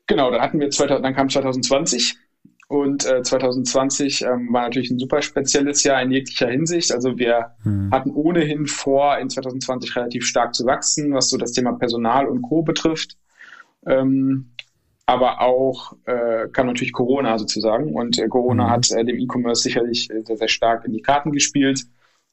genau, 0.06 0.30
dann 0.30 0.42
hatten 0.42 0.60
wir 0.60 0.68
2000, 0.68 1.02
dann 1.02 1.14
kam 1.14 1.30
2020 1.30 2.16
und 2.68 3.06
äh, 3.06 3.22
2020 3.22 4.22
ähm, 4.22 4.52
war 4.52 4.64
natürlich 4.64 4.90
ein 4.90 4.98
super 4.98 5.22
spezielles 5.22 5.82
Jahr 5.84 6.02
in 6.02 6.10
jeglicher 6.10 6.48
Hinsicht. 6.48 6.92
Also 6.92 7.16
wir 7.16 7.54
hm. 7.62 7.90
hatten 7.90 8.10
ohnehin 8.10 8.66
vor, 8.66 9.16
in 9.16 9.30
2020 9.30 9.96
relativ 9.96 10.26
stark 10.26 10.54
zu 10.54 10.66
wachsen, 10.66 11.14
was 11.14 11.30
so 11.30 11.38
das 11.38 11.52
Thema 11.52 11.72
Personal 11.72 12.26
und 12.26 12.42
Co. 12.42 12.62
betrifft. 12.62 13.16
Ähm, 13.86 14.50
aber 15.06 15.40
auch 15.40 15.94
äh, 16.04 16.48
kam 16.52 16.66
natürlich 16.66 16.92
Corona 16.92 17.38
sozusagen. 17.38 17.94
Und 17.94 18.18
äh, 18.18 18.28
Corona 18.28 18.64
hm. 18.64 18.70
hat 18.70 18.90
äh, 18.90 19.04
dem 19.06 19.18
E-Commerce 19.18 19.62
sicherlich 19.62 20.10
äh, 20.10 20.20
sehr, 20.22 20.36
sehr 20.36 20.48
stark 20.48 20.84
in 20.84 20.92
die 20.92 21.00
Karten 21.00 21.32
gespielt 21.32 21.86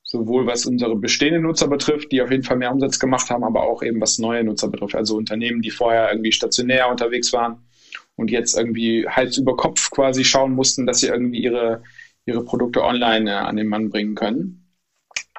sowohl 0.06 0.46
was 0.46 0.66
unsere 0.66 0.96
bestehenden 0.96 1.44
Nutzer 1.44 1.68
betrifft, 1.68 2.12
die 2.12 2.22
auf 2.22 2.32
jeden 2.32 2.44
Fall 2.44 2.58
mehr 2.58 2.72
Umsatz 2.72 3.00
gemacht 3.00 3.30
haben, 3.30 3.44
aber 3.44 3.64
auch 3.64 3.82
eben 3.84 4.00
was 4.00 4.20
neue 4.20 4.44
Nutzer 4.44 4.70
betrifft, 4.70 4.96
also 4.96 5.18
Unternehmen, 5.18 5.62
die 5.62 5.72
vorher 5.72 6.12
irgendwie 6.12 6.32
stationär 6.32 6.90
unterwegs 6.90 7.34
waren 7.34 7.58
und 8.16 8.32
jetzt 8.32 8.58
irgendwie 8.58 9.08
Hals 9.08 9.38
über 9.38 9.58
Kopf 9.58 9.90
quasi 9.90 10.24
schauen 10.24 10.54
mussten, 10.54 10.86
dass 10.86 11.00
sie 11.00 11.08
irgendwie 11.08 11.44
ihre, 11.44 11.84
ihre 12.26 12.46
Produkte 12.46 12.84
online 12.84 13.30
äh, 13.30 13.34
an 13.34 13.58
den 13.58 13.68
Mann 13.68 13.90
bringen 13.90 14.16
können. 14.16 14.62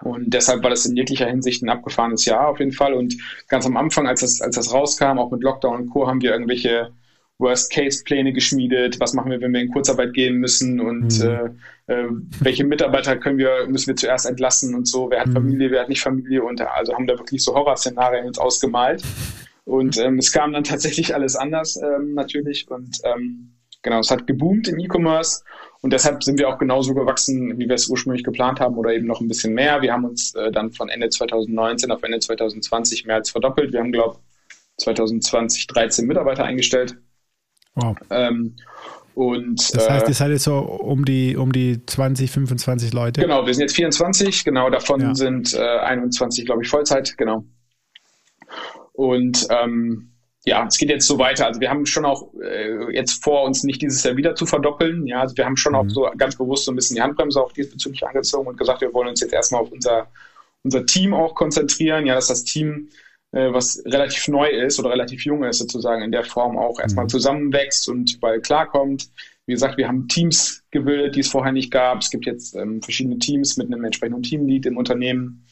Und 0.02 0.34
deshalb 0.34 0.62
war 0.62 0.70
das 0.70 0.84
in 0.84 0.96
jeglicher 0.96 1.26
Hinsicht 1.26 1.62
ein 1.62 1.70
abgefahrenes 1.70 2.26
Jahr 2.26 2.48
auf 2.48 2.58
jeden 2.58 2.72
Fall. 2.72 2.92
Und 2.92 3.16
ganz 3.48 3.64
am 3.64 3.78
Anfang, 3.78 4.06
als 4.06 4.20
das, 4.20 4.42
als 4.42 4.56
das 4.56 4.74
rauskam, 4.74 5.18
auch 5.18 5.30
mit 5.30 5.42
Lockdown 5.42 5.76
und 5.76 5.90
Co., 5.90 6.06
haben 6.06 6.20
wir 6.20 6.32
irgendwelche 6.32 6.92
Worst-Case-Pläne 7.38 8.32
geschmiedet, 8.32 8.98
was 8.98 9.12
machen 9.12 9.30
wir, 9.30 9.40
wenn 9.40 9.52
wir 9.52 9.60
in 9.60 9.72
Kurzarbeit 9.72 10.14
gehen 10.14 10.36
müssen 10.36 10.80
und 10.80 11.18
mhm. 11.18 11.56
äh, 11.86 11.94
äh, 11.94 12.08
welche 12.40 12.64
Mitarbeiter 12.64 13.16
können 13.16 13.38
wir, 13.38 13.66
müssen 13.68 13.88
wir 13.88 13.96
zuerst 13.96 14.26
entlassen 14.26 14.74
und 14.74 14.88
so, 14.88 15.10
wer 15.10 15.20
hat 15.20 15.28
mhm. 15.28 15.34
Familie, 15.34 15.70
wer 15.70 15.82
hat 15.82 15.88
nicht 15.88 16.00
Familie 16.00 16.42
und 16.42 16.60
also 16.60 16.94
haben 16.94 17.06
da 17.06 17.18
wirklich 17.18 17.44
so 17.44 17.54
Horrorszenarien 17.54 18.26
uns 18.26 18.38
ausgemalt. 18.38 19.02
Und 19.64 19.98
ähm, 20.00 20.18
es 20.18 20.32
kam 20.32 20.52
dann 20.52 20.64
tatsächlich 20.64 21.14
alles 21.14 21.36
anders 21.36 21.76
ähm, 21.76 22.14
natürlich 22.14 22.70
und 22.70 22.98
ähm, 23.04 23.52
genau, 23.82 24.00
es 24.00 24.10
hat 24.10 24.26
geboomt 24.26 24.68
im 24.68 24.78
E-Commerce 24.78 25.42
und 25.82 25.92
deshalb 25.92 26.24
sind 26.24 26.38
wir 26.38 26.48
auch 26.48 26.58
genauso 26.58 26.94
gewachsen, 26.94 27.58
wie 27.58 27.68
wir 27.68 27.74
es 27.74 27.88
ursprünglich 27.88 28.24
geplant 28.24 28.60
haben 28.60 28.76
oder 28.76 28.94
eben 28.94 29.06
noch 29.06 29.20
ein 29.20 29.28
bisschen 29.28 29.52
mehr. 29.52 29.82
Wir 29.82 29.92
haben 29.92 30.06
uns 30.06 30.34
äh, 30.34 30.50
dann 30.50 30.72
von 30.72 30.88
Ende 30.88 31.10
2019 31.10 31.90
auf 31.90 32.02
Ende 32.02 32.18
2020 32.18 33.04
mehr 33.04 33.16
als 33.16 33.30
verdoppelt. 33.30 33.72
Wir 33.72 33.80
haben, 33.80 33.92
glaube 33.92 34.16
ich, 34.18 34.84
2020 34.84 35.66
13 35.66 36.06
Mitarbeiter 36.06 36.44
eingestellt. 36.44 36.96
Wow. 37.76 37.96
Ähm, 38.10 38.56
und, 39.14 39.74
das 39.74 39.88
heißt, 39.88 40.06
äh, 40.06 40.10
ihr 40.10 40.14
seid 40.14 40.30
jetzt 40.30 40.44
so 40.44 40.58
um 40.58 41.04
die, 41.04 41.36
um 41.36 41.50
die 41.50 41.84
20, 41.86 42.30
25 42.30 42.92
Leute? 42.92 43.22
Genau, 43.22 43.46
wir 43.46 43.54
sind 43.54 43.62
jetzt 43.62 43.76
24, 43.76 44.44
genau, 44.44 44.68
davon 44.68 45.00
ja. 45.00 45.14
sind 45.14 45.54
äh, 45.54 45.78
21, 45.78 46.44
glaube 46.44 46.62
ich, 46.62 46.68
Vollzeit, 46.68 47.16
genau. 47.16 47.44
Und 48.92 49.46
ähm, 49.50 50.10
ja, 50.46 50.64
es 50.66 50.78
geht 50.78 50.90
jetzt 50.90 51.06
so 51.06 51.18
weiter. 51.18 51.46
Also 51.46 51.60
wir 51.60 51.68
haben 51.68 51.86
schon 51.86 52.04
auch 52.04 52.32
äh, 52.40 52.94
jetzt 52.94 53.22
vor, 53.24 53.42
uns 53.44 53.64
nicht 53.64 53.82
dieses 53.82 54.02
Jahr 54.04 54.16
wieder 54.16 54.34
zu 54.36 54.46
verdoppeln. 54.46 55.06
Ja, 55.06 55.20
also 55.20 55.36
wir 55.36 55.44
haben 55.44 55.56
schon 55.56 55.72
mhm. 55.72 55.78
auch 55.78 55.88
so 55.88 56.08
ganz 56.16 56.36
bewusst 56.36 56.66
so 56.66 56.72
ein 56.72 56.76
bisschen 56.76 56.96
die 56.96 57.02
Handbremse 57.02 57.40
auch 57.40 57.52
diesbezüglich 57.52 58.06
angezogen 58.06 58.46
und 58.46 58.56
gesagt, 58.56 58.80
wir 58.80 58.94
wollen 58.94 59.08
uns 59.08 59.20
jetzt 59.20 59.32
erstmal 59.32 59.62
auf 59.62 59.72
unser, 59.72 60.06
unser 60.62 60.86
Team 60.86 61.14
auch 61.14 61.34
konzentrieren. 61.34 62.06
Ja, 62.06 62.14
dass 62.14 62.28
das 62.28 62.44
Team, 62.44 62.88
was 63.32 63.82
relativ 63.84 64.28
neu 64.28 64.48
ist 64.48 64.78
oder 64.78 64.90
relativ 64.90 65.24
jung 65.24 65.44
ist, 65.44 65.58
sozusagen 65.58 66.02
in 66.02 66.12
der 66.12 66.24
Form 66.24 66.56
auch 66.56 66.80
erstmal 66.80 67.04
mhm. 67.04 67.10
zusammenwächst 67.10 67.88
und 67.88 68.16
weil 68.22 68.40
klarkommt. 68.40 69.10
Wie 69.46 69.52
gesagt, 69.52 69.76
wir 69.76 69.86
haben 69.86 70.08
Teams 70.08 70.64
gebildet, 70.70 71.14
die 71.14 71.20
es 71.20 71.28
vorher 71.28 71.52
nicht 71.52 71.70
gab. 71.70 72.00
Es 72.00 72.10
gibt 72.10 72.26
jetzt 72.26 72.56
ähm, 72.56 72.82
verschiedene 72.82 73.18
Teams 73.18 73.56
mit 73.56 73.66
einem 73.66 73.84
entsprechenden 73.84 74.22
Teamlead 74.22 74.66
im 74.66 74.76
Unternehmen. 74.76 75.44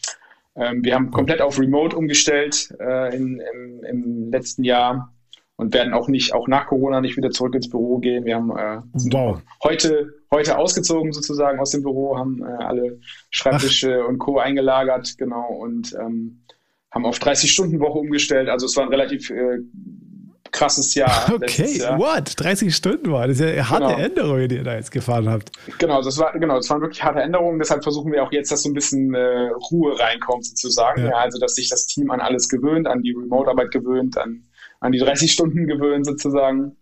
Ähm, 0.57 0.85
wir 0.85 0.95
haben 0.95 1.11
komplett 1.11 1.41
auf 1.41 1.59
Remote 1.59 1.97
umgestellt 1.97 2.75
äh, 2.81 3.15
in, 3.15 3.41
im, 3.53 3.85
im, 3.85 4.31
letzten 4.31 4.65
Jahr 4.65 5.13
und 5.57 5.73
werden 5.75 5.95
auch 5.95 6.09
nicht, 6.09 6.35
auch 6.35 6.49
nach 6.49 6.67
Corona 6.67 7.01
nicht 7.01 7.17
wieder 7.17 7.31
zurück 7.31 7.55
ins 7.55 7.71
Büro 7.71 7.99
gehen. 7.99 8.25
Wir 8.25 8.37
haben 8.37 8.51
äh, 8.51 8.81
wow. 9.13 9.41
heute, 9.63 10.13
heute 10.33 10.59
ausgezogen 10.59 11.13
sozusagen 11.13 11.61
aus 11.61 11.71
dem 11.71 11.83
Büro, 11.83 12.17
haben 12.17 12.43
äh, 12.43 12.65
alle 12.65 12.99
Schreibtische 13.31 14.01
Ach. 14.03 14.09
und 14.09 14.19
Co. 14.19 14.39
eingelagert, 14.39 15.17
genau, 15.19 15.47
und 15.47 15.95
ähm, 16.01 16.41
haben 16.95 17.05
auf 17.05 17.19
30-Stunden-Woche 17.19 17.99
umgestellt. 17.99 18.49
Also 18.49 18.67
es 18.67 18.77
war 18.77 18.85
ein 18.85 18.89
relativ 18.89 19.29
äh, 19.31 19.59
krasses 20.53 20.95
Jahr. 20.95 21.11
Okay, 21.35 21.79
Jahr. 21.79 21.99
what? 21.99 22.33
30 22.37 22.75
Stunden 22.75 23.11
war. 23.11 23.27
Das 23.27 23.41
ist 23.41 23.45
ja 23.45 23.53
eine 23.53 23.69
harte 23.69 23.87
genau. 23.87 23.99
Änderung, 23.99 24.49
die 24.49 24.57
ihr 24.57 24.65
da 24.65 24.77
jetzt 24.77 24.93
gefahren 24.93 25.29
habt. 25.29 25.51
Genau, 25.79 26.01
das 26.01 26.17
war, 26.19 26.33
genau, 26.39 26.57
das 26.57 26.71
waren 26.71 26.81
wirklich 26.81 27.03
harte 27.03 27.21
Änderungen. 27.21 27.59
Deshalb 27.59 27.83
versuchen 27.83 28.13
wir 28.13 28.23
auch 28.23 28.33
jetzt, 28.33 28.53
dass 28.53 28.63
so 28.63 28.71
ein 28.71 28.75
bisschen 28.75 29.13
äh, 29.15 29.51
Ruhe 29.71 29.99
reinkommt, 29.99 30.47
sozusagen. 30.47 31.03
Ja. 31.03 31.11
ja. 31.11 31.17
also, 31.17 31.39
dass 31.39 31.57
sich 31.57 31.69
das 31.69 31.87
Team 31.87 32.11
an 32.11 32.21
alles 32.21 32.49
gewöhnt, 32.49 32.87
an 32.87 33.03
die 33.03 33.13
Remote-Arbeit 33.13 33.73
gewöhnt, 33.73 34.17
an, 34.17 34.45
an 34.81 34.93
die 34.93 34.99
30 34.99 35.33
Stunden 35.33 35.67
gewöhnt, 35.67 36.07
sozusagen. 36.07 36.77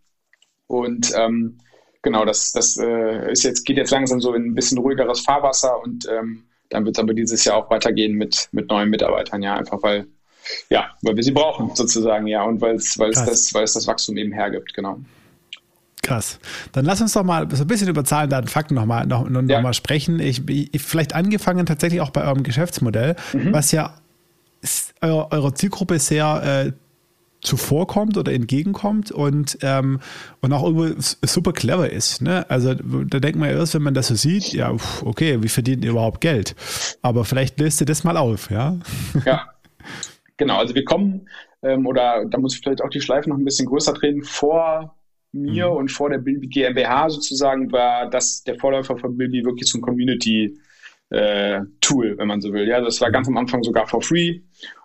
Und 0.66 1.12
ähm, 1.16 1.58
genau, 2.02 2.26
das, 2.26 2.52
das 2.52 2.76
äh, 2.76 3.32
ist 3.32 3.44
jetzt, 3.44 3.64
geht 3.64 3.78
jetzt 3.78 3.90
langsam 3.90 4.20
so 4.20 4.34
in 4.34 4.50
ein 4.50 4.54
bisschen 4.54 4.78
ruhigeres 4.78 5.20
Fahrwasser 5.20 5.82
und 5.82 6.06
ähm, 6.10 6.44
dann 6.72 6.84
wird 6.84 6.96
es 6.96 7.02
aber 7.02 7.14
dieses 7.14 7.44
Jahr 7.44 7.56
auch 7.56 7.70
weitergehen 7.70 8.14
mit, 8.14 8.48
mit 8.52 8.68
neuen 8.68 8.90
Mitarbeitern, 8.90 9.42
ja, 9.42 9.54
einfach 9.56 9.82
weil 9.82 10.06
ja, 10.70 10.90
weil 11.02 11.14
wir 11.14 11.22
sie 11.22 11.30
brauchen 11.30 11.74
sozusagen, 11.74 12.26
ja, 12.26 12.42
und 12.42 12.60
weil 12.60 12.74
es, 12.74 12.94
das, 12.94 13.54
weil 13.54 13.62
es 13.62 13.74
das 13.74 13.86
Wachstum 13.86 14.16
eben 14.16 14.32
hergibt, 14.32 14.74
genau. 14.74 14.98
Krass. 16.02 16.40
Dann 16.72 16.84
lass 16.84 17.00
uns 17.00 17.12
doch 17.12 17.22
mal 17.22 17.48
so 17.54 17.62
ein 17.62 17.68
bisschen 17.68 17.86
über 17.86 18.04
Zahlen, 18.04 18.28
Daten, 18.28 18.48
Fakten 18.48 18.74
nochmal 18.74 19.06
noch, 19.06 19.28
noch, 19.28 19.42
ja. 19.42 19.60
mal 19.60 19.72
sprechen. 19.72 20.18
Ich, 20.18 20.42
ich, 20.48 20.82
vielleicht 20.82 21.14
angefangen 21.14 21.64
tatsächlich 21.64 22.00
auch 22.00 22.10
bei 22.10 22.24
eurem 22.24 22.42
Geschäftsmodell, 22.42 23.14
mhm. 23.32 23.52
was 23.52 23.70
ja 23.70 23.94
eurer, 25.00 25.30
eurer 25.30 25.54
Zielgruppe 25.54 26.00
sehr 26.00 26.66
äh, 26.66 26.72
zuvorkommt 27.42 28.16
oder 28.16 28.32
entgegenkommt 28.32 29.12
und, 29.12 29.58
ähm, 29.62 30.00
und 30.40 30.52
auch 30.52 30.64
irgendwo 30.64 30.94
super 31.22 31.52
clever 31.52 31.90
ist. 31.90 32.22
Ne? 32.22 32.48
Also 32.48 32.74
da 32.74 33.18
denkt 33.18 33.38
man 33.38 33.50
ja 33.50 33.56
erst, 33.56 33.74
wenn 33.74 33.82
man 33.82 33.94
das 33.94 34.08
so 34.08 34.14
sieht, 34.14 34.52
ja, 34.52 34.74
okay, 35.04 35.42
wie 35.42 35.48
verdient 35.48 35.84
ihr 35.84 35.90
überhaupt 35.90 36.20
Geld? 36.20 36.54
Aber 37.02 37.24
vielleicht 37.24 37.60
löst 37.60 37.80
ihr 37.80 37.86
das 37.86 38.04
mal 38.04 38.16
auf, 38.16 38.50
ja? 38.50 38.78
Ja, 39.26 39.52
Genau, 40.36 40.58
also 40.58 40.74
wir 40.74 40.84
kommen, 40.84 41.28
ähm, 41.62 41.86
oder 41.86 42.24
da 42.28 42.38
muss 42.38 42.54
ich 42.56 42.62
vielleicht 42.62 42.82
auch 42.82 42.90
die 42.90 43.00
Schleife 43.00 43.28
noch 43.28 43.36
ein 43.36 43.44
bisschen 43.44 43.68
größer 43.68 43.92
drehen, 43.92 44.22
vor 44.22 44.96
mir 45.32 45.70
mhm. 45.70 45.76
und 45.76 45.92
vor 45.92 46.10
der 46.10 46.18
Bilby 46.18 46.48
GmbH 46.48 47.10
sozusagen 47.10 47.70
war 47.70 48.10
das 48.10 48.42
der 48.42 48.58
Vorläufer 48.58 48.98
von 48.98 49.16
Bilby 49.16 49.44
wirklich 49.44 49.68
so 49.68 49.78
ein 49.78 49.82
Community 49.82 50.58
äh, 51.10 51.60
Tool, 51.80 52.18
wenn 52.18 52.26
man 52.26 52.40
so 52.40 52.52
will. 52.52 52.66
Ja, 52.66 52.80
das 52.80 53.00
war 53.00 53.10
ganz 53.10 53.28
am 53.28 53.36
Anfang 53.36 53.62
sogar 53.62 53.86
for 53.86 54.02
free 54.02 54.40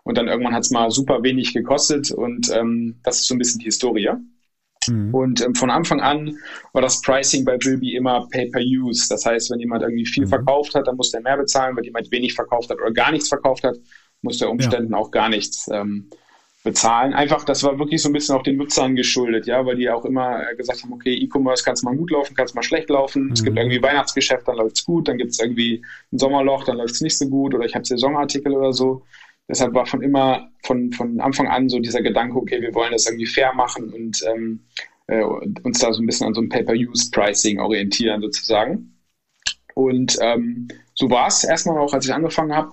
und 0.07 0.17
dann 0.17 0.29
irgendwann 0.29 0.53
hat 0.53 0.63
es 0.63 0.71
mal 0.71 0.89
super 0.89 1.21
wenig 1.21 1.53
gekostet 1.53 2.11
und 2.11 2.49
ähm, 2.55 2.95
das 3.03 3.19
ist 3.19 3.27
so 3.27 3.35
ein 3.35 3.39
bisschen 3.39 3.59
die 3.59 3.65
Historie. 3.65 4.09
Mhm. 4.87 5.13
Und 5.13 5.41
ähm, 5.41 5.53
von 5.53 5.69
Anfang 5.69 5.99
an 5.99 6.37
war 6.71 6.81
das 6.81 7.01
Pricing 7.01 7.43
bei 7.43 7.57
Bilby 7.57 7.93
immer 7.93 8.25
Pay-per-Use. 8.31 9.07
Das 9.09 9.25
heißt, 9.25 9.51
wenn 9.51 9.59
jemand 9.59 9.81
irgendwie 9.83 10.05
viel 10.05 10.23
mhm. 10.23 10.29
verkauft 10.29 10.75
hat, 10.75 10.87
dann 10.87 10.95
muss 10.95 11.11
der 11.11 11.19
mehr 11.19 11.35
bezahlen. 11.35 11.75
Wenn 11.75 11.83
jemand 11.83 12.09
wenig 12.09 12.35
verkauft 12.35 12.69
hat 12.69 12.77
oder 12.77 12.91
gar 12.91 13.11
nichts 13.11 13.27
verkauft 13.27 13.65
hat, 13.65 13.75
muss 14.21 14.37
der 14.37 14.49
Umständen 14.49 14.93
ja. 14.93 14.97
auch 14.97 15.11
gar 15.11 15.27
nichts 15.27 15.67
ähm, 15.73 16.09
bezahlen. 16.63 17.13
Einfach, 17.13 17.43
das 17.43 17.63
war 17.63 17.77
wirklich 17.77 18.01
so 18.01 18.07
ein 18.07 18.13
bisschen 18.13 18.35
auch 18.35 18.43
den 18.43 18.55
Nutzern 18.55 18.95
geschuldet, 18.95 19.45
ja, 19.45 19.65
weil 19.65 19.75
die 19.75 19.89
auch 19.89 20.05
immer 20.05 20.49
äh, 20.49 20.55
gesagt 20.55 20.83
haben, 20.83 20.93
okay, 20.93 21.15
E-Commerce 21.15 21.65
kann 21.65 21.73
es 21.73 21.83
mal 21.83 21.97
gut 21.97 22.11
laufen, 22.11 22.33
kann 22.33 22.45
es 22.45 22.53
mal 22.53 22.63
schlecht 22.63 22.89
laufen. 22.89 23.25
Mhm. 23.25 23.31
Es 23.33 23.43
gibt 23.43 23.55
mhm. 23.55 23.61
irgendwie 23.61 23.83
Weihnachtsgeschäft, 23.83 24.47
dann 24.47 24.55
läuft 24.55 24.77
es 24.77 24.85
gut, 24.85 25.09
dann 25.09 25.17
gibt 25.17 25.31
es 25.31 25.39
irgendwie 25.39 25.83
ein 26.13 26.17
Sommerloch, 26.17 26.63
dann 26.63 26.77
läuft 26.77 26.93
es 26.93 27.01
nicht 27.01 27.17
so 27.17 27.27
gut 27.27 27.53
oder 27.53 27.65
ich 27.65 27.75
habe 27.75 27.83
Saisonartikel 27.83 28.53
oder 28.53 28.71
so. 28.71 29.03
Deshalb 29.49 29.73
war 29.73 29.85
von 29.85 30.01
immer, 30.01 30.49
von, 30.63 30.91
von 30.91 31.21
Anfang 31.21 31.47
an 31.47 31.69
so 31.69 31.79
dieser 31.79 32.01
Gedanke, 32.01 32.35
okay, 32.35 32.61
wir 32.61 32.73
wollen 32.73 32.91
das 32.91 33.05
irgendwie 33.05 33.25
fair 33.25 33.53
machen 33.53 33.93
und 33.93 34.21
ähm, 34.27 34.59
äh, 35.07 35.23
uns 35.23 35.79
da 35.79 35.93
so 35.93 36.01
ein 36.01 36.05
bisschen 36.05 36.27
an 36.27 36.33
so 36.33 36.41
einem 36.41 36.49
Pay-per-Use-Pricing 36.49 37.59
orientieren 37.59 38.21
sozusagen. 38.21 38.93
Und 39.73 40.17
ähm, 40.21 40.67
so 40.95 41.09
war 41.09 41.27
es 41.27 41.43
erstmal 41.43 41.77
auch, 41.77 41.93
als 41.93 42.05
ich 42.05 42.13
angefangen 42.13 42.55
habe. 42.55 42.71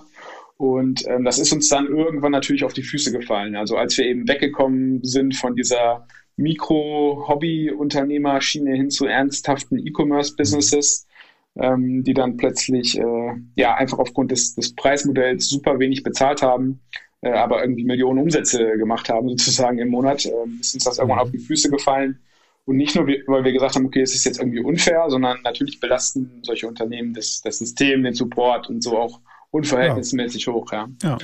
Und 0.57 1.05
ähm, 1.07 1.25
das 1.25 1.39
ist 1.39 1.53
uns 1.53 1.69
dann 1.69 1.87
irgendwann 1.87 2.33
natürlich 2.33 2.65
auf 2.65 2.73
die 2.73 2.83
Füße 2.83 3.13
gefallen. 3.13 3.55
Also 3.57 3.77
als 3.77 3.99
wir 3.99 4.07
eben 4.07 4.27
weggekommen 4.27 5.05
sind 5.05 5.37
von 5.37 5.55
dieser 5.55 6.09
Mikro-Hobby-Unternehmerschiene 6.37 8.75
hin 8.75 8.91
zu 8.91 9.07
ernsthaften 9.07 9.79
E-Commerce-Businesses, 9.79 11.07
ähm, 11.57 12.03
die 12.05 12.15
dann 12.15 12.37
plötzlich 12.37 12.99
äh, 12.99 13.33
ja 13.57 13.75
einfach 13.75 13.99
aufgrund 13.99 14.31
des, 14.31 14.55
des 14.55 14.75
Preismodells 14.75 15.49
super 15.49 15.79
wenig 15.79 16.03
bezahlt 16.03 16.43
haben, 16.43 16.81
äh, 17.21 17.31
aber 17.31 17.63
irgendwie 17.63 17.85
Millionen 17.85 18.21
Umsätze 18.21 18.77
gemacht 18.77 19.09
haben 19.09 19.29
sozusagen 19.37 19.79
im 19.79 19.89
Monat, 19.89 20.25
äh, 20.27 20.31
ist 20.61 20.75
uns 20.75 20.85
das 20.85 20.99
irgendwann 20.99 21.21
auf 21.21 21.31
die 21.31 21.39
Füße 21.39 21.71
gefallen. 21.71 22.19
Und 22.67 22.77
nicht 22.77 22.97
nur, 22.97 23.07
weil 23.07 23.45
wir 23.45 23.53
gesagt 23.53 23.75
haben, 23.75 23.85
okay, 23.85 24.01
es 24.01 24.15
ist 24.15 24.25
jetzt 24.25 24.39
irgendwie 24.39 24.61
unfair, 24.61 25.05
sondern 25.09 25.43
natürlich 25.43 25.81
belasten 25.81 26.41
solche 26.43 26.67
Unternehmen 26.67 27.13
das, 27.13 27.43
das 27.43 27.59
System, 27.59 28.03
den 28.03 28.15
Support 28.15 28.71
und 28.71 28.83
so 28.83 28.97
auch 28.97 29.21
unverhältnismäßig 29.51 30.47
ja. 30.47 30.53
hoch. 30.53 30.73
Ja. 30.73 30.89
ja. 31.03 31.19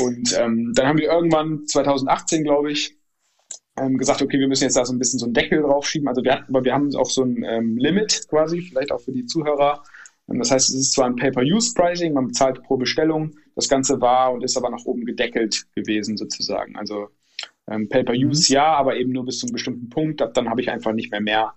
Und 0.00 0.34
ähm, 0.38 0.72
dann 0.74 0.86
haben 0.86 0.98
wir 0.98 1.10
irgendwann 1.10 1.66
2018, 1.66 2.44
glaube 2.44 2.72
ich, 2.72 2.96
ähm, 3.78 3.96
gesagt, 3.96 4.22
okay, 4.22 4.38
wir 4.38 4.48
müssen 4.48 4.64
jetzt 4.64 4.76
da 4.76 4.84
so 4.84 4.92
ein 4.92 4.98
bisschen 4.98 5.18
so 5.18 5.26
einen 5.26 5.34
Deckel 5.34 5.62
draufschieben. 5.62 6.08
Also 6.08 6.22
wir 6.22 6.32
hatten, 6.32 6.54
aber 6.54 6.64
wir 6.64 6.74
haben 6.74 6.94
auch 6.96 7.10
so 7.10 7.22
ein 7.22 7.42
ähm, 7.44 7.76
Limit 7.76 8.26
quasi, 8.28 8.60
vielleicht 8.60 8.92
auch 8.92 9.00
für 9.00 9.12
die 9.12 9.26
Zuhörer. 9.26 9.82
Ähm, 10.28 10.38
das 10.38 10.50
heißt, 10.50 10.70
es 10.70 10.74
ist 10.74 10.92
zwar 10.92 11.06
ein 11.06 11.16
Pay-per-Use-Pricing, 11.16 12.12
man 12.12 12.28
bezahlt 12.28 12.62
pro 12.62 12.76
Bestellung. 12.76 13.36
Das 13.54 13.68
Ganze 13.68 14.00
war 14.00 14.32
und 14.32 14.44
ist 14.44 14.56
aber 14.56 14.70
nach 14.70 14.84
oben 14.84 15.04
gedeckelt 15.04 15.66
gewesen 15.74 16.16
sozusagen. 16.16 16.76
Also 16.76 17.08
ähm, 17.68 17.88
Pay-per-Use 17.88 18.52
mhm. 18.52 18.54
ja, 18.54 18.74
aber 18.74 18.96
eben 18.96 19.12
nur 19.12 19.24
bis 19.24 19.38
zu 19.38 19.46
einem 19.46 19.54
bestimmten 19.54 19.88
Punkt. 19.88 20.22
Ab 20.22 20.34
dann 20.34 20.48
habe 20.48 20.60
ich 20.60 20.70
einfach 20.70 20.92
nicht 20.92 21.10
mehr 21.10 21.20
mehr 21.20 21.54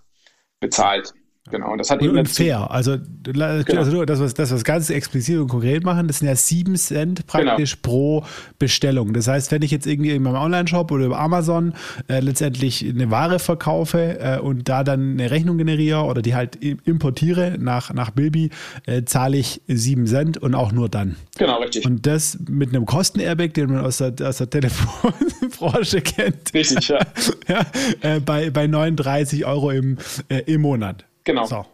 bezahlt. 0.60 1.12
Genau, 1.50 1.72
und 1.72 1.78
das 1.78 1.90
hat 1.90 2.00
und, 2.00 2.26
fair. 2.26 2.70
Also, 2.70 2.96
genau. 3.22 3.44
also 3.44 4.04
das, 4.06 4.18
was, 4.18 4.32
das, 4.32 4.50
was 4.50 4.64
ganz 4.64 4.88
explizit 4.88 5.38
und 5.38 5.48
konkret 5.48 5.84
machen, 5.84 6.06
das 6.06 6.20
sind 6.20 6.28
ja 6.28 6.36
7 6.36 6.74
Cent 6.76 7.26
praktisch 7.26 7.82
genau. 7.82 7.82
pro 7.82 8.24
Bestellung. 8.58 9.12
Das 9.12 9.28
heißt, 9.28 9.52
wenn 9.52 9.60
ich 9.60 9.70
jetzt 9.70 9.86
irgendwie 9.86 10.12
in 10.12 10.22
meinem 10.22 10.36
Online-Shop 10.36 10.90
oder 10.90 11.04
über 11.04 11.20
Amazon 11.20 11.74
äh, 12.08 12.20
letztendlich 12.20 12.82
eine 12.88 13.10
Ware 13.10 13.38
verkaufe 13.38 14.18
äh, 14.20 14.38
und 14.38 14.70
da 14.70 14.84
dann 14.84 15.12
eine 15.12 15.30
Rechnung 15.30 15.58
generiere 15.58 16.04
oder 16.04 16.22
die 16.22 16.34
halt 16.34 16.56
importiere 16.56 17.58
nach, 17.58 17.92
nach 17.92 18.10
Bilby, 18.10 18.48
äh, 18.86 19.04
zahle 19.04 19.36
ich 19.36 19.60
7 19.66 20.06
Cent 20.06 20.38
und 20.38 20.54
auch 20.54 20.72
nur 20.72 20.88
dann. 20.88 21.16
Genau, 21.36 21.58
richtig. 21.58 21.84
Und 21.84 22.06
das 22.06 22.38
mit 22.48 22.70
einem 22.70 22.86
Kosten-Airbag, 22.86 23.52
den 23.52 23.70
man 23.70 23.84
aus 23.84 23.98
der, 23.98 24.14
aus 24.22 24.38
der 24.38 24.48
Telefonbranche 24.48 26.00
kennt. 26.00 26.54
Richtig, 26.54 26.88
ja. 26.88 27.00
ja 27.48 27.66
äh, 28.00 28.20
bei, 28.20 28.48
bei 28.48 28.66
39 28.66 29.44
Euro 29.44 29.70
im, 29.72 29.98
äh, 30.30 30.38
im 30.46 30.62
Monat. 30.62 31.04
Genau. 31.24 31.44
So. 31.44 31.56
Ja. 31.56 31.66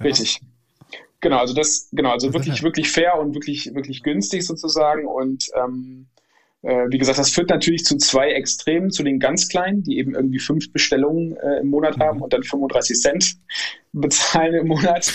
Richtig. 0.00 0.40
Genau, 1.20 1.38
also 1.38 1.54
das, 1.54 1.88
genau, 1.92 2.10
also 2.10 2.32
wirklich, 2.32 2.62
wirklich 2.62 2.90
fair 2.90 3.18
und 3.18 3.34
wirklich, 3.34 3.74
wirklich 3.74 4.02
günstig 4.02 4.46
sozusagen. 4.46 5.06
Und 5.06 5.46
ähm, 5.54 6.06
Äh, 6.62 6.90
wie 6.90 6.98
gesagt, 6.98 7.18
das 7.18 7.30
führt 7.30 7.48
natürlich 7.48 7.84
zu 7.84 7.96
zwei 7.96 8.32
Extremen, 8.32 8.90
zu 8.90 9.02
den 9.02 9.18
ganz 9.18 9.48
Kleinen, 9.48 9.82
die 9.82 9.96
eben 9.96 10.14
irgendwie 10.14 10.38
fünf 10.38 10.70
Bestellungen 10.72 11.34
äh, 11.36 11.60
im 11.60 11.68
Monat 11.68 11.98
haben 11.98 12.18
mhm. 12.18 12.22
und 12.24 12.32
dann 12.34 12.42
35 12.42 13.00
Cent 13.00 13.36
bezahlen 13.92 14.54
im 14.54 14.68
Monat. 14.68 15.12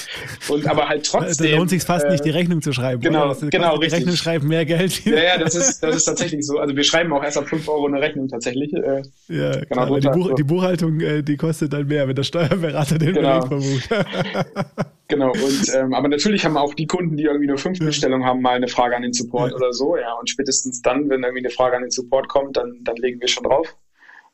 Und 0.50 0.68
aber 0.68 0.90
halt 0.90 1.06
trotzdem. 1.06 1.52
Da 1.52 1.58
lohnt 1.58 1.70
sich 1.70 1.84
fast 1.84 2.06
äh, 2.06 2.12
nicht, 2.12 2.26
die 2.26 2.30
Rechnung 2.30 2.62
zu 2.62 2.74
schreiben. 2.74 3.02
Genau, 3.02 3.34
genau, 3.34 3.78
die 3.78 3.88
Rechnung 3.88 4.16
schreiben 4.16 4.48
mehr 4.48 4.66
Geld. 4.66 5.06
Ja, 5.06 5.24
ja, 5.24 5.38
das 5.38 5.56
ist, 5.56 5.82
das 5.82 5.96
ist 5.96 6.06
tatsächlich 6.06 6.46
so. 6.46 6.60
Also 6.60 6.76
wir 6.76 6.84
schreiben 6.84 7.14
auch 7.14 7.24
erst 7.24 7.38
ab 7.38 7.48
5 7.48 7.68
Euro 7.70 7.88
eine 7.88 8.02
Rechnung 8.02 8.28
tatsächlich. 8.28 8.74
Äh, 8.74 9.04
ja, 9.30 9.60
genau, 9.62 9.98
die, 9.98 10.10
Buch, 10.10 10.36
die, 10.36 10.44
Buchhaltung, 10.44 11.00
äh, 11.00 11.24
die 11.24 11.38
kostet 11.38 11.72
dann 11.72 11.88
mehr, 11.88 12.08
wenn 12.08 12.16
der 12.16 12.24
Steuerberater 12.24 12.98
den 12.98 13.14
genau. 13.14 13.40
Beleg 13.48 13.88
verbucht. 13.90 14.86
genau, 15.08 15.32
und 15.32 15.74
ähm, 15.74 15.94
aber 15.94 16.10
natürlich 16.10 16.44
haben 16.44 16.58
auch 16.58 16.74
die 16.74 16.88
Kunden, 16.88 17.16
die 17.16 17.24
irgendwie 17.24 17.48
nur 17.48 17.58
fünf 17.58 17.80
Bestellungen 17.80 18.28
haben, 18.28 18.42
mal 18.42 18.56
eine 18.56 18.68
Frage 18.68 18.96
an 18.96 19.04
den 19.04 19.14
Support 19.14 19.52
ja. 19.52 19.58
oder 19.58 19.72
so, 19.72 19.96
ja. 19.96 20.14
Und 20.20 20.30
spätestens 20.30 20.82
dann, 20.82 21.10
wenn 21.10 21.24
irgendwie 21.24 21.46
eine 21.46 21.50
Frage 21.50 21.78
an 21.78 21.84
den 21.84 21.92
Support 21.92 22.28
kommt, 22.28 22.58
dann, 22.58 22.80
dann 22.84 22.98
legen 22.98 23.22
wir 23.22 23.28
schon 23.30 23.44
drauf. 23.44 23.76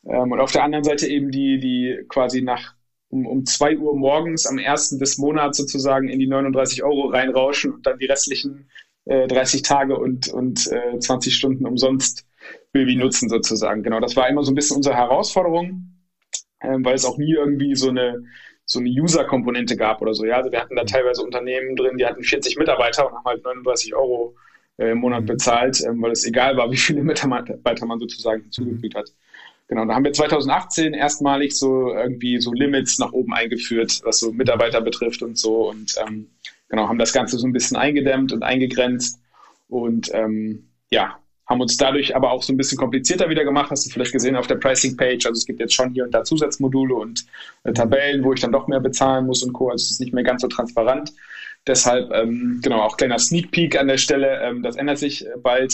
Ähm, 0.05 0.31
und 0.31 0.39
auf 0.39 0.51
der 0.51 0.63
anderen 0.63 0.83
Seite 0.83 1.07
eben 1.07 1.29
die, 1.29 1.59
die 1.59 2.05
quasi 2.07 2.41
nach 2.41 2.73
um, 3.11 3.27
um 3.27 3.45
zwei 3.45 3.77
Uhr 3.77 3.95
morgens 3.95 4.47
am 4.47 4.57
ersten 4.57 4.97
des 4.97 5.17
Monats 5.17 5.57
sozusagen 5.57 6.07
in 6.07 6.19
die 6.19 6.27
39 6.27 6.83
Euro 6.83 7.07
reinrauschen 7.07 7.73
und 7.73 7.85
dann 7.85 7.99
die 7.99 8.05
restlichen 8.05 8.69
äh, 9.05 9.27
30 9.27 9.61
Tage 9.61 9.97
und, 9.97 10.29
und 10.29 10.71
äh, 10.71 10.97
20 10.97 11.35
Stunden 11.35 11.65
umsonst 11.65 12.25
Baby 12.71 12.95
nutzen 12.95 13.29
sozusagen. 13.29 13.83
Genau, 13.83 13.99
das 13.99 14.15
war 14.15 14.29
immer 14.29 14.43
so 14.43 14.51
ein 14.51 14.55
bisschen 14.55 14.77
unsere 14.77 14.95
Herausforderung, 14.95 15.99
ähm, 16.61 16.83
weil 16.85 16.95
es 16.95 17.05
auch 17.05 17.17
nie 17.17 17.33
irgendwie 17.33 17.75
so 17.75 17.89
eine 17.89 18.23
so 18.65 18.79
eine 18.79 18.89
User-Komponente 18.89 19.75
gab 19.75 20.01
oder 20.01 20.13
so. 20.13 20.25
Ja, 20.25 20.37
also 20.37 20.51
wir 20.51 20.61
hatten 20.61 20.77
da 20.77 20.85
teilweise 20.85 21.23
Unternehmen 21.23 21.75
drin, 21.75 21.97
die 21.97 22.05
hatten 22.05 22.23
40 22.23 22.57
Mitarbeiter 22.57 23.05
und 23.05 23.13
haben 23.13 23.25
halt 23.25 23.43
39 23.43 23.93
Euro 23.93 24.35
äh, 24.77 24.91
im 24.91 24.99
Monat 24.99 25.23
mhm. 25.23 25.25
bezahlt, 25.27 25.83
ähm, 25.85 26.01
weil 26.01 26.11
es 26.11 26.25
egal 26.25 26.55
war, 26.55 26.71
wie 26.71 26.77
viele 26.77 27.03
Mitarbeiter 27.03 27.85
man 27.85 27.99
sozusagen 27.99 28.43
hinzugefügt 28.43 28.95
hat. 28.95 29.13
Genau, 29.71 29.85
da 29.85 29.95
haben 29.95 30.03
wir 30.03 30.11
2018 30.11 30.93
erstmalig 30.93 31.57
so 31.57 31.93
irgendwie 31.93 32.41
so 32.41 32.51
Limits 32.51 32.99
nach 32.99 33.13
oben 33.13 33.33
eingeführt, 33.33 34.01
was 34.03 34.19
so 34.19 34.33
Mitarbeiter 34.33 34.81
betrifft 34.81 35.23
und 35.23 35.37
so 35.37 35.69
und 35.69 35.95
ähm, 36.05 36.27
genau, 36.67 36.89
haben 36.89 36.97
das 36.97 37.13
Ganze 37.13 37.37
so 37.37 37.47
ein 37.47 37.53
bisschen 37.53 37.77
eingedämmt 37.77 38.33
und 38.33 38.43
eingegrenzt 38.43 39.21
und 39.69 40.13
ähm, 40.13 40.67
ja, 40.89 41.17
haben 41.45 41.61
uns 41.61 41.77
dadurch 41.77 42.17
aber 42.17 42.31
auch 42.31 42.43
so 42.43 42.51
ein 42.51 42.57
bisschen 42.57 42.77
komplizierter 42.77 43.29
wieder 43.29 43.45
gemacht. 43.45 43.71
Hast 43.71 43.85
du 43.85 43.89
vielleicht 43.89 44.11
gesehen 44.11 44.35
auf 44.35 44.47
der 44.47 44.55
Pricing-Page. 44.55 45.25
Also 45.25 45.37
es 45.37 45.45
gibt 45.45 45.61
jetzt 45.61 45.73
schon 45.73 45.93
hier 45.93 46.03
und 46.03 46.11
da 46.11 46.25
Zusatzmodule 46.25 46.93
und 46.93 47.25
äh, 47.63 47.71
Tabellen, 47.71 48.25
wo 48.25 48.33
ich 48.33 48.41
dann 48.41 48.51
doch 48.51 48.67
mehr 48.67 48.81
bezahlen 48.81 49.25
muss 49.25 49.41
und 49.41 49.53
Co. 49.53 49.69
Also 49.69 49.83
es 49.83 49.91
ist 49.91 50.01
nicht 50.01 50.13
mehr 50.13 50.25
ganz 50.25 50.41
so 50.41 50.49
transparent. 50.49 51.13
Deshalb, 51.65 52.11
ähm, 52.11 52.59
genau, 52.61 52.81
auch 52.81 52.97
kleiner 52.97 53.19
Sneak 53.19 53.51
Peek 53.51 53.79
an 53.79 53.87
der 53.87 53.97
Stelle. 53.97 54.41
Ähm, 54.41 54.63
das 54.63 54.75
ändert 54.75 54.97
sich 54.97 55.25
äh, 55.25 55.29
bald 55.41 55.73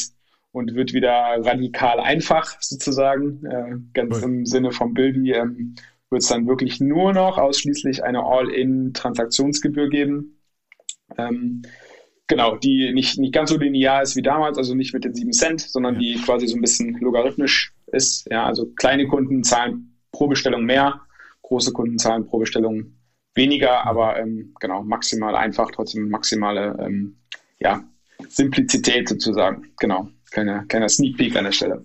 und 0.58 0.76
wird 0.76 0.94
wieder 0.94 1.12
radikal 1.12 2.00
einfach 2.00 2.62
sozusagen. 2.62 3.46
Äh, 3.46 3.76
ganz 3.94 4.18
cool. 4.18 4.24
im 4.24 4.46
Sinne 4.46 4.72
vom 4.72 4.94
Bilby 4.94 5.32
ähm, 5.32 5.76
wird 6.10 6.22
es 6.22 6.30
dann 6.30 6.48
wirklich 6.48 6.80
nur 6.80 7.14
noch 7.14 7.38
ausschließlich 7.38 8.04
eine 8.04 8.24
All-in-Transaktionsgebühr 8.24 9.90
geben. 9.90 10.40
Ähm, 11.18 11.62
Genau, 12.28 12.58
die 12.58 12.92
nicht, 12.94 13.18
nicht 13.18 13.34
ganz 13.34 13.50
so 13.50 13.58
linear 13.58 14.02
ist 14.02 14.18
wie 14.18 14.22
damals, 14.22 14.58
also 14.58 14.76
nicht 14.76 14.94
mit 14.94 15.06
den 15.06 15.16
7 15.16 15.32
Cent, 15.32 15.62
sondern 15.62 15.96
ja. 15.96 16.00
die 16.02 16.22
quasi 16.22 16.46
so 16.48 16.58
ein 16.58 16.62
bisschen 16.62 16.98
logarithmisch 17.00 17.74
ist. 17.88 18.28
Ja, 18.30 18.46
also 18.46 18.68
kleine 18.76 19.08
Kunden 19.08 19.44
zahlen 19.44 19.98
pro 20.12 20.28
Bestellung 20.28 20.66
mehr, 20.66 21.02
große 21.44 21.72
Kunden 21.72 21.98
zahlen 21.98 22.26
pro 22.26 22.40
Bestellung 22.40 22.98
weniger, 23.34 23.86
aber 23.86 24.20
ähm, 24.20 24.54
genau, 24.60 24.84
maximal 24.84 25.36
einfach, 25.38 25.72
trotzdem 25.72 26.10
maximale 26.10 26.76
ähm, 26.82 27.18
ja, 27.60 27.84
Simplizität 28.28 29.08
sozusagen. 29.08 29.72
Genau, 29.80 30.10
kleiner, 30.32 30.66
kleiner 30.66 30.90
Sneak 30.90 31.18
Peek 31.18 31.36
an 31.36 31.46
der 31.46 31.52
Stelle. 31.52 31.84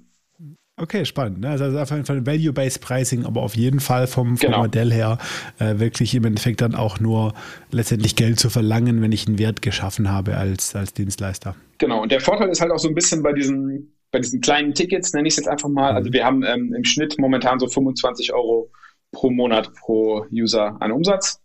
Okay, 0.77 1.05
spannend. 1.05 1.41
Ne? 1.41 1.51
Also 1.51 1.79
auf 1.79 1.91
jeden 1.91 2.07
Fall 2.07 2.27
Value-Based 2.27 2.81
Pricing, 2.81 3.27
aber 3.27 3.43
auf 3.43 3.55
jeden 3.55 3.79
Fall 3.79 4.07
vom, 4.07 4.37
vom 4.37 4.51
genau. 4.51 4.63
Modell 4.63 4.91
her 4.91 5.19
äh, 5.59 5.79
wirklich 5.79 6.15
im 6.15 6.25
Endeffekt 6.25 6.61
dann 6.63 6.75
auch 6.75 6.99
nur 6.99 7.35
letztendlich 7.71 8.17
Geld 8.17 8.41
zu 8.41 8.49
verlangen, 8.49 9.03
wenn 9.03 9.13
ich 9.13 9.27
einen 9.27 9.39
Wert 9.39 9.61
geschaffen 9.61 10.11
habe 10.11 10.37
als, 10.37 10.75
als 10.75 10.95
Dienstleister. 10.95 11.55
Genau, 11.79 12.03
und 12.03 12.11
der 12.11 12.21
Vorteil 12.21 12.49
ist 12.49 12.61
halt 12.63 12.73
auch 12.73 12.79
so 12.79 12.89
ein 12.89 12.95
bisschen 12.95 13.23
bei 13.23 13.33
diesen, 13.33 13.95
bei 14.11 14.19
diesen 14.19 14.41
kleinen 14.41 14.73
Tickets, 14.73 15.13
nenne 15.13 15.29
ich 15.29 15.35
es 15.35 15.37
jetzt 15.37 15.49
einfach 15.49 15.69
mal. 15.69 15.93
Also 15.93 16.13
wir 16.13 16.25
haben 16.25 16.43
ähm, 16.43 16.75
im 16.75 16.85
Schnitt 16.85 17.19
momentan 17.19 17.59
so 17.59 17.69
25 17.69 18.33
Euro 18.33 18.71
pro 19.13 19.31
Monat 19.31 19.73
pro 19.75 20.27
User 20.33 20.77
an 20.81 20.91
Umsatz. 20.91 21.39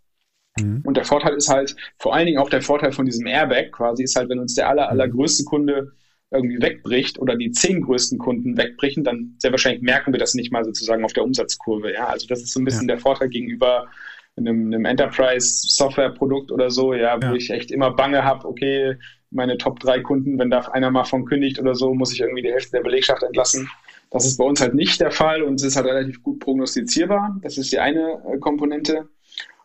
Mhm. 0.58 0.82
Und 0.86 0.96
der 0.98 1.06
Vorteil 1.06 1.36
ist 1.36 1.50
halt, 1.50 1.76
vor 2.00 2.16
allen 2.16 2.26
Dingen 2.26 2.40
auch 2.40 2.50
der 2.50 2.62
Vorteil 2.62 2.94
von 2.94 3.06
diesem 3.06 3.28
Airbag 3.28 3.72
quasi, 3.72 4.04
ist 4.04 4.16
halt, 4.16 4.30
wenn 4.30 4.40
uns 4.40 4.56
der 4.56 4.70
aller, 4.70 4.86
mhm. 4.86 4.92
allergrößte 4.92 5.44
Kunde 5.44 5.92
irgendwie 6.32 6.62
wegbricht 6.62 7.20
oder 7.20 7.36
die 7.36 7.52
zehn 7.52 7.82
größten 7.82 8.18
Kunden 8.18 8.58
wegbrechen, 8.58 9.04
dann 9.04 9.36
sehr 9.40 9.52
wahrscheinlich 9.52 9.82
merken 9.82 10.14
wir 10.14 10.20
das 10.20 10.34
nicht 10.34 10.52
mal 10.52 10.66
sozusagen 10.66 11.06
auf 11.06 11.14
der 11.14 11.24
Umsatzkurve. 11.24 11.94
Ja, 11.94 12.08
also 12.08 12.28
das 12.28 12.42
ist 12.42 12.54
so 12.54 12.60
ein 12.60 12.66
bisschen 12.66 12.88
ja. 12.88 12.96
der 12.96 13.02
Vorteil 13.02 13.30
gegenüber 13.30 13.88
einem, 14.36 14.68
einem 14.68 14.86
Enterprise-Software-Produkt 14.86 16.52
oder 16.52 16.70
so, 16.70 16.94
ja, 16.94 17.18
wo 17.22 17.28
ja. 17.28 17.34
ich 17.34 17.50
echt 17.50 17.72
immer 17.72 17.92
Bange 17.92 18.24
habe, 18.24 18.48
okay, 18.48 18.98
meine 19.32 19.58
Top 19.58 19.80
drei 19.80 20.00
Kunden, 20.00 20.38
wenn 20.40 20.50
da 20.50 20.60
einer 20.60 20.92
mal 20.92 21.04
von 21.04 21.26
kündigt 21.26 21.60
oder 21.60 21.76
so, 21.76 21.94
muss 21.94 22.14
ich 22.14 22.22
irgendwie 22.22 22.42
die 22.42 22.52
Hälfte 22.52 22.72
der 22.72 22.84
Belegschaft 22.84 23.24
entlassen. 23.24 23.70
Das 24.12 24.26
ist 24.26 24.38
bei 24.38 24.46
uns 24.46 24.62
halt 24.62 24.74
nicht 24.74 25.02
der 25.02 25.12
Fall 25.12 25.44
und 25.44 25.56
es 25.56 25.64
ist 25.64 25.76
halt 25.76 25.88
relativ 25.88 26.24
gut 26.24 26.40
prognostizierbar. 26.40 27.38
Das 27.42 27.58
ist 27.58 27.72
die 27.72 27.80
eine 27.80 28.22
äh, 28.32 28.38
Komponente. 28.38 29.10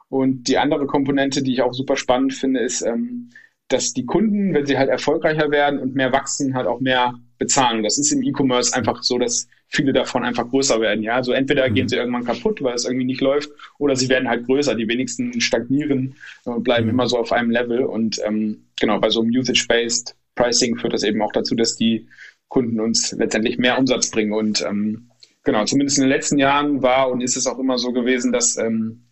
Und 0.08 0.48
die 0.48 0.58
andere 0.58 0.86
Komponente, 0.86 1.42
die 1.42 1.52
ich 1.52 1.62
auch 1.62 1.72
super 1.72 1.96
spannend 1.96 2.34
finde, 2.34 2.60
ist, 2.60 2.82
ähm, 2.82 3.30
dass 3.72 3.92
die 3.92 4.04
Kunden, 4.04 4.54
wenn 4.54 4.66
sie 4.66 4.78
halt 4.78 4.90
erfolgreicher 4.90 5.50
werden 5.50 5.78
und 5.78 5.94
mehr 5.94 6.12
wachsen, 6.12 6.54
halt 6.54 6.66
auch 6.66 6.80
mehr 6.80 7.14
bezahlen. 7.38 7.82
Das 7.82 7.98
ist 7.98 8.12
im 8.12 8.22
E-Commerce 8.22 8.74
einfach 8.74 9.02
so, 9.02 9.18
dass 9.18 9.48
viele 9.68 9.92
davon 9.92 10.24
einfach 10.24 10.48
größer 10.48 10.80
werden. 10.80 11.02
Ja, 11.02 11.14
also 11.16 11.32
entweder 11.32 11.68
mhm. 11.68 11.74
gehen 11.74 11.88
sie 11.88 11.96
irgendwann 11.96 12.24
kaputt, 12.24 12.62
weil 12.62 12.74
es 12.74 12.84
irgendwie 12.84 13.06
nicht 13.06 13.20
läuft, 13.20 13.50
oder 13.78 13.96
sie 13.96 14.08
werden 14.08 14.28
halt 14.28 14.46
größer. 14.46 14.74
Die 14.74 14.88
wenigsten 14.88 15.40
stagnieren 15.40 16.14
und 16.44 16.62
bleiben 16.62 16.84
mhm. 16.84 16.90
immer 16.90 17.08
so 17.08 17.18
auf 17.18 17.32
einem 17.32 17.50
Level. 17.50 17.84
Und 17.84 18.20
ähm, 18.24 18.66
genau, 18.78 19.00
bei 19.00 19.10
so 19.10 19.22
einem 19.22 19.30
Usage-Based 19.30 20.14
Pricing 20.34 20.76
führt 20.76 20.92
das 20.92 21.02
eben 21.02 21.20
auch 21.22 21.32
dazu, 21.32 21.54
dass 21.54 21.76
die 21.76 22.08
Kunden 22.48 22.80
uns 22.80 23.12
letztendlich 23.12 23.58
mehr 23.58 23.78
Umsatz 23.78 24.10
bringen. 24.10 24.32
Und 24.32 24.62
ähm, 24.62 25.10
genau, 25.42 25.64
zumindest 25.64 25.98
in 25.98 26.04
den 26.04 26.10
letzten 26.10 26.38
Jahren 26.38 26.82
war 26.82 27.10
und 27.10 27.22
ist 27.22 27.36
es 27.36 27.46
auch 27.46 27.58
immer 27.58 27.78
so 27.78 27.92
gewesen, 27.92 28.32
dass 28.32 28.56
ähm, 28.56 29.04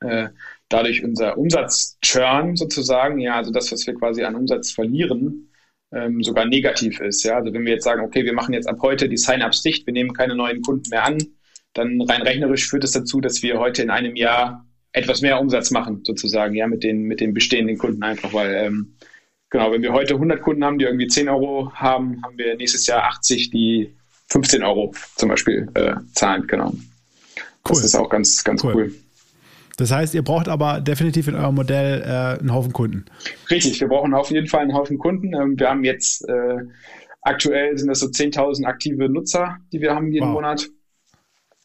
äh, 0.00 0.28
dadurch 0.70 1.04
unser 1.04 1.36
Umsatzchurn 1.36 2.56
sozusagen, 2.56 3.18
ja, 3.18 3.36
also 3.36 3.52
das, 3.52 3.70
was 3.70 3.86
wir 3.86 3.94
quasi 3.94 4.24
an 4.24 4.36
Umsatz 4.36 4.70
verlieren, 4.70 5.50
ähm, 5.92 6.22
sogar 6.22 6.46
negativ 6.46 7.00
ist. 7.00 7.24
Ja, 7.24 7.36
also 7.36 7.52
wenn 7.52 7.64
wir 7.66 7.74
jetzt 7.74 7.84
sagen, 7.84 8.02
okay, 8.02 8.24
wir 8.24 8.32
machen 8.32 8.54
jetzt 8.54 8.68
ab 8.68 8.78
heute 8.80 9.08
die 9.08 9.18
Sign-ups 9.18 9.62
dicht, 9.62 9.86
wir 9.86 9.92
nehmen 9.92 10.14
keine 10.14 10.34
neuen 10.34 10.62
Kunden 10.62 10.88
mehr 10.88 11.04
an, 11.04 11.18
dann 11.74 12.00
rein 12.02 12.22
rechnerisch 12.22 12.68
führt 12.68 12.84
es 12.84 12.92
das 12.92 13.02
dazu, 13.02 13.20
dass 13.20 13.42
wir 13.42 13.58
heute 13.58 13.82
in 13.82 13.90
einem 13.90 14.16
Jahr 14.16 14.66
etwas 14.92 15.20
mehr 15.20 15.40
Umsatz 15.40 15.70
machen, 15.70 16.02
sozusagen, 16.04 16.54
ja, 16.54 16.66
mit 16.66 16.82
den, 16.82 17.02
mit 17.02 17.20
den 17.20 17.34
bestehenden 17.34 17.76
Kunden 17.76 18.02
einfach, 18.02 18.32
weil, 18.32 18.54
ähm, 18.54 18.94
genau, 19.50 19.72
wenn 19.72 19.82
wir 19.82 19.92
heute 19.92 20.14
100 20.14 20.40
Kunden 20.40 20.64
haben, 20.64 20.78
die 20.78 20.84
irgendwie 20.84 21.06
10 21.08 21.28
Euro 21.28 21.72
haben, 21.74 22.22
haben 22.24 22.38
wir 22.38 22.56
nächstes 22.56 22.86
Jahr 22.86 23.04
80, 23.04 23.50
die 23.50 23.94
15 24.28 24.62
Euro 24.62 24.94
zum 25.16 25.28
Beispiel 25.28 25.68
äh, 25.74 25.94
zahlen, 26.12 26.46
genau. 26.46 26.72
Cool. 27.68 27.76
Das 27.76 27.84
ist 27.84 27.94
auch 27.96 28.08
ganz, 28.08 28.42
ganz 28.44 28.64
cool. 28.64 28.74
cool. 28.74 28.94
Das 29.76 29.90
heißt, 29.92 30.14
ihr 30.14 30.22
braucht 30.22 30.48
aber 30.48 30.80
definitiv 30.80 31.28
in 31.28 31.34
eurem 31.34 31.54
Modell 31.54 32.02
äh, 32.02 32.40
einen 32.40 32.52
Haufen 32.52 32.72
Kunden. 32.72 33.06
Richtig, 33.50 33.80
wir 33.80 33.88
brauchen 33.88 34.12
auf 34.14 34.30
jeden 34.30 34.46
Fall 34.46 34.60
einen 34.60 34.74
Haufen 34.74 34.98
Kunden. 34.98 35.34
Ähm, 35.34 35.58
wir 35.58 35.70
haben 35.70 35.84
jetzt 35.84 36.28
äh, 36.28 36.58
aktuell 37.22 37.76
sind 37.76 37.88
das 37.88 38.00
so 38.00 38.06
10.000 38.06 38.66
aktive 38.66 39.08
Nutzer, 39.08 39.58
die 39.72 39.80
wir 39.80 39.94
haben 39.94 40.12
jeden 40.12 40.28
wow. 40.28 40.34
Monat. 40.34 40.68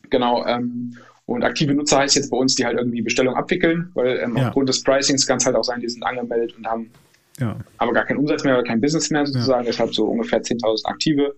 Genau. 0.10 0.46
Ähm, 0.46 0.98
und 1.26 1.44
aktive 1.44 1.74
Nutzer 1.74 2.00
heißt 2.00 2.16
jetzt 2.16 2.30
bei 2.30 2.38
uns, 2.38 2.56
die 2.56 2.66
halt 2.66 2.78
irgendwie 2.78 3.02
Bestellung 3.02 3.36
abwickeln, 3.36 3.90
weil 3.96 4.20
ähm, 4.20 4.38
ja. 4.38 4.48
aufgrund 4.48 4.70
des 4.70 4.84
Pricings 4.84 5.26
kann 5.26 5.38
es 5.38 5.46
halt 5.46 5.56
auch 5.56 5.64
sein, 5.64 5.82
die 5.82 5.90
sind 5.90 6.04
angemeldet 6.04 6.56
und 6.56 6.68
haben 6.68 6.92
ja. 7.40 7.58
aber 7.78 7.94
gar 7.94 8.06
keinen 8.06 8.18
Umsatz 8.18 8.44
mehr 8.44 8.54
oder 8.54 8.64
kein 8.64 8.80
Business 8.80 9.10
mehr 9.10 9.26
sozusagen. 9.26 9.64
Ja. 9.64 9.72
Deshalb 9.72 9.94
so 9.94 10.06
ungefähr 10.06 10.42
10.000 10.42 10.86
aktive. 10.86 11.36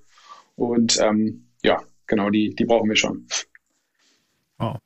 Und 0.55 0.99
ähm, 1.01 1.47
ja, 1.63 1.81
genau, 2.05 2.29
die, 2.29 2.53
die 2.53 2.65
brauchen 2.65 2.89
wir 2.89 2.95
schon. 2.95 3.27
Wow. 4.57 4.77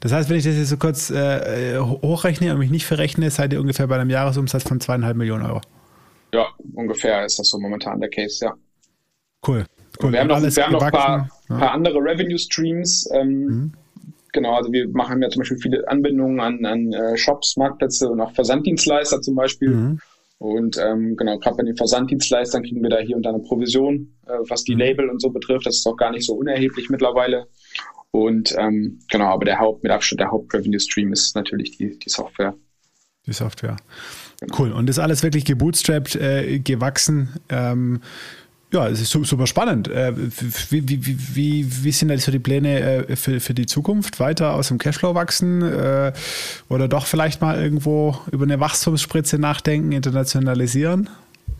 Das 0.00 0.12
heißt, 0.12 0.28
wenn 0.30 0.36
ich 0.36 0.44
das 0.44 0.56
jetzt 0.56 0.68
so 0.68 0.76
kurz 0.76 1.10
äh, 1.10 1.78
hochrechne 1.78 2.52
und 2.52 2.58
mich 2.58 2.70
nicht 2.70 2.86
verrechne, 2.86 3.30
seid 3.30 3.52
ihr 3.52 3.60
ungefähr 3.60 3.86
bei 3.86 3.96
einem 3.96 4.10
Jahresumsatz 4.10 4.64
von 4.64 4.80
zweieinhalb 4.80 5.16
Millionen 5.16 5.44
Euro. 5.44 5.60
Ja, 6.32 6.48
ungefähr 6.74 7.24
ist 7.24 7.38
das 7.38 7.48
so 7.48 7.58
momentan 7.58 8.00
der 8.00 8.10
Case, 8.10 8.44
ja. 8.44 8.54
Cool. 9.46 9.64
cool. 10.02 10.12
Wir 10.12 10.20
haben 10.20 10.28
noch, 10.28 10.42
wir 10.42 10.64
haben 10.64 10.72
noch 10.72 10.82
ein 10.82 10.90
paar, 10.90 11.28
ja. 11.48 11.58
paar, 11.58 11.72
andere 11.72 11.98
Revenue 11.98 12.38
Streams. 12.38 13.08
Ähm, 13.12 13.28
mhm. 13.28 13.72
Genau, 14.32 14.54
also 14.54 14.72
wir 14.72 14.88
machen 14.88 15.22
ja 15.22 15.28
zum 15.28 15.40
Beispiel 15.40 15.58
viele 15.58 15.86
Anbindungen 15.86 16.40
an, 16.40 16.64
an 16.64 16.92
äh, 16.92 17.16
Shops, 17.16 17.56
Marktplätze 17.56 18.08
und 18.08 18.20
auch 18.20 18.32
Versanddienstleister 18.32 19.20
zum 19.20 19.36
Beispiel. 19.36 19.70
Mhm. 19.70 20.00
Und 20.38 20.76
ähm, 20.78 21.16
genau, 21.16 21.38
gerade 21.38 21.56
bei 21.56 21.62
den 21.62 21.76
Versanddienstleistern 21.76 22.64
kriegen 22.64 22.82
wir 22.82 22.90
da 22.90 22.98
hier 22.98 23.16
und 23.16 23.22
da 23.22 23.30
eine 23.30 23.38
Provision, 23.38 24.12
äh, 24.26 24.32
was 24.48 24.64
die 24.64 24.74
mhm. 24.74 24.80
Label 24.80 25.08
und 25.08 25.22
so 25.22 25.30
betrifft. 25.30 25.66
Das 25.66 25.76
ist 25.76 25.86
auch 25.86 25.96
gar 25.96 26.10
nicht 26.10 26.26
so 26.26 26.34
unerheblich 26.34 26.90
mittlerweile. 26.90 27.46
Und 28.14 28.54
ähm, 28.56 29.00
genau, 29.10 29.24
aber 29.24 29.44
der 29.44 29.58
Haupt, 29.58 29.82
mit 29.82 29.90
Abstand 29.90 30.20
der 30.20 30.30
Haupt-Revenue-Stream 30.30 31.12
ist 31.12 31.34
natürlich 31.34 31.76
die, 31.76 31.98
die 31.98 32.08
Software. 32.08 32.54
Die 33.26 33.32
Software. 33.32 33.76
Genau. 34.38 34.56
Cool. 34.56 34.70
Und 34.70 34.88
ist 34.88 35.00
alles 35.00 35.24
wirklich 35.24 35.44
gebootstrapped, 35.44 36.14
äh, 36.14 36.60
gewachsen. 36.60 37.30
Ähm, 37.48 38.00
Ja, 38.72 38.88
es 38.88 39.00
ist 39.00 39.10
super 39.10 39.48
spannend. 39.48 39.88
Äh, 39.88 40.12
wie, 40.70 40.88
wie, 40.88 41.18
wie, 41.34 41.84
wie 41.84 41.92
sind 41.92 42.08
da 42.08 42.18
so 42.18 42.30
die 42.30 42.38
Pläne 42.38 43.08
äh, 43.08 43.16
für, 43.16 43.40
für 43.40 43.54
die 43.54 43.66
Zukunft? 43.66 44.20
Weiter 44.20 44.54
aus 44.54 44.68
dem 44.68 44.78
Cashflow 44.78 45.16
wachsen 45.16 45.62
äh, 45.62 46.12
oder 46.68 46.86
doch 46.86 47.06
vielleicht 47.06 47.40
mal 47.40 47.60
irgendwo 47.60 48.16
über 48.30 48.44
eine 48.44 48.60
Wachstumsspritze 48.60 49.38
nachdenken, 49.40 49.90
internationalisieren? 49.90 51.10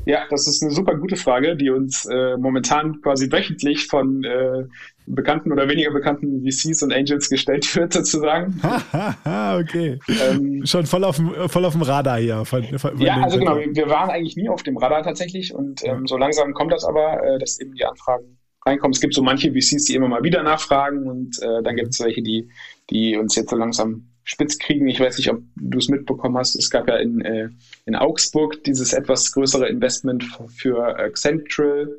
Ja, 0.07 0.27
das 0.29 0.47
ist 0.47 0.63
eine 0.63 0.73
super 0.73 0.97
gute 0.97 1.17
Frage, 1.17 1.57
die 1.57 1.71
uns 1.71 2.05
äh, 2.05 2.37
momentan 2.37 3.01
quasi 3.01 3.31
wöchentlich 3.31 3.87
von 3.87 4.23
äh, 4.23 4.65
bekannten 5.07 5.53
oder 5.53 5.69
weniger 5.69 5.93
bekannten 5.93 6.43
VCs 6.43 6.83
und 6.83 6.93
Angels 6.93 7.29
gestellt 7.29 7.75
wird, 7.77 7.93
sozusagen. 7.93 8.61
okay. 9.25 9.99
Ähm, 10.09 10.65
Schon 10.65 10.87
voll 10.87 11.05
auf, 11.05 11.17
dem, 11.17 11.49
voll 11.49 11.65
auf 11.65 11.73
dem 11.73 11.83
Radar 11.83 12.19
hier. 12.19 12.45
Von, 12.45 12.65
von 12.79 12.99
ja, 12.99 13.23
also 13.23 13.39
genau, 13.39 13.57
wir 13.57 13.89
waren 13.89 14.11
eigentlich 14.11 14.37
nie 14.37 14.49
auf 14.49 14.63
dem 14.63 14.77
Radar 14.77 15.03
tatsächlich 15.03 15.55
und 15.55 15.85
ähm, 15.85 16.07
so 16.07 16.17
langsam 16.17 16.55
kommt 16.55 16.73
das 16.73 16.85
aber, 16.85 17.23
äh, 17.23 17.39
dass 17.39 17.61
eben 17.61 17.75
die 17.75 17.85
Anfragen 17.85 18.39
reinkommen. 18.67 18.93
Es 18.93 19.01
gibt 19.01 19.15
so 19.15 19.23
manche 19.23 19.53
VCs, 19.53 19.85
die 19.85 19.95
immer 19.95 20.09
mal 20.09 20.23
wieder 20.23 20.43
nachfragen 20.43 21.07
und 21.09 21.41
äh, 21.43 21.63
dann 21.63 21.77
gibt 21.77 21.91
es 21.91 22.01
welche, 22.01 22.23
die, 22.23 22.49
die 22.91 23.17
uns 23.17 23.37
jetzt 23.37 23.51
so 23.51 23.57
langsam 23.57 24.09
spitz 24.25 24.59
kriegen. 24.59 24.89
Ich 24.89 25.01
weiß 25.01 25.19
nicht, 25.19 25.31
ob 25.31 25.43
du 25.57 25.79
es 25.79 25.89
mitbekommen 25.89 26.39
hast. 26.39 26.57
Es 26.57 26.71
gab 26.71 26.89
ja 26.89 26.97
in, 26.97 27.21
äh, 27.21 27.51
in 27.85 27.95
Augsburg 27.95 28.65
dieses 28.65 28.95
etwas 28.95 29.33
größere 29.33 29.69
Investment 29.69 30.25
für 30.49 30.99
äh, 30.99 31.13
Central, 31.13 31.99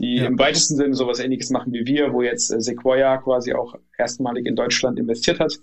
die 0.00 0.16
ja. 0.16 0.26
im 0.26 0.38
weitesten 0.38 0.76
Sinne 0.76 0.94
sowas 0.94 1.20
ähnliches 1.20 1.50
machen 1.50 1.72
wie 1.72 1.86
wir, 1.86 2.12
wo 2.12 2.22
jetzt 2.22 2.50
äh, 2.50 2.60
Sequoia 2.60 3.18
quasi 3.18 3.52
auch 3.52 3.74
erstmalig 3.98 4.46
in 4.46 4.56
Deutschland 4.56 4.98
investiert 4.98 5.40
hat. 5.40 5.58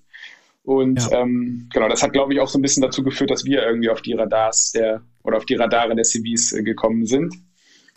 Und 0.63 0.99
ja. 1.09 1.21
ähm, 1.21 1.69
genau, 1.73 1.87
das 1.87 2.03
hat, 2.03 2.13
glaube 2.13 2.33
ich, 2.33 2.39
auch 2.39 2.47
so 2.47 2.59
ein 2.59 2.61
bisschen 2.61 2.83
dazu 2.83 3.03
geführt, 3.03 3.31
dass 3.31 3.45
wir 3.45 3.63
irgendwie 3.63 3.89
auf 3.89 4.01
die 4.01 4.13
Radars 4.13 4.71
der 4.73 5.01
oder 5.23 5.37
auf 5.37 5.45
die 5.45 5.55
Radare 5.55 5.95
der 5.95 6.03
CVs 6.03 6.53
äh, 6.53 6.63
gekommen 6.63 7.05
sind. 7.05 7.33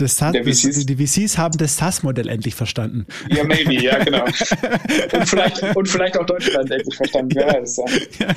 Das 0.00 0.16
SAS, 0.16 0.34
VCs. 0.34 0.86
Die 0.86 0.96
VCs 0.96 1.36
haben 1.36 1.58
das 1.58 1.76
SAS-Modell 1.76 2.28
endlich 2.28 2.54
verstanden. 2.54 3.06
Ja, 3.28 3.44
maybe, 3.44 3.74
ja, 3.74 4.02
genau. 4.02 4.24
und, 5.12 5.28
vielleicht, 5.28 5.76
und 5.76 5.88
vielleicht 5.88 6.18
auch 6.18 6.24
Deutschland 6.24 6.70
endlich 6.70 6.96
verstanden. 6.96 7.38
Ja, 7.38 7.56
ist, 7.58 7.78
ja. 8.18 8.34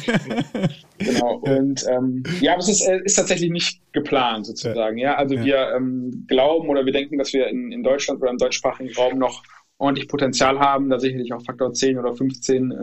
genau. 0.98 1.36
Und 1.38 1.86
ähm, 1.90 2.24
ja, 2.42 2.54
aber 2.54 2.62
es 2.62 2.70
ist, 2.70 2.82
äh, 2.82 3.00
ist 3.04 3.16
tatsächlich 3.16 3.50
nicht 3.50 3.82
geplant, 3.94 4.46
sozusagen. 4.46 4.98
Ja, 4.98 5.16
also 5.16 5.36
ja. 5.36 5.46
wir 5.46 5.74
ähm, 5.78 6.26
glauben 6.28 6.68
oder 6.68 6.86
wir 6.86 6.92
denken, 6.92 7.18
dass 7.18 7.32
wir 7.32 7.48
in, 7.48 7.72
in 7.72 7.82
Deutschland 7.82 8.22
oder 8.22 8.32
im 8.32 8.38
deutschsprachigen 8.38 8.94
Raum 8.96 9.18
noch 9.18 9.44
ordentlich 9.78 10.10
Potenzial 10.10 10.60
haben, 10.60 10.90
da 10.90 11.00
sicherlich 11.00 11.34
auch 11.34 11.44
Faktor 11.44 11.74
10 11.74 11.98
oder 11.98 12.14
15 12.14 12.72
äh, 12.72 12.76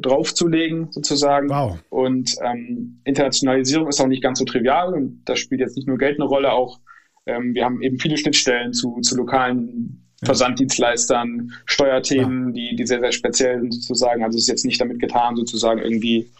draufzulegen, 0.00 0.90
sozusagen. 0.90 1.50
Wow. 1.50 1.78
Und 1.90 2.36
ähm, 2.42 3.00
Internationalisierung 3.04 3.88
ist 3.88 4.00
auch 4.00 4.06
nicht 4.06 4.22
ganz 4.22 4.38
so 4.38 4.44
trivial 4.44 4.94
und 4.94 5.22
da 5.24 5.36
spielt 5.36 5.60
jetzt 5.60 5.76
nicht 5.76 5.88
nur 5.88 5.98
Geld 5.98 6.18
eine 6.18 6.28
Rolle, 6.28 6.52
auch 6.52 6.78
ähm, 7.26 7.54
wir 7.54 7.64
haben 7.64 7.82
eben 7.82 7.98
viele 7.98 8.16
Schnittstellen 8.16 8.72
zu, 8.72 9.00
zu 9.00 9.16
lokalen 9.16 10.08
Versanddienstleistern, 10.24 11.52
Steuerthemen, 11.66 12.48
ja. 12.48 12.70
die, 12.70 12.76
die 12.76 12.86
sehr, 12.86 13.00
sehr 13.00 13.12
speziell 13.12 13.60
sind 13.60 13.74
sozusagen. 13.74 14.22
Also 14.22 14.36
es 14.36 14.44
ist 14.44 14.48
jetzt 14.48 14.64
nicht 14.64 14.80
damit 14.80 15.00
getan, 15.00 15.36
sozusagen 15.36 15.80
irgendwie 15.80 16.30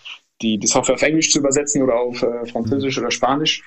die, 0.40 0.58
die 0.58 0.66
Software 0.66 0.94
auf 0.94 1.02
Englisch 1.02 1.30
zu 1.30 1.40
übersetzen 1.40 1.82
oder 1.82 1.96
auf 1.96 2.22
äh, 2.22 2.46
Französisch 2.46 2.96
mhm. 2.96 3.02
oder 3.02 3.10
Spanisch. 3.10 3.62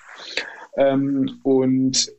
Ähm, 0.78 1.40
und 1.44 2.12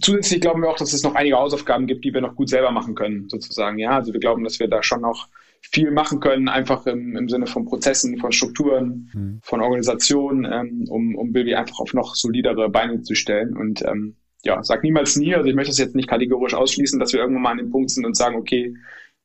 zusätzlich 0.00 0.40
glauben 0.40 0.62
wir 0.62 0.68
auch, 0.68 0.76
dass 0.76 0.92
es 0.92 1.02
noch 1.02 1.14
einige 1.14 1.36
Hausaufgaben 1.36 1.86
gibt, 1.86 2.04
die 2.04 2.12
wir 2.12 2.20
noch 2.20 2.36
gut 2.36 2.50
selber 2.50 2.70
machen 2.70 2.94
können, 2.94 3.28
sozusagen. 3.28 3.78
Ja, 3.78 3.92
also 3.92 4.12
wir 4.12 4.20
glauben, 4.20 4.44
dass 4.44 4.60
wir 4.60 4.68
da 4.68 4.82
schon 4.82 5.00
noch 5.00 5.28
viel 5.62 5.90
machen 5.90 6.20
können, 6.20 6.48
einfach 6.48 6.86
im, 6.86 7.16
im 7.16 7.28
Sinne 7.30 7.46
von 7.46 7.64
Prozessen, 7.64 8.18
von 8.18 8.32
Strukturen, 8.32 9.10
mhm. 9.14 9.40
von 9.42 9.62
Organisationen, 9.62 10.44
ähm, 10.44 10.84
um, 10.88 11.14
um 11.14 11.32
Bilby 11.32 11.54
einfach 11.54 11.78
auf 11.78 11.94
noch 11.94 12.14
solidere 12.14 12.68
Beine 12.68 13.00
zu 13.00 13.14
stellen. 13.14 13.56
Und 13.56 13.82
ähm, 13.82 14.16
ja, 14.44 14.62
sag 14.62 14.82
niemals 14.82 15.16
nie. 15.16 15.34
Also 15.34 15.48
ich 15.48 15.54
möchte 15.54 15.70
das 15.70 15.78
jetzt 15.78 15.94
nicht 15.94 16.08
kategorisch 16.08 16.54
ausschließen, 16.54 17.00
dass 17.00 17.12
wir 17.12 17.20
irgendwann 17.20 17.42
mal 17.42 17.50
an 17.52 17.58
dem 17.58 17.70
Punkt 17.70 17.90
sind 17.90 18.04
und 18.04 18.16
sagen, 18.16 18.36
okay, 18.36 18.74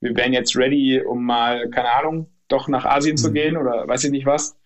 wir 0.01 0.15
wären 0.15 0.33
jetzt 0.33 0.55
ready, 0.55 1.01
um 1.01 1.25
mal, 1.25 1.69
keine 1.69 1.91
Ahnung, 1.91 2.27
doch 2.47 2.67
nach 2.67 2.85
Asien 2.85 3.17
zu 3.17 3.29
mhm. 3.29 3.33
gehen 3.33 3.57
oder 3.57 3.87
weiß 3.87 4.05
ich 4.05 4.11
nicht 4.11 4.25
was. 4.25 4.57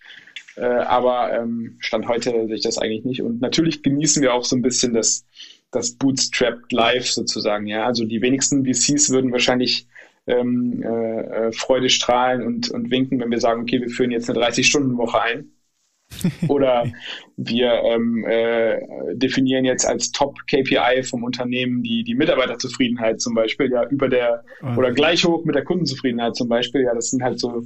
Äh, 0.55 0.65
aber 0.65 1.33
ähm, 1.33 1.77
Stand 1.79 2.07
heute 2.07 2.45
sehe 2.45 2.55
ich 2.55 2.61
das 2.61 2.77
eigentlich 2.77 3.03
nicht. 3.03 3.21
Und 3.21 3.41
natürlich 3.41 3.81
genießen 3.81 4.21
wir 4.21 4.33
auch 4.33 4.45
so 4.45 4.55
ein 4.55 4.61
bisschen 4.61 4.93
das, 4.93 5.25
das 5.71 5.95
Bootstrapped 5.95 6.71
Life 6.71 7.11
sozusagen. 7.11 7.65
Ja, 7.67 7.85
also 7.85 8.05
die 8.05 8.21
wenigsten 8.21 8.63
VCs 8.63 9.09
würden 9.09 9.31
wahrscheinlich 9.31 9.87
ähm, 10.27 10.83
äh, 10.83 11.47
äh, 11.47 11.51
Freude 11.51 11.89
strahlen 11.89 12.45
und, 12.45 12.69
und 12.69 12.91
winken, 12.91 13.19
wenn 13.19 13.31
wir 13.31 13.39
sagen, 13.39 13.61
okay, 13.61 13.81
wir 13.81 13.89
führen 13.89 14.11
jetzt 14.11 14.29
eine 14.29 14.39
30-Stunden-Woche 14.39 15.21
ein. 15.21 15.51
Oder 16.47 16.85
wir 17.37 17.71
ähm, 17.83 18.25
äh, 18.27 18.79
definieren 19.13 19.65
jetzt 19.65 19.85
als 19.85 20.11
Top-KPI 20.11 21.03
vom 21.03 21.23
Unternehmen 21.23 21.83
die, 21.83 22.03
die 22.03 22.15
Mitarbeiterzufriedenheit 22.15 23.21
zum 23.21 23.33
Beispiel, 23.33 23.71
ja, 23.71 23.87
über 23.89 24.07
der 24.07 24.43
okay. 24.61 24.77
oder 24.77 24.91
gleich 24.91 25.25
hoch 25.25 25.43
mit 25.45 25.55
der 25.55 25.63
Kundenzufriedenheit 25.63 26.35
zum 26.35 26.47
Beispiel. 26.47 26.83
Ja, 26.83 26.93
das 26.93 27.09
sind 27.09 27.23
halt 27.23 27.39
so 27.39 27.63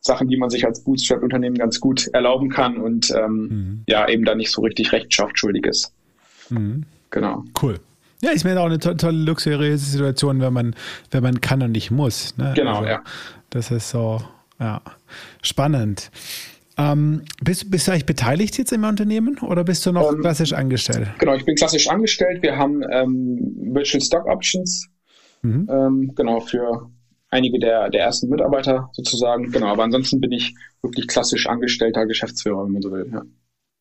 Sachen, 0.00 0.28
die 0.28 0.36
man 0.36 0.50
sich 0.50 0.64
als 0.64 0.82
Bootstrap-Unternehmen 0.84 1.56
ganz 1.56 1.80
gut 1.80 2.08
erlauben 2.08 2.48
kann 2.48 2.78
und 2.78 3.10
ähm, 3.10 3.34
mhm. 3.34 3.82
ja, 3.88 4.08
eben 4.08 4.24
da 4.24 4.34
nicht 4.34 4.50
so 4.50 4.62
richtig 4.62 4.92
rechenschaftsschuldig 4.92 5.66
ist. 5.66 5.92
Mhm. 6.50 6.84
Genau. 7.10 7.44
Cool. 7.60 7.78
Ja, 8.22 8.30
ich 8.34 8.44
meine 8.44 8.60
auch 8.60 8.66
eine 8.66 8.78
to 8.78 8.94
tolle 8.94 9.18
luxuriöse 9.18 9.84
Situation, 9.84 10.40
wenn 10.40 10.52
man, 10.52 10.74
wenn 11.10 11.22
man 11.22 11.40
kann 11.40 11.62
und 11.62 11.72
nicht 11.72 11.90
muss. 11.90 12.36
Ne? 12.38 12.52
Genau, 12.56 12.78
also, 12.78 12.88
ja. 12.88 13.02
Das 13.50 13.70
ist 13.70 13.90
so, 13.90 14.22
ja, 14.58 14.80
spannend. 15.42 16.10
Ähm, 16.78 17.22
bist, 17.42 17.70
bist, 17.70 17.88
du 17.88 17.92
eigentlich 17.92 18.06
beteiligt 18.06 18.58
jetzt 18.58 18.72
im 18.72 18.84
Unternehmen 18.84 19.38
oder 19.38 19.64
bist 19.64 19.86
du 19.86 19.92
noch 19.92 20.12
ähm, 20.12 20.20
klassisch 20.20 20.52
angestellt? 20.52 21.08
Genau, 21.18 21.34
ich 21.34 21.44
bin 21.44 21.54
klassisch 21.54 21.88
angestellt. 21.88 22.42
Wir 22.42 22.56
haben 22.56 22.82
ähm, 22.90 23.38
Virtual 23.72 24.00
Stock 24.00 24.26
Options, 24.26 24.86
mhm. 25.42 25.68
Ähm, 25.70 26.12
genau, 26.14 26.40
für 26.40 26.90
einige 27.30 27.58
der, 27.58 27.88
der 27.88 28.02
ersten 28.02 28.28
Mitarbeiter 28.28 28.90
sozusagen. 28.92 29.50
Genau, 29.50 29.68
aber 29.68 29.84
ansonsten 29.84 30.20
bin 30.20 30.32
ich 30.32 30.54
wirklich 30.82 31.08
klassisch 31.08 31.46
angestellter 31.46 32.06
Geschäftsführer, 32.06 32.64
wenn 32.64 32.72
man 32.72 32.82
so 32.82 32.92
will. 32.92 33.08
Ja. 33.10 33.22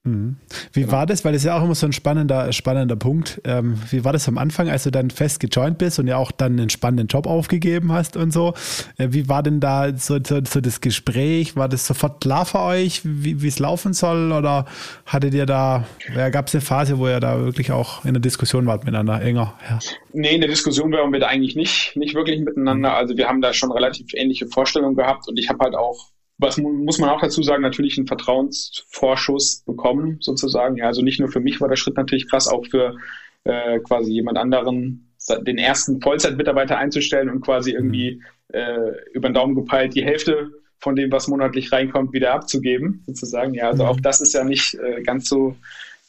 Mhm. 0.06 0.38
Wie 0.72 0.82
genau. 0.82 0.94
war 0.94 1.06
das? 1.06 1.26
Weil 1.26 1.34
das 1.34 1.42
ist 1.42 1.48
ja 1.48 1.58
auch 1.58 1.64
immer 1.64 1.76
so 1.76 1.88
ein 1.88 1.94
spannender, 1.94 2.54
spannender 2.54 2.96
Punkt. 2.96 3.42
Ähm, 3.44 3.78
wie 3.90 4.06
war 4.06 4.14
das 4.14 4.28
am 4.28 4.38
Anfang, 4.38 4.70
als 4.70 4.84
du 4.84 4.92
dann 4.92 5.10
fest 5.10 5.40
gejoint 5.40 5.80
bist 5.80 6.00
und 6.00 6.08
ja 6.08 6.18
auch 6.18 6.32
dann 6.32 6.54
einen 6.54 6.70
spannenden 6.70 7.08
Job 7.08 7.26
aufgegeben 7.28 7.92
hast 7.92 8.16
und 8.16 8.32
so? 8.32 8.54
Äh, 8.98 9.08
wie 9.12 9.28
war 9.28 9.42
denn 9.42 9.60
da 9.60 9.98
so, 9.98 10.20
so, 10.24 10.40
so, 10.46 10.62
das 10.62 10.80
Gespräch? 10.80 11.56
War 11.56 11.68
das 11.68 11.88
sofort 11.88 12.22
klar 12.22 12.46
für 12.46 12.60
euch, 12.60 13.02
wie 13.04 13.48
es 13.48 13.60
laufen 13.60 13.94
soll? 13.94 14.32
Oder 14.32 14.66
hattet 15.08 15.34
ihr 15.34 15.48
da, 15.48 15.86
ja, 16.16 16.30
gab 16.30 16.48
es 16.48 16.56
eine 16.56 16.62
Phase, 16.62 17.00
wo 17.00 17.08
ihr 17.08 17.20
da 17.20 17.44
wirklich 17.44 17.72
auch 17.72 18.06
in 18.06 18.14
der 18.14 18.22
Diskussion 18.22 18.68
wart 18.68 18.86
miteinander 18.86 19.20
enger? 19.22 19.56
Ja. 19.68 19.80
Nee, 20.14 20.36
in 20.36 20.42
der 20.42 20.50
Diskussion 20.50 20.92
waren 20.92 21.12
wir 21.12 21.20
da 21.20 21.28
eigentlich 21.28 21.56
nicht, 21.56 21.96
nicht 21.96 22.14
wirklich 22.14 22.40
miteinander. 22.40 22.96
Also 22.96 23.18
wir 23.18 23.28
haben 23.28 23.42
da 23.42 23.54
schon 23.54 23.72
relativ 23.72 24.14
ähnliche 24.14 24.46
Vorstellungen 24.48 24.96
gehabt 24.96 25.28
und 25.28 25.40
ich 25.40 25.50
habe 25.50 25.64
halt 25.64 25.76
auch 25.76 26.15
was 26.38 26.58
muss 26.58 27.00
man 27.00 27.10
auch 27.10 27.22
dazu 27.22 27.42
sagen, 27.44 27.62
natürlich 27.62 27.98
einen 27.98 28.08
Vertrauensvorschuss 28.08 29.64
bekommen, 29.66 30.18
sozusagen. 30.20 30.78
Ja, 30.78 30.88
also 30.88 31.02
nicht 31.02 31.20
nur 31.20 31.30
für 31.30 31.40
mich 31.40 31.62
war 31.62 31.70
der 31.70 31.78
Schritt 31.78 31.96
natürlich 31.96 32.30
krass, 32.30 32.48
auch 32.48 32.66
für 32.66 32.98
äh, 33.46 33.80
quasi 33.80 34.12
jemand 34.12 34.38
anderen, 34.38 35.14
den 35.42 35.58
ersten 35.58 36.02
Vollzeitmitarbeiter 36.02 36.78
einzustellen 36.78 37.30
und 37.30 37.42
quasi 37.42 37.72
irgendwie 37.72 38.22
äh, 38.50 38.92
über 39.14 39.30
den 39.30 39.34
Daumen 39.34 39.56
gepeilt 39.56 39.96
die 39.96 40.04
Hälfte 40.04 40.52
von 40.80 40.96
dem, 40.96 41.12
was 41.12 41.28
monatlich 41.28 41.72
reinkommt, 41.72 42.14
wieder 42.14 42.34
abzugeben, 42.34 43.04
sozusagen. 43.08 43.54
Ja, 43.54 43.70
also 43.70 43.86
auch 43.86 44.00
das 44.00 44.22
ist 44.22 44.34
ja 44.34 44.44
nicht 44.44 44.76
äh, 44.76 45.02
ganz 45.02 45.30
so 45.30 45.56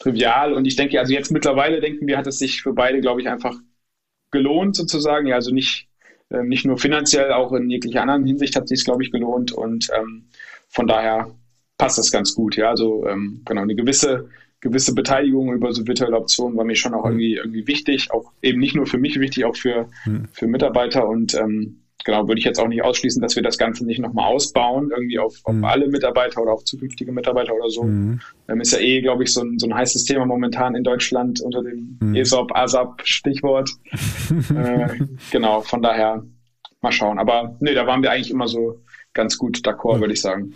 trivial. 0.01 0.53
Und 0.53 0.67
ich 0.67 0.77
denke, 0.77 0.99
also 0.99 1.13
jetzt 1.13 1.31
mittlerweile 1.31 1.81
denken 1.81 2.07
wir, 2.07 2.19
hat 2.19 2.27
es 2.27 2.39
sich 2.39 2.63
für 2.63 2.73
beide, 2.73 3.01
glaube 3.01 3.21
ich, 3.21 3.29
einfach 3.29 3.57
gelohnt, 4.31 4.77
sozusagen. 4.77 5.29
Ja, 5.29 5.37
also 5.37 5.55
nicht 5.55 5.89
ähm, 6.31 6.49
nicht 6.49 6.65
nur 6.65 6.79
finanziell, 6.79 7.33
auch 7.33 7.53
in 7.53 7.71
jeglicher 7.71 8.03
anderen 8.03 8.27
Hinsicht 8.27 8.57
hat 8.57 8.69
sich 8.69 8.85
glaube 8.85 9.03
ich, 9.03 9.13
gelohnt. 9.13 9.53
Und 9.53 9.89
ähm, 9.97 10.25
von 10.69 10.87
daher 10.87 11.31
passt 11.79 11.99
das 11.99 12.11
ganz 12.11 12.35
gut. 12.35 12.57
Ja, 12.57 12.71
also 12.71 13.07
ähm, 13.07 13.43
genau, 13.45 13.63
eine 13.63 13.75
gewisse, 13.75 14.29
gewisse 14.61 14.95
Beteiligung 14.95 15.53
über 15.53 15.73
so 15.73 15.87
virtuelle 15.87 16.17
Optionen 16.17 16.57
war 16.57 16.65
mir 16.65 16.77
schon 16.77 16.95
auch 16.95 17.05
mhm. 17.05 17.11
irgendwie, 17.13 17.37
irgendwie 17.37 17.67
wichtig. 17.67 18.11
Auch 18.11 18.33
eben 18.43 18.61
nicht 18.61 18.75
nur 18.75 18.87
für 18.87 18.99
mich 18.99 19.21
wichtig, 19.21 19.45
auch 19.45 19.57
für, 19.57 19.89
mhm. 20.05 20.29
für 20.33 20.47
Mitarbeiter. 20.47 21.09
Und 21.09 21.35
ähm, 21.35 21.83
genau, 22.07 22.27
würde 22.29 22.39
ich 22.39 22.45
jetzt 22.45 22.59
auch 22.59 22.69
nicht 22.69 22.83
ausschließen, 22.83 23.21
dass 23.21 23.37
wir 23.37 23.43
das 23.43 23.59
Ganze 23.59 23.85
nicht 23.85 23.99
nochmal 23.99 24.33
ausbauen, 24.33 24.91
irgendwie 24.91 25.19
auf, 25.19 25.41
auf 25.43 25.53
mhm. 25.53 25.65
alle 25.65 25.89
Mitarbeiter 25.89 26.41
oder 26.41 26.53
auf 26.53 26.65
zukünftige 26.65 27.13
Mitarbeiter 27.13 27.53
oder 27.53 27.69
so. 27.69 27.83
Mhm. 27.83 28.21
Ähm, 28.49 28.61
ist 28.61 28.73
ja 28.73 28.79
eh, 28.79 29.03
glaube 29.03 29.25
ich, 29.25 29.33
so 29.33 29.43
ein, 29.43 29.59
so 29.59 29.67
ein 29.67 29.75
heißes 29.75 30.05
Thema 30.05 30.25
momentan 30.25 30.77
in 30.77 30.85
Deutschland 30.85 31.41
unter 31.41 31.63
dem 31.63 31.99
mhm. 32.01 32.15
ESOP, 32.15 32.55
ASAP 32.55 33.03
Stichwort. 33.05 33.69
äh, 34.55 34.89
genau, 35.33 35.61
von 35.61 35.83
daher 35.83 36.25
mal 36.81 36.93
schauen. 36.93 37.19
Aber 37.19 37.57
nee, 37.59 37.75
da 37.75 37.87
waren 37.87 38.03
wir 38.03 38.13
eigentlich 38.13 38.31
immer 38.31 38.47
so 38.47 38.81
ganz 39.13 39.37
gut 39.37 39.59
d'accord, 39.59 40.01
würde 40.01 40.15
ich 40.15 40.21
sagen. 40.21 40.55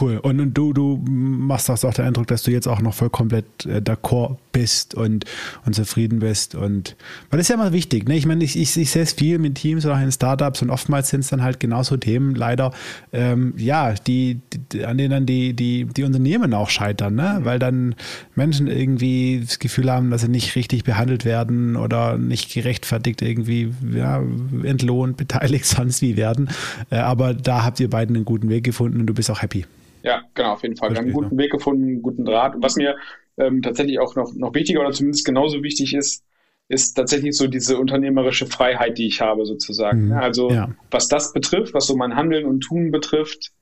Cool. 0.00 0.18
Und, 0.18 0.40
und, 0.40 0.54
du, 0.54 0.72
du 0.72 1.00
machst 1.06 1.70
auch 1.70 1.94
den 1.94 2.04
Eindruck, 2.04 2.26
dass 2.26 2.42
du 2.42 2.50
jetzt 2.50 2.66
auch 2.66 2.80
noch 2.80 2.94
voll 2.94 3.10
komplett 3.10 3.44
äh, 3.64 3.78
d'accord 3.78 4.38
bist 4.50 4.94
und, 4.94 5.24
und 5.64 5.74
zufrieden 5.74 6.18
bist. 6.18 6.56
Und 6.56 6.96
weil 7.30 7.38
das 7.38 7.44
ist 7.44 7.48
ja 7.50 7.54
immer 7.54 7.72
wichtig. 7.72 8.08
Ne? 8.08 8.16
Ich 8.16 8.26
meine, 8.26 8.42
ich, 8.42 8.58
ich, 8.58 8.76
ich 8.76 8.90
sehe 8.90 9.04
es 9.04 9.12
viel 9.12 9.38
mit 9.38 9.54
Teams 9.54 9.86
oder 9.86 9.94
auch 9.94 10.00
in 10.00 10.10
Startups 10.10 10.62
und 10.62 10.70
oftmals 10.70 11.10
sind 11.10 11.20
es 11.20 11.28
dann 11.28 11.42
halt 11.42 11.60
genauso 11.60 11.96
Themen, 11.96 12.34
leider, 12.34 12.72
ähm, 13.12 13.54
ja, 13.56 13.92
die, 13.92 14.40
die, 14.72 14.84
an 14.84 14.98
denen 14.98 15.26
die, 15.26 15.54
die, 15.54 15.84
die 15.84 16.02
Unternehmen 16.02 16.54
auch 16.54 16.70
scheitern, 16.70 17.14
ne? 17.14 17.40
weil 17.44 17.60
dann 17.60 17.94
Menschen 18.34 18.66
irgendwie 18.66 19.42
das 19.44 19.60
Gefühl 19.60 19.92
haben, 19.92 20.10
dass 20.10 20.22
sie 20.22 20.28
nicht 20.28 20.56
richtig 20.56 20.82
behandelt 20.82 21.24
werden 21.24 21.76
oder 21.76 22.18
nicht 22.18 22.52
gerechtfertigt 22.52 23.22
irgendwie 23.22 23.72
ja, 23.94 24.20
entlohnt, 24.64 25.16
beteiligt, 25.18 25.66
sonst 25.66 26.02
wie 26.02 26.16
werden. 26.16 26.48
Äh, 26.90 26.96
aber 26.96 27.32
da 27.32 27.64
habt 27.64 27.78
ihr 27.78 27.90
beiden 27.90 28.16
einen 28.16 28.24
guten 28.24 28.48
Weg 28.48 28.64
gefunden 28.64 28.98
und 28.98 29.06
du 29.06 29.14
bist 29.14 29.30
auch 29.30 29.40
happy. 29.40 29.64
Ja, 30.04 30.22
genau, 30.34 30.52
auf 30.52 30.62
jeden 30.62 30.76
Fall. 30.76 30.90
Wir 30.90 30.98
haben 30.98 31.06
einen 31.06 31.14
guten 31.14 31.38
Weg 31.38 31.50
gefunden, 31.50 31.84
einen 31.84 32.02
guten 32.02 32.24
Draht. 32.26 32.54
Und 32.54 32.62
was 32.62 32.76
mir 32.76 32.96
ähm, 33.38 33.62
tatsächlich 33.62 33.98
auch 33.98 34.14
noch, 34.14 34.34
noch 34.34 34.54
wichtiger 34.54 34.80
oder 34.80 34.92
zumindest 34.92 35.24
genauso 35.24 35.62
wichtig 35.62 35.94
ist, 35.94 36.22
ist 36.68 36.94
tatsächlich 36.94 37.36
so 37.36 37.46
diese 37.46 37.78
unternehmerische 37.78 38.46
Freiheit, 38.46 38.98
die 38.98 39.06
ich 39.06 39.22
habe, 39.22 39.46
sozusagen. 39.46 40.06
Mhm. 40.06 40.12
Also 40.12 40.50
ja. 40.50 40.74
was 40.90 41.08
das 41.08 41.32
betrifft, 41.32 41.72
was 41.72 41.86
so 41.86 41.96
mein 41.96 42.16
Handeln 42.16 42.44
und 42.44 42.60
Tun 42.60 42.90
betrifft, 42.90 43.52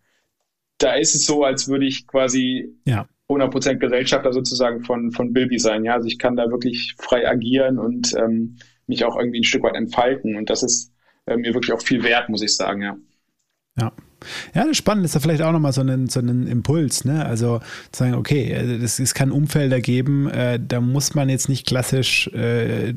da 0.78 0.95
ist 0.95 1.14
es 1.14 1.26
so, 1.26 1.45
als 1.45 1.68
würde 1.68 1.86
ich 1.86 2.09
quasi 2.09 2.76
ja. 2.84 3.09
100% 3.28 3.76
Gesellschafter 3.76 4.32
sozusagen 4.32 4.82
von, 4.84 5.12
von 5.12 5.32
Bilby 5.32 5.61
sein. 5.61 5.84
Ja, 5.84 5.95
also 5.95 6.09
ich 6.09 6.18
kann 6.18 6.34
da 6.34 6.51
wirklich 6.51 6.97
frei 6.99 7.28
agieren 7.28 7.78
und 7.78 8.14
ähm, 8.16 8.57
mich 8.88 9.05
auch 9.05 9.16
irgendwie 9.16 9.40
ein 9.40 9.45
Stück 9.45 9.62
weit 9.62 9.76
entfalten. 9.76 10.36
Und 10.36 10.51
das 10.51 10.64
ist 10.64 10.93
äh, 11.26 11.36
mir 11.36 11.55
wirklich 11.55 11.72
auch 11.72 11.82
viel 11.82 12.03
wert, 12.03 12.28
muss 12.28 12.43
ich 12.43 12.57
sagen, 12.57 12.82
ja. 12.82 12.97
Ja. 13.78 13.93
Ja, 14.55 14.66
das 14.66 14.77
Spannende 14.77 15.07
ist 15.07 15.14
da 15.14 15.20
vielleicht 15.20 15.43
auch 15.43 15.53
nochmal 15.53 15.73
so 15.73 15.81
einen, 15.81 16.09
so 16.09 16.20
einen 16.20 16.47
Impuls, 16.47 17.05
ne? 17.05 17.25
Also 17.25 17.61
zu 17.93 18.05
sagen, 18.05 18.14
okay, 18.14 18.53
es, 18.53 18.99
es 18.99 19.14
kann 19.14 19.31
Umfelder 19.31 19.81
geben, 19.81 20.29
äh, 20.29 20.59
da 20.61 20.81
muss 20.81 21.14
man 21.14 21.29
jetzt 21.29 21.49
nicht 21.49 21.66
klassisch 21.66 22.29
äh, 22.29 22.91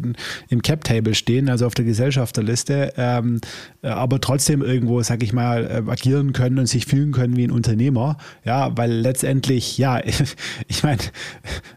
im 0.49 0.61
Cap-Table 0.61 1.15
stehen, 1.15 1.49
also 1.49 1.65
auf 1.65 1.73
der 1.73 1.85
Gesellschafterliste, 1.85 2.93
ähm, 2.97 3.41
aber 3.81 4.19
trotzdem 4.21 4.61
irgendwo, 4.61 5.01
sag 5.01 5.23
ich 5.23 5.33
mal, 5.33 5.65
äh, 5.65 5.91
agieren 5.91 6.33
können 6.33 6.59
und 6.59 6.67
sich 6.67 6.85
fühlen 6.85 7.11
können 7.11 7.35
wie 7.37 7.43
ein 7.43 7.51
Unternehmer. 7.51 8.17
Ja, 8.43 8.75
weil 8.77 8.91
letztendlich, 8.91 9.77
ja, 9.77 10.01
ich 10.67 10.83
meine, 10.83 10.99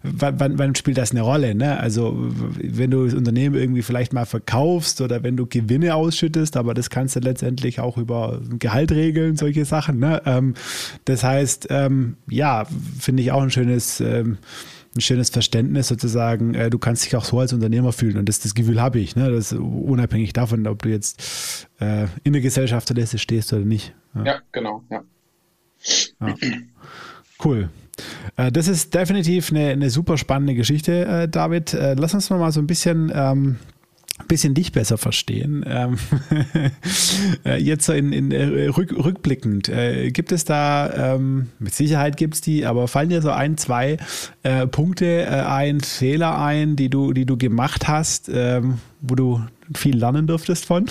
wann, 0.02 0.58
wann 0.58 0.74
spielt 0.74 0.98
das 0.98 1.10
eine 1.10 1.22
Rolle? 1.22 1.54
Ne? 1.54 1.78
Also, 1.78 2.16
wenn 2.62 2.90
du 2.90 3.04
das 3.04 3.14
Unternehmen 3.14 3.54
irgendwie 3.54 3.82
vielleicht 3.82 4.12
mal 4.12 4.26
verkaufst 4.26 5.00
oder 5.00 5.22
wenn 5.22 5.36
du 5.36 5.46
Gewinne 5.46 5.94
ausschüttest, 5.94 6.56
aber 6.56 6.74
das 6.74 6.90
kannst 6.90 7.16
du 7.16 7.20
letztendlich 7.20 7.80
auch 7.80 7.98
über 7.98 8.40
Gehalt 8.58 8.92
regeln 8.92 9.36
solche 9.38 9.64
Sachen. 9.64 9.98
Ne? 9.98 10.22
Ähm, 10.26 10.54
das 11.04 11.24
heißt, 11.24 11.68
ähm, 11.70 12.16
ja, 12.28 12.66
finde 12.98 13.22
ich 13.22 13.32
auch 13.32 13.42
ein 13.42 13.50
schönes, 13.50 14.00
ähm, 14.00 14.38
ein 14.94 15.00
schönes 15.00 15.30
Verständnis 15.30 15.88
sozusagen. 15.88 16.54
Äh, 16.54 16.70
du 16.70 16.78
kannst 16.78 17.04
dich 17.04 17.16
auch 17.16 17.24
so 17.24 17.38
als 17.40 17.52
Unternehmer 17.52 17.92
fühlen 17.92 18.18
und 18.18 18.28
das, 18.28 18.40
das 18.40 18.54
Gefühl 18.54 18.80
habe 18.80 18.98
ich. 18.98 19.16
Ne? 19.16 19.30
Das 19.30 19.52
unabhängig 19.52 20.32
davon, 20.32 20.66
ob 20.66 20.82
du 20.82 20.90
jetzt 20.90 21.68
äh, 21.80 22.06
in 22.24 22.32
der 22.32 22.42
Gesellschafterliste 22.42 23.18
stehst 23.18 23.52
oder 23.52 23.64
nicht. 23.64 23.94
Ja, 24.14 24.24
ja 24.24 24.38
genau. 24.52 24.82
Ja. 24.90 25.02
ja. 26.20 26.34
Cool. 27.42 27.68
Äh, 28.36 28.52
das 28.52 28.68
ist 28.68 28.94
definitiv 28.94 29.50
eine, 29.50 29.68
eine 29.68 29.90
super 29.90 30.18
spannende 30.18 30.54
Geschichte, 30.54 31.04
äh, 31.04 31.28
David. 31.28 31.74
Äh, 31.74 31.94
lass 31.94 32.14
uns 32.14 32.30
noch 32.30 32.38
mal 32.38 32.52
so 32.52 32.60
ein 32.60 32.66
bisschen 32.66 33.12
ähm, 33.14 33.56
bisschen 34.26 34.54
dich 34.54 34.72
besser 34.72 34.98
verstehen. 34.98 35.64
Ähm, 35.66 35.98
äh, 37.44 37.56
jetzt 37.56 37.86
so 37.86 37.92
in, 37.92 38.12
in 38.12 38.30
äh, 38.32 38.68
rück, 38.68 38.92
rückblickend, 38.92 39.68
äh, 39.68 40.10
gibt 40.10 40.32
es 40.32 40.44
da, 40.44 41.14
ähm, 41.14 41.48
mit 41.58 41.74
Sicherheit 41.74 42.16
gibt 42.16 42.34
es 42.34 42.40
die, 42.40 42.66
aber 42.66 42.88
fallen 42.88 43.10
dir 43.10 43.22
so 43.22 43.30
ein, 43.30 43.56
zwei 43.56 43.98
Punkte 44.70 45.46
ein, 45.46 45.80
Fehler 45.80 46.38
ein, 46.38 46.76
die 46.76 46.88
du, 46.88 47.12
die 47.12 47.26
du 47.26 47.36
gemacht 47.36 47.86
hast, 47.88 48.30
ähm, 48.32 48.78
wo 49.00 49.14
du 49.14 49.42
viel 49.74 49.96
lernen 49.96 50.26
durftest 50.26 50.64
von? 50.64 50.86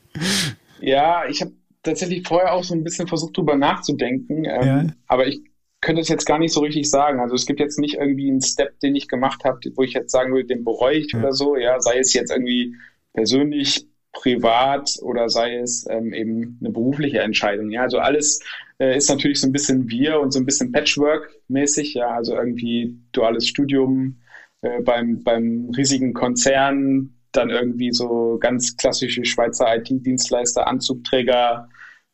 ja, 0.80 1.22
ich 1.28 1.40
habe 1.40 1.52
tatsächlich 1.82 2.26
vorher 2.26 2.52
auch 2.52 2.64
so 2.64 2.74
ein 2.74 2.84
bisschen 2.84 3.08
versucht, 3.08 3.36
drüber 3.36 3.56
nachzudenken, 3.56 4.44
ja. 4.44 4.86
aber 5.06 5.26
ich 5.26 5.40
könnte 5.82 6.00
es 6.00 6.08
jetzt 6.08 6.24
gar 6.24 6.38
nicht 6.38 6.54
so 6.54 6.60
richtig 6.60 6.88
sagen. 6.88 7.20
Also 7.20 7.34
es 7.34 7.44
gibt 7.44 7.60
jetzt 7.60 7.78
nicht 7.78 7.96
irgendwie 7.96 8.30
einen 8.30 8.40
Step, 8.40 8.78
den 8.80 8.94
ich 8.94 9.08
gemacht 9.08 9.44
habe, 9.44 9.58
wo 9.74 9.82
ich 9.82 9.92
jetzt 9.92 10.12
sagen 10.12 10.32
würde, 10.32 10.46
den 10.46 10.64
bereue 10.64 10.96
ich 10.96 11.12
ja. 11.12 11.18
oder 11.18 11.32
so. 11.32 11.56
Ja, 11.56 11.80
sei 11.80 11.98
es 11.98 12.14
jetzt 12.14 12.30
irgendwie 12.30 12.74
persönlich, 13.12 13.86
privat 14.12 14.98
oder 15.02 15.28
sei 15.28 15.56
es 15.56 15.86
ähm, 15.90 16.12
eben 16.12 16.58
eine 16.60 16.70
berufliche 16.70 17.20
Entscheidung. 17.20 17.70
Ja, 17.70 17.82
also 17.82 17.98
alles 17.98 18.40
äh, 18.78 18.96
ist 18.96 19.10
natürlich 19.10 19.40
so 19.40 19.48
ein 19.48 19.52
bisschen 19.52 19.88
wir 19.88 20.20
und 20.20 20.32
so 20.32 20.38
ein 20.38 20.46
bisschen 20.46 20.70
Patchwork-mäßig. 20.70 21.94
Ja, 21.94 22.08
also 22.08 22.36
irgendwie 22.36 22.96
duales 23.12 23.46
Studium 23.48 24.20
äh, 24.60 24.80
beim, 24.82 25.22
beim 25.24 25.70
riesigen 25.76 26.12
Konzern, 26.12 27.14
dann 27.32 27.50
irgendwie 27.50 27.90
so 27.90 28.36
ganz 28.38 28.76
klassische 28.76 29.24
Schweizer 29.24 29.74
IT-Dienstleister, 29.74 30.66
Anzugträger, 30.66 31.68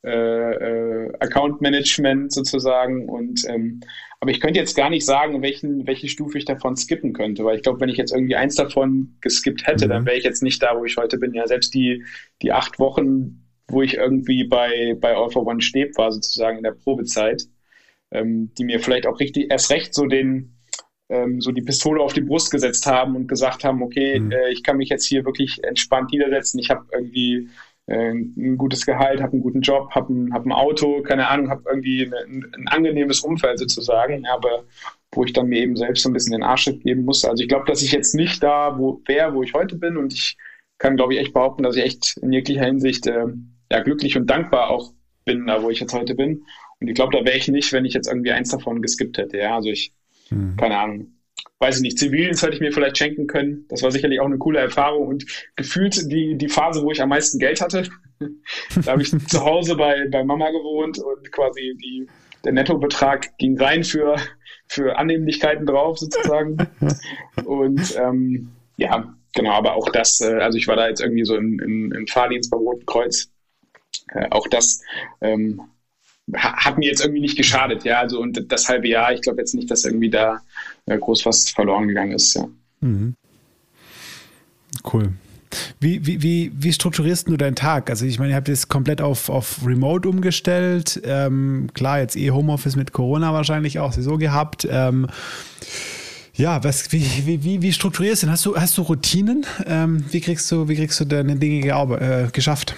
äh, 0.09 0.53
äh, 1.07 1.13
Account 1.21 1.61
Management 1.61 2.33
sozusagen. 2.33 3.09
Und 3.09 3.45
ähm, 3.49 3.81
aber 4.21 4.31
ich 4.31 4.41
könnte 4.41 4.59
jetzt 4.59 4.77
gar 4.77 4.91
nicht 4.91 5.05
sagen, 5.05 5.43
welchen, 5.43 5.87
welche 5.87 6.09
Stufe 6.09 6.39
ich 6.39 6.45
davon 6.45 6.77
skippen 6.77 7.13
könnte, 7.13 7.45
weil 7.45 7.57
ich 7.57 7.63
glaube, 7.63 7.81
wenn 7.81 7.89
ich 7.89 7.97
jetzt 7.97 8.13
irgendwie 8.13 8.35
eins 8.35 8.57
davon 8.57 9.17
geskippt 9.21 9.67
hätte, 9.67 9.87
mhm. 9.87 9.91
dann 9.91 10.07
wäre 10.07 10.17
ich 10.17 10.25
jetzt 10.25 10.43
nicht 10.43 10.63
da, 10.63 10.77
wo 10.77 10.85
ich 10.85 10.97
heute 10.97 11.19
bin. 11.19 11.35
Ja, 11.35 11.47
selbst 11.47 11.75
die, 11.75 12.05
die 12.43 12.53
acht 12.53 12.79
Wochen, 12.79 13.45
wo 13.69 13.83
ich 13.83 13.95
irgendwie 13.95 14.45
bei, 14.45 14.97
bei 15.01 15.15
All 15.15 15.31
for 15.31 15.47
One 15.47 15.61
Steb 15.61 15.97
war, 15.97 16.11
sozusagen 16.11 16.59
in 16.59 16.65
der 16.65 16.73
Probezeit, 16.73 17.45
ähm, 18.11 18.53
die 18.59 18.65
mir 18.65 18.81
vielleicht 18.81 19.07
auch 19.07 19.21
richtig 19.21 19.51
erst 19.51 19.71
recht 19.71 19.95
so 19.95 20.07
den, 20.07 20.57
ähm, 21.11 21.41
so 21.41 21.53
die 21.53 21.63
Pistole 21.63 22.01
auf 22.03 22.13
die 22.13 22.23
Brust 22.23 22.51
gesetzt 22.51 22.87
haben 22.87 23.15
und 23.15 23.29
gesagt 23.29 23.63
haben, 23.63 23.83
okay, 23.83 24.19
mhm. 24.19 24.33
äh, 24.33 24.51
ich 24.51 24.65
kann 24.65 24.79
mich 24.79 24.89
jetzt 24.89 25.07
hier 25.07 25.25
wirklich 25.25 25.63
entspannt 25.63 26.11
niedersetzen. 26.11 26.59
Ich 26.59 26.71
habe 26.71 26.87
irgendwie 26.93 27.49
ein 27.89 28.59
gutes 28.59 28.85
Gehalt, 28.85 29.23
habe 29.23 29.33
einen 29.33 29.43
guten 29.43 29.63
Job, 29.63 29.91
habe 29.93 30.13
ein, 30.13 30.33
hab 30.33 30.45
ein 30.45 30.53
Auto, 30.53 31.03
keine 31.03 31.29
Ahnung, 31.29 31.49
habe 31.49 31.63
irgendwie 31.69 32.03
ein, 32.05 32.45
ein, 32.55 32.69
angenehmes 32.69 33.21
Umfeld 33.21 33.59
sozusagen, 33.59 34.27
aber 34.27 34.65
wo 35.13 35.25
ich 35.25 35.33
dann 35.33 35.47
mir 35.47 35.61
eben 35.61 35.77
selbst 35.77 36.03
so 36.03 36.11
ein 36.11 36.13
bisschen 36.13 36.33
den 36.33 36.43
Arsch 36.43 36.67
geben 36.67 37.05
musste. 37.05 37.31
Also 37.31 37.43
ich 37.43 37.49
glaube, 37.49 37.65
dass 37.67 37.83
ich 37.83 37.93
jetzt 37.93 38.15
nicht 38.15 38.43
da 38.43 38.79
wo 38.79 39.01
wäre, 39.07 39.35
wo 39.35 39.43
ich 39.43 39.55
heute 39.55 39.77
bin 39.77 39.97
und 39.97 40.13
ich 40.13 40.37
kann, 40.77 40.97
glaube 40.97 41.15
ich, 41.15 41.21
echt 41.21 41.33
behaupten, 41.33 41.63
dass 41.63 41.77
ich 41.77 41.85
echt 41.85 42.19
in 42.19 42.33
jeglicher 42.33 42.65
Hinsicht 42.65 43.07
äh, 43.07 43.27
ja, 43.71 43.81
glücklich 43.81 44.17
und 44.17 44.29
dankbar 44.29 44.71
auch 44.71 44.93
bin, 45.25 45.47
da 45.47 45.63
wo 45.63 45.71
ich 45.71 45.81
jetzt 45.81 45.95
heute 45.95 46.15
bin. 46.15 46.45
Und 46.81 46.89
ich 46.89 46.95
glaube, 46.95 47.17
da 47.17 47.25
wäre 47.25 47.37
ich 47.37 47.49
nicht, 47.49 47.73
wenn 47.73 47.85
ich 47.85 47.95
jetzt 47.95 48.09
irgendwie 48.09 48.33
eins 48.33 48.51
davon 48.51 48.83
geskippt 48.83 49.19
hätte. 49.19 49.39
Ja, 49.39 49.57
also 49.57 49.71
ich, 49.71 49.93
hm. 50.29 50.57
keine 50.57 50.79
Ahnung, 50.79 51.18
weiß 51.61 51.77
ich 51.77 51.83
nicht, 51.83 51.99
Zivildienst 51.99 52.43
hätte 52.43 52.55
ich 52.55 52.61
mir 52.61 52.73
vielleicht 52.73 52.99
schenken 52.99 53.27
können. 53.27 53.65
Das 53.69 53.83
war 53.83 53.91
sicherlich 53.91 54.21
auch 54.21 54.27
eine 54.27 54.39
coole 54.39 54.61
Erfahrung 54.61 55.09
und 55.09 55.25
gefühlt 55.57 56.11
die, 56.11 56.37
die 56.37 56.49
Phase, 56.49 56.83
wo 56.83 56.93
ich 56.93 57.03
am 57.03 57.09
meisten 57.09 57.39
Geld 57.39 57.61
hatte. 57.61 57.89
da 58.85 58.93
habe 58.93 59.03
ich 59.03 59.11
zu 59.29 59.45
Hause 59.45 59.77
bei, 59.77 60.07
bei 60.11 60.23
Mama 60.25 60.51
gewohnt 60.51 60.99
und 60.99 61.33
quasi 61.33 61.77
die, 61.83 62.07
der 62.45 62.53
Nettobetrag 62.53 63.37
ging 63.39 63.61
rein 63.61 63.83
für, 63.83 64.17
für 64.69 64.97
Annehmlichkeiten 64.97 65.67
drauf 65.67 65.99
sozusagen. 65.99 66.59
Und 67.45 67.97
ähm, 67.97 68.53
ja, 68.77 69.13
genau, 69.35 69.53
aber 69.53 69.75
auch 69.75 69.89
das, 69.91 70.21
äh, 70.21 70.35
also 70.35 70.59
ich 70.59 70.69
war 70.69 70.77
da 70.77 70.89
jetzt 70.89 71.01
irgendwie 71.01 71.25
so 71.25 71.37
im, 71.37 71.59
im, 71.59 71.93
im 71.93 72.07
Fahrdienst 72.07 72.51
beim 72.51 72.61
Roten 72.61 72.87
Kreuz. 72.87 73.31
Äh, 74.13 74.29
auch 74.31 74.47
das 74.47 74.83
ähm, 75.21 75.61
hat 76.35 76.79
mir 76.79 76.89
jetzt 76.89 77.01
irgendwie 77.01 77.21
nicht 77.21 77.37
geschadet, 77.37 77.85
ja. 77.85 78.01
Also 78.01 78.21
und 78.21 78.53
das 78.53 78.69
halbe 78.69 78.89
Jahr, 78.89 79.13
ich 79.13 79.23
glaube 79.23 79.41
jetzt 79.41 79.55
nicht, 79.55 79.71
dass 79.71 79.85
irgendwie 79.85 80.11
da 80.11 80.41
äh, 80.89 80.99
groß 80.99 81.27
was 81.27 81.51
verloren 81.51 81.89
gegangen 81.89 82.13
ist, 82.13 82.35
ja. 82.35 82.49
Mhm. 82.81 83.15
Cool. 84.93 85.13
Wie, 85.81 86.05
wie, 86.07 86.23
wie, 86.23 86.53
wie 86.55 86.73
strukturierst 86.73 87.29
du 87.29 87.37
deinen 87.37 87.55
Tag? 87.55 87.91
Also 87.91 88.05
ich 88.05 88.19
meine, 88.19 88.33
ihr 88.33 88.37
habt 88.37 88.49
jetzt 88.49 88.69
komplett 88.69 89.01
auf, 89.01 89.29
auf 89.31 89.61
Remote 89.65 90.09
umgestellt. 90.09 91.01
Ähm, 91.05 91.69
klar, 91.73 92.01
jetzt 92.01 92.17
eh 92.17 92.31
Homeoffice 92.31 92.77
mit 92.77 92.93
Corona 92.93 93.33
wahrscheinlich 93.33 93.79
auch 93.79 93.93
so 93.93 94.19
gehabt. 94.19 94.69
Ähm, 94.71 95.07
ja, 96.35 96.63
was, 96.63 96.93
wie, 96.93 97.05
wie, 97.25 97.45
wie, 97.45 97.63
wie 97.63 97.73
strukturierst 97.73 98.23
du 98.23 98.27
denn? 98.27 98.33
Hast 98.33 98.47
du, 98.47 98.57
hast 98.57 98.77
du 98.79 98.83
Routinen? 98.83 99.47
Ähm, 99.67 100.05
wie, 100.11 100.21
kriegst 100.21 100.51
du, 100.53 100.69
wie 100.69 100.77
kriegst 100.77 101.01
du 101.01 101.05
deine 101.05 101.37
Dinge 101.37 101.67
äh, 101.67 102.29
geschafft? 102.31 102.75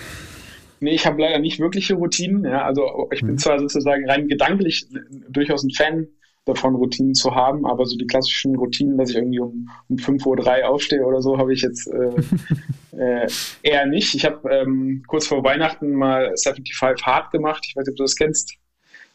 Nee, 0.81 0.93
ich 0.93 1.05
habe 1.05 1.21
leider 1.21 1.39
nicht 1.39 1.59
wirkliche 1.59 1.95
Routinen. 1.95 2.45
Ja. 2.45 2.65
Also 2.65 3.09
ich 3.13 3.21
bin 3.21 3.33
mhm. 3.33 3.39
zwar 3.39 3.59
sozusagen 3.59 4.09
rein 4.09 4.29
gedanklich 4.29 4.87
durchaus 5.29 5.63
ein 5.63 5.71
Fan 5.71 6.07
davon, 6.45 6.75
Routinen 6.75 7.15
zu 7.15 7.35
haben, 7.35 7.67
aber 7.67 7.87
so 7.87 7.97
die 7.97 8.07
klassischen 8.07 8.57
Routinen, 8.57 8.97
dass 8.97 9.11
ich 9.11 9.17
irgendwie 9.17 9.41
um, 9.41 9.69
um 9.89 9.97
5.03 9.97 10.63
Uhr 10.63 10.69
aufstehe 10.69 11.05
oder 11.05 11.21
so, 11.21 11.39
habe 11.39 11.53
ich 11.53 11.63
jetzt 11.63 11.87
äh, 11.89 12.97
äh, 12.97 13.29
eher 13.63 13.87
nicht. 13.87 14.15
Ich 14.15 14.25
habe 14.25 14.49
ähm, 14.51 15.03
kurz 15.07 15.27
vor 15.27 15.45
Weihnachten 15.45 15.93
mal 15.93 16.33
75 16.37 17.07
Hard 17.07 17.31
gemacht. 17.31 17.65
Ich 17.67 17.77
weiß 17.77 17.87
nicht, 17.87 17.93
ob 17.93 17.97
du 17.97 18.05
das 18.05 18.17
kennst. 18.17 18.55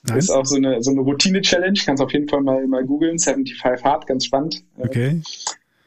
Nice. 0.03 0.25
Ist 0.25 0.29
auch 0.29 0.45
so 0.45 0.55
eine, 0.55 0.83
so 0.83 0.91
eine 0.91 1.01
Routine-Challenge. 1.01 1.79
Kannst 1.83 2.03
auf 2.03 2.13
jeden 2.13 2.27
Fall 2.27 2.41
mal, 2.41 2.65
mal 2.67 2.85
googeln. 2.85 3.17
75 3.17 3.83
Hard, 3.83 4.05
ganz 4.05 4.25
spannend. 4.25 4.63
Okay. 4.77 5.21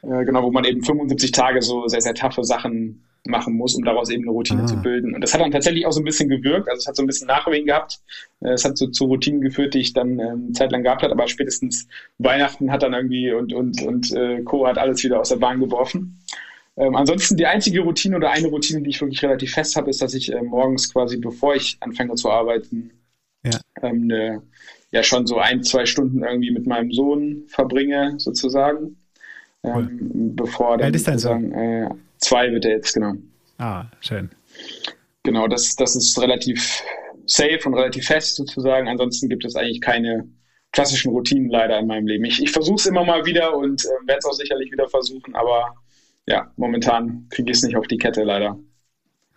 Äh, 0.03 0.24
genau, 0.24 0.43
wo 0.43 0.51
man 0.51 0.64
eben 0.64 0.82
75 0.82 1.30
Tage 1.32 1.62
so 1.62 1.86
sehr, 1.86 2.01
sehr 2.01 2.14
taffe 2.14 2.43
Sachen 2.45 3.05
machen 3.29 3.55
muss, 3.55 3.74
um 3.74 3.85
daraus 3.85 4.11
eben 4.11 4.24
eine 4.24 4.33
Routine 4.33 4.62
ah. 4.62 4.66
zu 4.66 4.76
bilden. 4.76 5.14
Und 5.14 5.20
das 5.20 5.35
hat 5.35 5.41
dann 5.41 5.51
tatsächlich 5.51 5.87
auch 5.87 5.93
so 5.93 6.01
ein 6.01 6.05
bisschen 6.05 6.29
gewirkt. 6.29 6.68
Also 6.68 6.81
es 6.81 6.87
hat 6.87 6.97
so 6.97 7.03
ein 7.03 7.07
bisschen 7.07 7.29
Nachwehen 7.29 7.66
gehabt. 7.66 8.01
Äh, 8.41 8.51
es 8.51 8.64
hat 8.64 8.76
so 8.76 8.89
zu 8.89 9.05
Routinen 9.05 9.41
geführt, 9.41 9.74
die 9.74 9.81
ich 9.81 9.93
dann 9.93 10.18
ähm, 10.18 10.55
zeitlang 10.55 10.83
gehabt 10.83 11.03
habe. 11.03 11.12
Aber 11.12 11.29
spätestens 11.29 11.87
Weihnachten 12.18 12.72
hat 12.72 12.83
dann 12.83 12.95
irgendwie 12.95 13.33
und 13.33 13.53
und 13.53 13.83
und 13.83 14.12
äh, 14.12 14.43
Co 14.43 14.66
hat 14.66 14.79
alles 14.79 15.03
wieder 15.05 15.20
aus 15.20 15.29
der 15.29 15.37
Bahn 15.37 15.61
geworfen. 15.61 16.18
Ähm, 16.76 16.95
ansonsten 16.95 17.37
die 17.37 17.47
einzige 17.47 17.81
Routine 17.81 18.16
oder 18.16 18.31
eine 18.31 18.49
Routine, 18.49 18.83
die 18.83 18.91
ich 18.91 19.01
wirklich 19.01 19.22
relativ 19.22 19.53
fest 19.53 19.76
habe, 19.76 19.91
ist, 19.91 20.01
dass 20.01 20.14
ich 20.14 20.33
äh, 20.33 20.43
morgens 20.43 20.93
quasi, 20.93 21.16
bevor 21.16 21.55
ich 21.55 21.76
anfange 21.81 22.14
zu 22.14 22.31
arbeiten, 22.31 22.93
ja. 23.45 23.61
Ähm, 23.83 24.05
eine, 24.05 24.43
ja 24.91 25.03
schon 25.03 25.26
so 25.26 25.39
ein, 25.39 25.62
zwei 25.62 25.87
Stunden 25.87 26.22
irgendwie 26.22 26.51
mit 26.51 26.66
meinem 26.66 26.93
Sohn 26.93 27.45
verbringe, 27.49 28.14
sozusagen. 28.18 28.97
Cool. 29.62 29.89
Ähm, 29.91 30.37
bevor 30.37 30.79
dann 30.79 30.95
ist 30.95 31.09
dein 31.09 31.18
Sohn? 31.18 31.53
Äh, 31.53 31.89
zwei 32.19 32.53
wird 32.53 32.64
er 32.64 32.73
jetzt, 32.73 32.93
genau. 32.93 33.14
Ah, 33.59 33.87
schön. 34.01 34.31
Genau, 35.23 35.47
das, 35.47 35.77
das 35.77 35.97
ist 35.97 36.21
relativ 36.21 36.83
safe 37.27 37.61
und 37.66 37.75
relativ 37.75 38.07
fest 38.07 38.37
sozusagen. 38.37 38.89
Ansonsten 38.89 39.29
gibt 39.29 39.45
es 39.45 39.57
eigentlich 39.57 39.81
keine 39.81 40.29
klassischen 40.73 41.11
Routinen 41.11 41.49
leider 41.49 41.79
in 41.79 41.87
meinem 41.87 42.07
Leben. 42.07 42.25
Ich, 42.25 42.43
ich 42.43 42.51
versuche 42.51 42.77
es 42.77 42.87
immer 42.87 43.05
mal 43.05 43.25
wieder 43.25 43.57
und 43.57 43.85
äh, 43.85 44.07
werde 44.07 44.19
es 44.19 44.27
auch 44.27 44.33
sicherlich 44.33 44.71
wieder 44.71 44.89
versuchen, 44.89 45.35
aber 45.35 45.75
ja, 46.27 46.53
momentan 46.57 47.27
kriege 47.31 47.51
ich 47.51 47.57
es 47.59 47.62
nicht 47.62 47.77
auf 47.77 47.87
die 47.87 47.97
Kette 47.97 48.23
leider. 48.23 48.59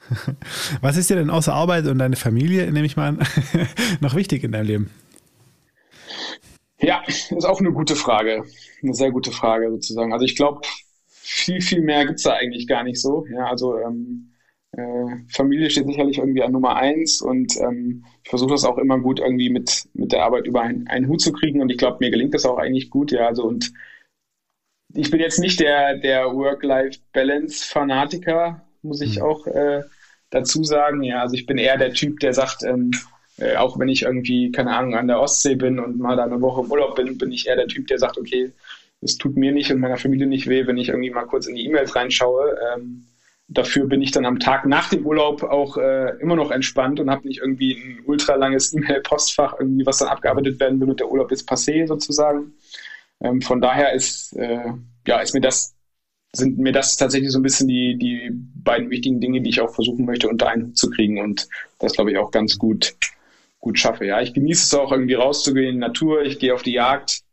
Was 0.82 0.98
ist 0.98 1.10
dir 1.10 1.16
denn 1.16 1.30
außer 1.30 1.54
Arbeit 1.54 1.86
und 1.88 2.00
deine 2.00 2.16
Familie, 2.16 2.72
nehme 2.72 2.86
ich 2.86 2.98
mal 2.98 3.10
an, 3.10 3.28
noch 4.02 4.16
wichtig 4.16 4.44
in 4.44 4.52
deinem 4.52 4.68
Leben? 4.68 4.92
Ja, 6.80 7.04
ist 7.06 7.46
auch 7.46 7.60
eine 7.60 7.72
gute 7.72 7.96
Frage. 7.96 8.44
Eine 8.82 8.94
sehr 8.94 9.12
gute 9.12 9.32
Frage 9.32 9.70
sozusagen. 9.70 10.14
Also 10.14 10.26
ich 10.26 10.36
glaube, 10.36 10.62
viel, 11.22 11.62
viel 11.62 11.82
mehr 11.82 12.06
gibt 12.06 12.18
es 12.18 12.24
da 12.24 12.34
eigentlich 12.34 12.68
gar 12.68 12.84
nicht 12.84 13.00
so. 13.00 13.26
Ja, 13.32 13.46
also 13.46 13.78
ähm, 13.78 14.32
äh, 14.74 15.18
Familie 15.30 15.70
steht 15.70 15.86
sicherlich 15.86 16.18
irgendwie 16.18 16.44
an 16.44 16.52
Nummer 16.52 16.78
eins 16.78 17.22
und 17.22 17.56
ähm, 17.58 18.06
ich 18.24 18.30
versuche 18.30 18.52
das 18.52 18.66
auch 18.66 18.78
immer 18.78 19.00
gut 19.00 19.20
irgendwie 19.20 19.50
mit, 19.50 19.88
mit 19.94 20.12
der 20.12 20.24
Arbeit 20.24 20.48
über 20.48 20.62
einen, 20.62 20.88
einen 20.88 21.08
Hut 21.08 21.22
zu 21.22 21.32
kriegen 21.32 21.62
und 21.62 21.70
ich 21.70 21.78
glaube, 21.78 21.98
mir 22.00 22.10
gelingt 22.10 22.34
das 22.34 22.46
auch 22.46 22.58
eigentlich 22.58 22.90
gut. 22.90 23.12
Ja, 23.12 23.28
also 23.28 23.44
und 23.44 23.72
ich 24.94 25.12
bin 25.12 25.20
jetzt 25.20 25.40
nicht 25.40 25.60
der, 25.60 25.98
der 25.98 26.34
Work-Life-Balance-Fanatiker, 26.34 28.62
muss 28.82 29.02
ich 29.02 29.18
mhm. 29.18 29.24
auch 29.24 29.46
äh, 29.48 29.84
dazu 30.30 30.64
sagen. 30.64 31.04
Ja, 31.04 31.22
also 31.22 31.36
ich 31.36 31.46
bin 31.46 31.58
eher 31.58 31.78
der 31.78 31.94
Typ, 31.94 32.20
der 32.20 32.34
sagt, 32.34 32.64
ähm, 32.64 32.92
äh, 33.38 33.56
auch 33.56 33.80
wenn 33.80 33.90
ich 33.90 34.04
irgendwie, 34.04 34.52
keine 34.52 34.76
Ahnung, 34.76 34.96
an 34.96 35.08
der 35.08 35.20
Ostsee 35.20 35.56
bin 35.56 35.80
und 35.80 36.00
mal 36.00 36.16
da 36.16 36.24
eine 36.24 36.42
Woche 36.42 36.62
im 36.62 36.72
Urlaub 36.72 36.96
bin, 36.96 37.18
bin 37.18 37.32
ich 37.32 37.48
eher 37.48 37.56
der 37.56 37.68
Typ, 37.68 37.88
der 37.88 38.00
sagt, 38.00 38.18
okay, 38.18 38.52
es 39.02 39.18
tut 39.18 39.36
mir 39.36 39.52
nicht 39.52 39.72
und 39.72 39.80
meiner 39.80 39.98
Familie 39.98 40.28
nicht 40.28 40.48
weh, 40.48 40.68
wenn 40.68 40.78
ich 40.78 40.90
irgendwie 40.90 41.10
mal 41.10 41.26
kurz 41.26 41.48
in 41.48 41.56
die 41.56 41.66
E-Mails 41.66 41.96
reinschaue. 41.96 42.56
Ähm, 42.74 43.08
dafür 43.48 43.88
bin 43.88 44.02
ich 44.02 44.12
dann 44.12 44.26
am 44.26 44.40
Tag 44.40 44.66
nach 44.66 44.90
dem 44.90 45.06
Urlaub 45.06 45.44
auch 45.44 45.78
äh, 45.78 46.18
immer 46.20 46.36
noch 46.36 46.52
entspannt 46.52 47.00
und 47.00 47.10
habe 47.10 47.28
nicht 47.28 47.40
irgendwie 47.40 47.74
ein 47.74 48.00
ultra 48.06 48.36
langes 48.36 48.74
E-Mail-Postfach, 48.74 49.56
irgendwie 49.60 49.86
was 49.86 49.98
dann 49.98 50.08
abgearbeitet 50.08 50.60
werden 50.60 50.80
will 50.80 50.90
und 50.90 51.00
der 51.00 51.12
Urlaub 51.12 51.32
ist 51.32 51.50
passé 51.50 51.88
sozusagen. 51.88 52.54
Ähm, 53.22 53.42
von 53.42 53.60
daher 53.60 53.94
ist, 53.94 54.34
äh, 54.38 54.72
ja, 55.08 55.20
ist 55.20 55.34
mir 55.34 55.42
das, 55.42 55.74
sind 56.34 56.60
mir 56.60 56.72
das 56.72 56.96
tatsächlich 56.96 57.32
so 57.32 57.40
ein 57.40 57.44
bisschen 57.44 57.68
die, 57.68 57.98
die 57.98 58.30
beiden 58.32 58.90
wichtigen 58.90 59.20
Dinge, 59.20 59.42
die 59.42 59.50
ich 59.50 59.62
auch 59.62 59.74
versuchen 59.74 60.06
möchte, 60.06 60.30
unter 60.30 60.48
einen 60.48 60.68
Hut 60.68 60.78
zu 60.78 60.90
kriegen 60.90 61.20
und 61.20 61.50
das 61.80 61.94
glaube 61.94 62.12
ich 62.12 62.18
auch 62.18 62.32
ganz 62.32 62.58
gut, 62.58 62.96
gut 63.60 63.80
schaffe. 63.80 64.06
Ja, 64.06 64.22
ich 64.22 64.34
genieße 64.34 64.64
es 64.64 64.80
auch 64.80 64.92
irgendwie 64.92 65.16
rauszugehen 65.16 65.70
in 65.70 65.76
die 65.76 65.80
Natur, 65.80 66.22
ich 66.22 66.40
gehe 66.40 66.54
auf 66.54 66.64
die 66.64 66.74
Jagd, 66.74 67.24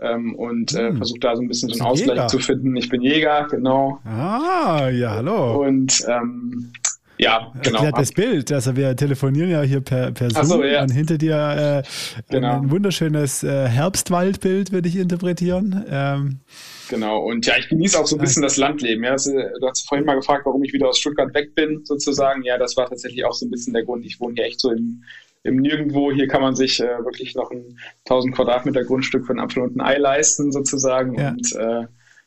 ähm, 0.00 0.34
und 0.34 0.74
äh, 0.74 0.88
hm. 0.88 0.96
versuche 0.96 1.20
da 1.20 1.36
so 1.36 1.42
ein 1.42 1.48
bisschen 1.48 1.68
so 1.68 1.74
einen 1.74 1.90
Ausgleich 1.90 2.16
Jäger. 2.16 2.28
zu 2.28 2.38
finden. 2.38 2.76
Ich 2.76 2.88
bin 2.88 3.02
Jäger, 3.02 3.46
genau. 3.50 4.00
Ah, 4.04 4.88
ja, 4.90 5.16
hallo. 5.16 5.64
Und 5.64 6.04
ähm, 6.08 6.72
ja, 7.18 7.52
genau. 7.62 7.76
Erklärt 7.76 7.98
das 7.98 8.12
Bild. 8.12 8.52
Also 8.52 8.74
wir 8.74 8.96
telefonieren 8.96 9.50
ja 9.50 9.62
hier 9.62 9.80
per, 9.80 10.10
per 10.10 10.30
Zoom 10.30 10.44
so, 10.44 10.64
ja. 10.64 10.82
und 10.82 10.90
hinter 10.90 11.18
dir 11.18 11.84
äh, 11.84 12.22
genau. 12.30 12.60
ein 12.60 12.70
wunderschönes 12.70 13.44
äh, 13.44 13.68
Herbstwaldbild, 13.68 14.72
würde 14.72 14.88
ich 14.88 14.96
interpretieren. 14.96 15.84
Ähm, 15.88 16.40
genau, 16.88 17.20
und 17.20 17.46
ja, 17.46 17.54
ich 17.58 17.68
genieße 17.68 17.98
auch 17.98 18.06
so 18.06 18.16
ein 18.16 18.20
bisschen 18.20 18.42
das 18.42 18.56
Landleben. 18.56 19.04
Ja. 19.04 19.12
Also, 19.12 19.30
du 19.32 19.68
hast 19.68 19.86
vorhin 19.86 20.04
mal 20.04 20.16
gefragt, 20.16 20.46
warum 20.46 20.64
ich 20.64 20.72
wieder 20.72 20.88
aus 20.88 20.98
Stuttgart 20.98 21.32
weg 21.34 21.54
bin, 21.54 21.84
sozusagen. 21.84 22.42
Ja, 22.42 22.58
das 22.58 22.76
war 22.76 22.88
tatsächlich 22.88 23.24
auch 23.24 23.34
so 23.34 23.46
ein 23.46 23.50
bisschen 23.50 23.72
der 23.72 23.84
Grund. 23.84 24.04
Ich 24.04 24.18
wohne 24.18 24.34
hier 24.34 24.46
echt 24.46 24.60
so 24.60 24.72
im, 24.72 25.04
im 25.44 25.56
Nirgendwo. 25.56 26.12
Hier 26.12 26.28
kann 26.28 26.42
man 26.42 26.54
sich 26.54 26.80
äh, 26.80 27.04
wirklich 27.04 27.34
noch 27.34 27.50
ein 27.50 27.78
1000 28.04 28.34
Quadratmeter 28.34 28.84
Grundstück 28.84 29.26
für 29.26 29.32
ein 29.32 29.40
Apfel 29.40 29.62
und 29.62 29.76
ein 29.76 29.80
Ei 29.80 29.98
leisten, 29.98 30.52
sozusagen. 30.52 31.14
Ja. 31.14 31.30
Und 31.30 31.52
äh, 31.54 31.86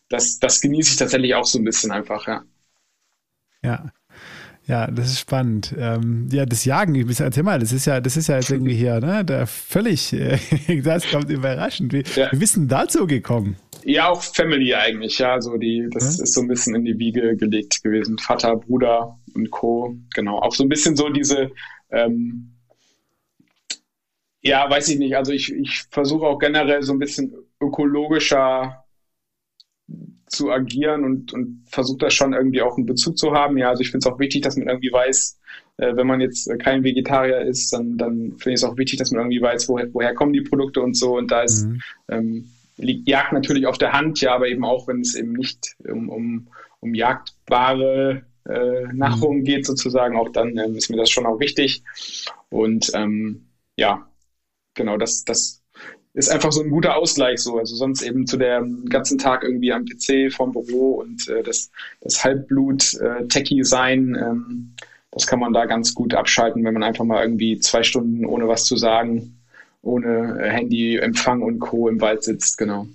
das, 0.10 0.40
das 0.40 0.62
genieße 0.62 0.92
ich 0.92 0.98
tatsächlich 0.98 1.36
auch 1.36 1.46
so 1.46 1.60
ein 1.60 1.64
bisschen 1.64 1.92
einfach, 1.92 2.28
ja. 2.28 2.44
Ja. 3.64 3.92
Ja, 4.68 4.90
das 4.90 5.12
ist 5.12 5.20
spannend. 5.20 5.76
Ähm, 5.78 6.28
ja, 6.32 6.44
das 6.44 6.66
Jagen, 6.66 6.96
ich 6.96 7.20
erzähl 7.20 7.44
mal, 7.44 7.60
das 7.60 7.72
ist 7.72 7.86
ja, 7.86 8.02
das 8.02 8.18
ist 8.18 8.28
ja 8.28 8.38
jetzt 8.38 8.50
irgendwie 8.50 8.74
hier, 8.74 9.00
ne? 9.00 9.24
Da 9.24 9.46
völlig, 9.46 10.12
äh, 10.12 10.40
das 10.84 11.08
kommt 11.08 11.30
überraschend. 11.30 11.94
Wie, 11.94 12.04
ja. 12.16 12.32
wie 12.32 12.38
bist 12.38 12.56
du 12.56 12.62
dazu 12.62 13.06
gekommen? 13.06 13.58
Ja, 13.84 14.10
auch 14.10 14.24
Family 14.24 14.74
eigentlich, 14.74 15.20
ja. 15.20 15.40
So 15.40 15.58
die, 15.58 15.88
das 15.92 16.18
ja? 16.18 16.24
ist 16.24 16.34
so 16.34 16.42
ein 16.42 16.48
bisschen 16.48 16.74
in 16.74 16.84
die 16.84 16.98
Wiege 16.98 17.36
gelegt 17.36 17.84
gewesen. 17.84 18.18
Vater, 18.18 18.56
Bruder 18.56 19.20
und 19.36 19.52
Co. 19.52 19.96
Genau. 20.16 20.40
Auch 20.40 20.56
so 20.56 20.64
ein 20.64 20.70
bisschen 20.70 20.96
so 20.96 21.10
diese, 21.10 21.52
ähm, 21.92 22.55
ja, 24.46 24.70
weiß 24.70 24.90
ich 24.90 25.00
nicht. 25.00 25.18
Also 25.18 25.32
ich, 25.32 25.52
ich 25.52 25.84
versuche 25.90 26.28
auch 26.28 26.38
generell 26.38 26.84
so 26.84 26.94
ein 26.94 27.00
bisschen 27.00 27.34
ökologischer 27.60 28.84
zu 30.28 30.52
agieren 30.52 31.04
und, 31.04 31.34
und 31.34 31.64
versucht 31.68 32.04
das 32.04 32.14
schon 32.14 32.34
irgendwie 32.34 32.62
auch 32.62 32.78
einen 32.78 32.86
Bezug 32.86 33.18
zu 33.18 33.32
haben. 33.32 33.58
Ja, 33.58 33.70
also 33.70 33.82
ich 33.82 33.90
finde 33.90 34.08
es 34.08 34.14
auch 34.14 34.20
wichtig, 34.20 34.44
dass 34.44 34.56
man 34.56 34.68
irgendwie 34.68 34.92
weiß, 34.92 35.40
äh, 35.78 35.96
wenn 35.96 36.06
man 36.06 36.22
jetzt 36.22 36.48
kein 36.60 36.84
Vegetarier 36.84 37.42
ist, 37.42 37.74
dann, 37.74 37.98
dann 37.98 38.34
finde 38.38 38.52
ich 38.52 38.56
es 38.56 38.64
auch 38.64 38.78
wichtig, 38.78 39.00
dass 39.00 39.12
man 39.12 39.22
irgendwie 39.22 39.42
weiß, 39.42 39.68
woher, 39.68 39.92
woher 39.94 40.14
kommen 40.14 40.34
die 40.34 40.42
Produkte 40.42 40.82
und 40.82 40.96
so. 40.96 41.18
Und 41.18 41.32
da 41.32 41.42
ist, 41.42 41.66
mhm. 41.66 41.82
ähm, 42.10 42.52
liegt 42.78 43.08
Jagd 43.08 43.34
natürlich 43.34 43.66
auf 43.66 43.80
der 43.80 43.94
Hand, 43.94 44.22
ja, 44.22 44.36
aber 44.36 44.48
eben 44.48 44.64
auch, 44.64 44.88
wenn 44.88 45.02
es 45.02 45.16
eben 45.16 45.34
nicht 45.34 45.76
um, 45.88 46.10
um, 46.10 46.48
um 46.82 46.94
jagdbare 46.94 48.22
äh, 48.48 48.94
Nahrung 48.94 49.40
mhm. 49.40 49.44
geht, 49.44 49.66
sozusagen, 49.66 50.16
auch 50.18 50.30
dann 50.30 50.56
ähm, 50.58 50.76
ist 50.76 50.90
mir 50.90 50.98
das 50.98 51.10
schon 51.10 51.26
auch 51.26 51.40
wichtig. 51.40 51.82
Und 52.50 52.92
ähm, 52.94 53.48
ja, 53.76 54.08
genau, 54.76 54.98
das, 54.98 55.26
das 55.26 55.62
ist 56.14 56.30
einfach 56.30 56.52
so 56.52 56.62
ein 56.62 56.70
guter 56.70 56.96
Ausgleich 56.96 57.40
so. 57.40 57.58
Also 57.58 57.76
sonst 57.76 58.02
eben 58.02 58.26
zu 58.26 58.38
der 58.38 58.66
ganzen 58.90 59.18
Tag 59.18 59.44
irgendwie 59.44 59.74
am 59.74 59.86
PC 59.86 60.32
vom 60.34 60.54
Büro 60.54 61.02
und 61.02 61.28
äh, 61.28 61.44
das, 61.44 61.72
das 62.02 62.24
Halbblut 62.24 62.94
äh, 62.96 63.28
ähm, 64.16 64.76
das 65.12 65.28
kann 65.28 65.40
man 65.40 65.54
da 65.54 65.66
ganz 65.66 65.94
gut 65.94 66.14
abschalten, 66.14 66.64
wenn 66.64 66.74
man 66.74 66.84
einfach 66.84 67.06
mal 67.06 67.22
irgendwie 67.22 67.60
zwei 67.60 67.84
Stunden 67.84 68.26
ohne 68.26 68.48
was 68.48 68.66
zu 68.66 68.76
sagen, 68.76 69.42
ohne 69.82 70.40
äh, 70.42 70.50
Handy, 70.50 70.98
Empfang 70.98 71.42
und 71.42 71.60
Co. 71.60 71.88
im 71.88 72.02
Wald 72.02 72.24
sitzt, 72.24 72.58
genau. 72.58 72.88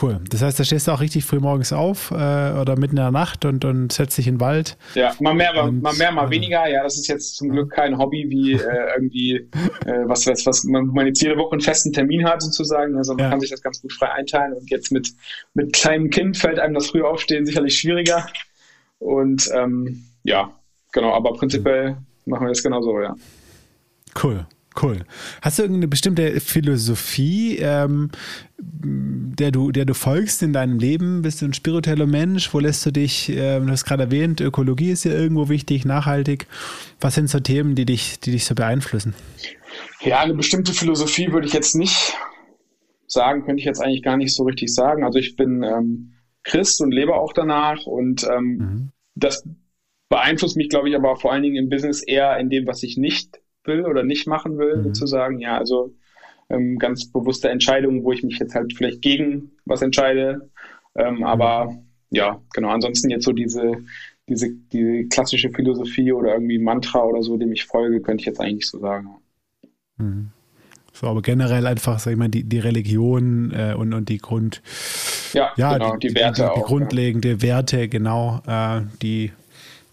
Cool. 0.00 0.20
Das 0.30 0.40
heißt, 0.40 0.58
da 0.58 0.64
stehst 0.64 0.88
du 0.88 0.92
auch 0.92 1.00
richtig 1.00 1.26
früh 1.26 1.38
morgens 1.38 1.72
auf 1.72 2.12
äh, 2.12 2.14
oder 2.14 2.76
mitten 2.78 2.96
in 2.96 3.02
der 3.02 3.10
Nacht 3.10 3.44
und, 3.44 3.64
und 3.66 3.92
setzt 3.92 4.16
dich 4.16 4.26
in 4.26 4.36
den 4.36 4.40
Wald. 4.40 4.78
Ja, 4.94 5.14
mal 5.20 5.34
mehr, 5.34 5.62
und, 5.62 5.82
mal, 5.82 5.92
mehr, 5.94 6.10
mal 6.12 6.28
äh, 6.28 6.30
weniger. 6.30 6.66
Ja, 6.66 6.82
das 6.82 6.96
ist 6.96 7.08
jetzt 7.08 7.36
zum 7.36 7.50
Glück 7.50 7.72
kein 7.72 7.98
Hobby 7.98 8.24
wie 8.30 8.54
äh, 8.54 8.94
irgendwie, 8.96 9.34
äh, 9.84 10.06
was, 10.06 10.26
was, 10.26 10.46
was 10.46 10.64
man, 10.64 10.86
man 10.86 11.06
jetzt 11.06 11.20
jede 11.20 11.36
Woche 11.36 11.52
einen 11.52 11.60
festen 11.60 11.92
Termin 11.92 12.24
hat 12.24 12.40
sozusagen. 12.40 12.96
Also 12.96 13.12
man 13.14 13.24
ja. 13.24 13.30
kann 13.30 13.40
sich 13.40 13.50
das 13.50 13.60
ganz 13.60 13.82
gut 13.82 13.92
frei 13.92 14.10
einteilen. 14.12 14.54
Und 14.54 14.70
jetzt 14.70 14.92
mit, 14.92 15.10
mit 15.52 15.74
kleinem 15.74 16.08
Kind 16.08 16.38
fällt 16.38 16.58
einem 16.58 16.74
das 16.74 16.86
frühe 16.86 17.06
Aufstehen 17.06 17.44
sicherlich 17.44 17.78
schwieriger. 17.78 18.26
Und 18.98 19.50
ähm, 19.54 20.04
ja, 20.24 20.52
genau, 20.92 21.12
aber 21.12 21.34
prinzipiell 21.34 21.98
machen 22.24 22.46
wir 22.46 22.48
das 22.48 22.62
genauso, 22.62 22.98
ja. 22.98 23.14
Cool. 24.22 24.46
Cool. 24.80 25.00
Hast 25.42 25.58
du 25.58 25.62
irgendeine 25.62 25.88
bestimmte 25.88 26.40
Philosophie, 26.40 27.58
ähm, 27.58 28.10
der, 28.58 29.50
du, 29.50 29.70
der 29.70 29.84
du 29.84 29.94
folgst 29.94 30.42
in 30.42 30.52
deinem 30.52 30.78
Leben? 30.78 31.22
Bist 31.22 31.42
du 31.42 31.46
ein 31.46 31.52
spiritueller 31.52 32.06
Mensch? 32.06 32.52
Wo 32.54 32.58
lässt 32.58 32.84
du 32.86 32.90
dich, 32.90 33.28
äh, 33.28 33.60
du 33.60 33.68
hast 33.68 33.84
gerade 33.84 34.04
erwähnt, 34.04 34.40
Ökologie 34.40 34.90
ist 34.90 35.04
ja 35.04 35.12
irgendwo 35.12 35.48
wichtig, 35.48 35.84
nachhaltig. 35.84 36.46
Was 37.00 37.14
sind 37.14 37.28
so 37.28 37.40
Themen, 37.40 37.74
die 37.74 37.84
dich, 37.84 38.20
die 38.20 38.30
dich 38.30 38.44
so 38.44 38.54
beeinflussen? 38.54 39.14
Ja, 40.00 40.20
eine 40.20 40.34
bestimmte 40.34 40.72
Philosophie 40.72 41.32
würde 41.32 41.46
ich 41.46 41.52
jetzt 41.52 41.74
nicht 41.74 42.14
sagen, 43.06 43.44
könnte 43.44 43.60
ich 43.60 43.66
jetzt 43.66 43.80
eigentlich 43.80 44.02
gar 44.02 44.16
nicht 44.16 44.34
so 44.34 44.44
richtig 44.44 44.72
sagen. 44.72 45.04
Also 45.04 45.18
ich 45.18 45.36
bin 45.36 45.62
ähm, 45.62 46.14
Christ 46.44 46.80
und 46.80 46.92
lebe 46.92 47.14
auch 47.14 47.32
danach 47.32 47.84
und 47.86 48.24
ähm, 48.24 48.44
mhm. 48.44 48.92
das 49.14 49.46
beeinflusst 50.08 50.56
mich, 50.56 50.68
glaube 50.68 50.88
ich, 50.88 50.96
aber 50.96 51.16
vor 51.16 51.32
allen 51.32 51.42
Dingen 51.42 51.56
im 51.56 51.68
Business 51.68 52.02
eher 52.02 52.38
in 52.38 52.50
dem, 52.50 52.66
was 52.66 52.82
ich 52.82 52.96
nicht 52.96 53.41
will 53.64 53.86
oder 53.86 54.02
nicht 54.02 54.26
machen 54.26 54.58
will, 54.58 54.76
mhm. 54.76 54.84
sozusagen. 54.84 55.40
Ja, 55.40 55.58
also 55.58 55.94
ähm, 56.50 56.78
ganz 56.78 57.06
bewusste 57.06 57.48
Entscheidungen, 57.48 58.04
wo 58.04 58.12
ich 58.12 58.22
mich 58.22 58.38
jetzt 58.38 58.54
halt 58.54 58.74
vielleicht 58.74 59.02
gegen 59.02 59.52
was 59.64 59.82
entscheide. 59.82 60.50
Ähm, 60.94 61.16
mhm. 61.16 61.24
Aber 61.24 61.76
ja, 62.10 62.40
genau, 62.52 62.68
ansonsten 62.68 63.10
jetzt 63.10 63.24
so 63.24 63.32
diese, 63.32 63.72
diese, 64.28 64.50
diese 64.72 65.04
klassische 65.08 65.50
Philosophie 65.50 66.12
oder 66.12 66.34
irgendwie 66.34 66.58
Mantra 66.58 67.02
oder 67.04 67.22
so, 67.22 67.36
dem 67.36 67.52
ich 67.52 67.64
folge, 67.64 68.00
könnte 68.00 68.22
ich 68.22 68.26
jetzt 68.26 68.40
eigentlich 68.40 68.68
so 68.68 68.78
sagen. 68.78 69.08
Mhm. 69.96 70.30
So, 70.92 71.06
aber 71.06 71.22
generell 71.22 71.66
einfach, 71.66 71.98
sag 71.98 72.12
ich 72.12 72.18
mal, 72.18 72.28
die, 72.28 72.44
die 72.44 72.58
Religion 72.58 73.50
äh, 73.52 73.74
und, 73.74 73.94
und 73.94 74.10
die 74.10 74.18
Grund, 74.18 74.60
ja, 75.32 75.50
ja 75.56 75.78
genau, 75.78 75.96
die, 75.96 76.08
die 76.08 76.14
Werte 76.14 76.42
die, 76.42 76.48
die, 76.48 76.60
die 76.60 76.66
grundlegende 76.66 77.30
ja. 77.30 77.42
Werte, 77.42 77.88
genau, 77.88 78.42
äh, 78.46 78.82
die 79.00 79.32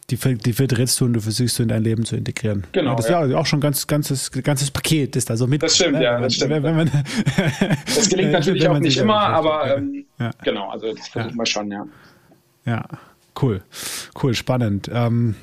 die, 0.10 0.18
die 0.18 0.54
vertrittst 0.54 1.00
du 1.00 1.06
und 1.06 1.14
du 1.14 1.22
versuchst 1.22 1.60
du 1.60 1.64
in 1.64 1.70
dein 1.70 1.84
Leben 1.84 2.06
zu 2.06 2.16
integrieren. 2.16 2.66
Genau. 2.72 2.96
das 2.96 3.06
ist 3.06 3.12
ja. 3.12 3.38
auch 3.38 3.46
schon 3.46 3.60
ein 3.60 3.62
ganz, 3.62 3.86
ganzes, 3.88 4.32
ganzes 4.32 4.72
Paket, 4.72 5.16
ist 5.16 5.30
da 5.30 5.38
so 5.38 5.48
mit. 5.48 5.62
Das 5.62 5.76
stimmt, 5.76 5.94
ne? 5.94 6.04
ja, 6.04 6.20
das 6.20 6.36
stimmt. 6.36 6.52
Wenn, 6.52 6.64
wenn 6.64 6.76
man, 6.76 6.92
das 7.86 8.10
gelingt 8.10 8.32
natürlich 8.32 8.68
auch 8.68 8.80
nicht 8.80 8.98
immer, 8.98 9.20
aber 9.20 9.78
ähm, 9.78 10.06
ja. 10.20 10.32
genau, 10.44 10.70
also 10.70 10.94
das 10.94 11.08
versuchen 11.08 11.38
wir 11.38 11.46
schon, 11.46 11.72
ja. 11.72 11.86
Ja, 12.66 12.86
cool. 13.42 13.62
Cool, 14.22 14.34
spannend. 14.34 14.90
Ähm, 14.94 15.36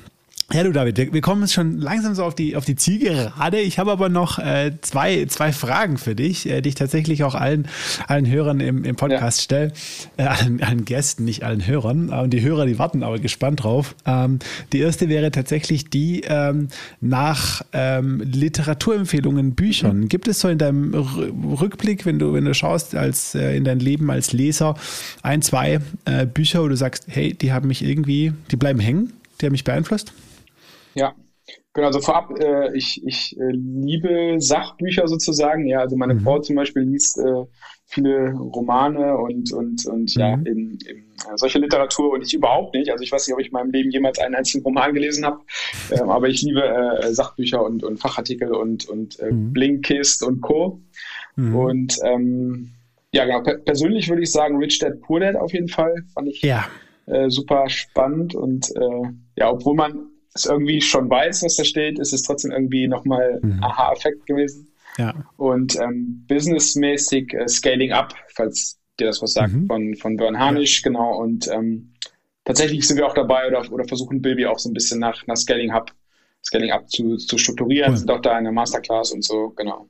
ja, 0.53 0.63
du 0.63 0.71
David, 0.71 1.11
wir, 1.11 1.19
kommen 1.19 1.41
jetzt 1.41 1.51
schon 1.51 1.77
langsam 1.77 2.15
so 2.15 2.23
auf 2.23 2.33
die, 2.33 2.55
auf 2.55 2.63
die 2.63 2.77
Zielgerade. 2.77 3.59
Ich 3.59 3.79
habe 3.79 3.91
aber 3.91 4.07
noch 4.07 4.39
äh, 4.39 4.71
zwei, 4.79 5.25
zwei 5.25 5.51
Fragen 5.51 5.97
für 5.97 6.15
dich, 6.15 6.47
äh, 6.47 6.61
die 6.61 6.69
ich 6.69 6.75
tatsächlich 6.75 7.25
auch 7.25 7.35
allen, 7.35 7.67
allen 8.07 8.29
Hörern 8.29 8.61
im, 8.61 8.85
im 8.85 8.95
Podcast 8.95 9.39
ja. 9.39 9.43
stelle. 9.43 9.73
Äh, 10.15 10.23
allen, 10.23 10.63
allen 10.63 10.85
Gästen, 10.85 11.25
nicht 11.25 11.43
allen 11.43 11.67
Hörern. 11.67 12.11
Und 12.11 12.29
die 12.29 12.39
Hörer, 12.39 12.65
die 12.65 12.79
warten 12.79 13.03
aber 13.03 13.19
gespannt 13.19 13.63
drauf. 13.63 13.93
Ähm, 14.05 14.39
die 14.71 14.79
erste 14.79 15.09
wäre 15.09 15.31
tatsächlich 15.31 15.89
die 15.89 16.21
ähm, 16.25 16.69
nach 17.01 17.63
ähm, 17.73 18.21
Literaturempfehlungen, 18.21 19.53
Büchern. 19.53 19.99
Mhm. 19.99 20.07
Gibt 20.07 20.29
es 20.29 20.39
so 20.39 20.47
in 20.47 20.59
deinem 20.59 20.93
Rückblick, 20.93 22.05
wenn 22.05 22.19
du, 22.19 22.31
wenn 22.31 22.45
du 22.45 22.53
schaust, 22.53 22.95
als 22.95 23.35
äh, 23.35 23.57
in 23.57 23.65
dein 23.65 23.79
Leben 23.79 24.09
als 24.09 24.31
Leser, 24.31 24.75
ein, 25.23 25.41
zwei 25.41 25.81
äh, 26.05 26.25
Bücher, 26.25 26.63
wo 26.63 26.69
du 26.69 26.77
sagst, 26.77 27.03
hey, 27.09 27.33
die 27.33 27.51
haben 27.51 27.67
mich 27.67 27.83
irgendwie, 27.83 28.31
die 28.49 28.55
bleiben 28.55 28.79
hängen, 28.79 29.11
die 29.41 29.47
haben 29.47 29.51
mich 29.51 29.65
beeinflusst? 29.65 30.13
Ja, 30.97 31.15
Genau, 31.73 31.87
also 31.87 32.01
vorab, 32.01 32.31
äh, 32.39 32.75
ich, 32.75 33.05
ich 33.05 33.37
äh, 33.39 33.51
liebe 33.51 34.37
Sachbücher 34.39 35.07
sozusagen. 35.07 35.67
Ja, 35.67 35.79
also 35.79 35.95
meine 35.95 36.15
mhm. 36.15 36.21
Frau 36.21 36.39
zum 36.39 36.55
Beispiel 36.55 36.81
liest 36.81 37.19
äh, 37.19 37.45
viele 37.85 38.33
Romane 38.33 39.15
und, 39.15 39.53
und, 39.53 39.85
und 39.85 40.15
mhm. 40.15 40.19
ja, 40.19 40.33
eben, 40.33 40.77
eben 40.87 41.13
äh, 41.31 41.35
solche 41.37 41.59
Literatur 41.59 42.13
und 42.13 42.23
ich 42.23 42.33
überhaupt 42.33 42.73
nicht. 42.73 42.89
Also 42.91 43.03
ich 43.03 43.11
weiß 43.11 43.27
nicht, 43.27 43.33
ob 43.35 43.39
ich 43.39 43.47
in 43.47 43.53
meinem 43.53 43.71
Leben 43.71 43.91
jemals 43.91 44.17
einen 44.17 44.35
einzigen 44.35 44.63
Roman 44.63 44.93
gelesen 44.93 45.23
habe, 45.23 45.39
ähm, 45.91 46.09
aber 46.09 46.27
ich 46.27 46.41
liebe 46.41 46.63
äh, 46.63 47.13
Sachbücher 47.13 47.63
und, 47.63 47.83
und 47.83 47.97
Fachartikel 47.97 48.53
und, 48.53 48.89
und 48.89 49.19
äh, 49.19 49.31
mhm. 49.31 49.53
Blinkist 49.53 50.23
und 50.23 50.41
Co. 50.41 50.81
Mhm. 51.35 51.55
Und 51.55 51.99
ähm, 52.03 52.71
ja, 53.13 53.25
genau, 53.25 53.41
per 53.41 53.59
persönlich 53.59 54.09
würde 54.09 54.23
ich 54.23 54.31
sagen, 54.31 54.57
Rich 54.57 54.79
Dad 54.79 54.99
Poor 55.01 55.19
Dad 55.19 55.35
auf 55.35 55.53
jeden 55.53 55.69
Fall. 55.69 55.93
Fand 56.13 56.27
ich 56.27 56.41
ja. 56.41 56.67
äh, 57.05 57.29
super 57.29 57.69
spannend 57.69 58.33
und 58.33 58.75
äh, 58.75 59.11
ja, 59.35 59.51
obwohl 59.51 59.75
man 59.75 60.07
es 60.37 60.45
irgendwie 60.45 60.81
schon 60.81 61.09
weiß, 61.09 61.43
was 61.43 61.55
da 61.55 61.63
steht, 61.63 61.99
ist 61.99 62.13
es 62.13 62.23
trotzdem 62.23 62.51
irgendwie 62.51 62.87
nochmal 62.87 63.39
mhm. 63.41 63.63
Aha-Effekt 63.63 64.25
gewesen. 64.25 64.67
Ja. 64.97 65.13
Und 65.37 65.75
ähm, 65.79 66.25
businessmäßig 66.27 67.33
äh, 67.33 67.47
Scaling 67.47 67.91
Up, 67.91 68.13
falls 68.33 68.79
dir 68.99 69.07
das 69.07 69.21
was 69.21 69.33
sagt, 69.33 69.53
mhm. 69.53 69.67
von, 69.67 69.95
von 69.95 70.17
Bern 70.17 70.39
Harnisch, 70.39 70.81
ja. 70.81 70.89
genau. 70.89 71.17
Und 71.17 71.47
ähm, 71.49 71.93
tatsächlich 72.45 72.87
sind 72.87 72.97
wir 72.97 73.05
auch 73.05 73.13
dabei 73.13 73.47
oder, 73.47 73.71
oder 73.71 73.85
versuchen 73.85 74.21
Bilby 74.21 74.45
auch 74.47 74.59
so 74.59 74.69
ein 74.69 74.73
bisschen 74.73 74.99
nach, 74.99 75.25
nach 75.27 75.37
Scaling 75.37 75.71
Up, 75.71 75.91
Scaling 76.43 76.71
Up 76.71 76.89
zu, 76.89 77.17
zu 77.17 77.37
strukturieren, 77.37 77.91
cool. 77.91 77.97
sind 77.97 78.11
auch 78.11 78.21
da 78.21 78.37
in 78.37 78.45
der 78.45 78.53
Masterclass 78.53 79.11
und 79.11 79.23
so, 79.23 79.49
genau. 79.49 79.87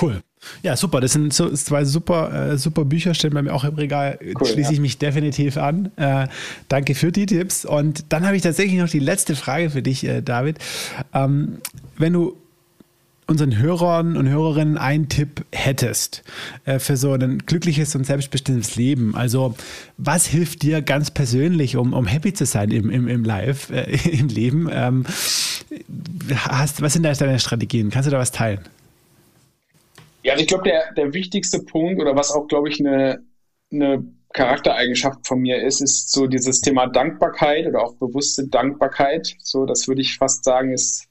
Cool. 0.00 0.22
Ja, 0.62 0.76
super. 0.76 1.00
Das 1.00 1.12
sind 1.12 1.32
so, 1.32 1.50
zwei 1.52 1.84
super, 1.84 2.52
äh, 2.52 2.58
super 2.58 2.84
Bücher, 2.84 3.14
stehen 3.14 3.32
bei 3.32 3.42
mir 3.42 3.52
auch 3.54 3.64
im 3.64 3.74
Regal. 3.74 4.18
Cool, 4.40 4.46
Schließe 4.46 4.72
ich 4.72 4.80
mich 4.80 4.98
definitiv 4.98 5.56
an. 5.56 5.90
Äh, 5.96 6.28
danke 6.68 6.94
für 6.94 7.12
die 7.12 7.26
Tipps. 7.26 7.64
Und 7.64 8.06
dann 8.10 8.26
habe 8.26 8.36
ich 8.36 8.42
tatsächlich 8.42 8.78
noch 8.78 8.88
die 8.88 8.98
letzte 8.98 9.36
Frage 9.36 9.70
für 9.70 9.82
dich, 9.82 10.04
äh, 10.04 10.20
David. 10.20 10.58
Ähm, 11.12 11.58
wenn 11.96 12.12
du 12.12 12.36
unseren 13.26 13.56
Hörern 13.56 14.18
und 14.18 14.28
Hörerinnen 14.28 14.76
einen 14.76 15.08
Tipp 15.08 15.46
hättest 15.50 16.22
äh, 16.66 16.78
für 16.78 16.98
so 16.98 17.12
ein 17.14 17.38
glückliches 17.38 17.94
und 17.94 18.04
selbstbestimmtes 18.04 18.76
Leben, 18.76 19.14
also 19.14 19.54
was 19.96 20.26
hilft 20.26 20.62
dir 20.62 20.82
ganz 20.82 21.10
persönlich, 21.10 21.76
um, 21.76 21.94
um 21.94 22.06
happy 22.06 22.34
zu 22.34 22.44
sein 22.44 22.70
im, 22.70 22.90
im, 22.90 23.08
im 23.08 23.24
Live, 23.24 23.70
äh, 23.70 23.96
im 24.10 24.28
Leben? 24.28 24.68
Ähm, 24.70 25.04
hast, 26.36 26.82
was 26.82 26.92
sind 26.92 27.04
da 27.04 27.12
deine 27.12 27.38
Strategien? 27.38 27.90
Kannst 27.90 28.08
du 28.08 28.10
da 28.10 28.18
was 28.18 28.32
teilen? 28.32 28.60
Ja, 30.24 30.32
also 30.32 30.42
ich 30.42 30.48
glaube, 30.48 30.64
der, 30.64 30.92
der 30.94 31.12
wichtigste 31.12 31.60
Punkt 31.60 32.00
oder 32.00 32.16
was 32.16 32.32
auch, 32.32 32.48
glaube 32.48 32.70
ich, 32.70 32.80
eine, 32.80 33.22
eine 33.70 34.04
Charaktereigenschaft 34.32 35.26
von 35.26 35.40
mir 35.40 35.62
ist, 35.62 35.80
ist 35.80 36.10
so 36.10 36.26
dieses 36.26 36.62
Thema 36.62 36.86
Dankbarkeit 36.86 37.66
oder 37.66 37.82
auch 37.82 37.94
bewusste 37.96 38.48
Dankbarkeit. 38.48 39.36
So, 39.40 39.66
das 39.66 39.86
würde 39.86 40.00
ich 40.00 40.16
fast 40.16 40.42
sagen, 40.44 40.72
ist 40.72 41.08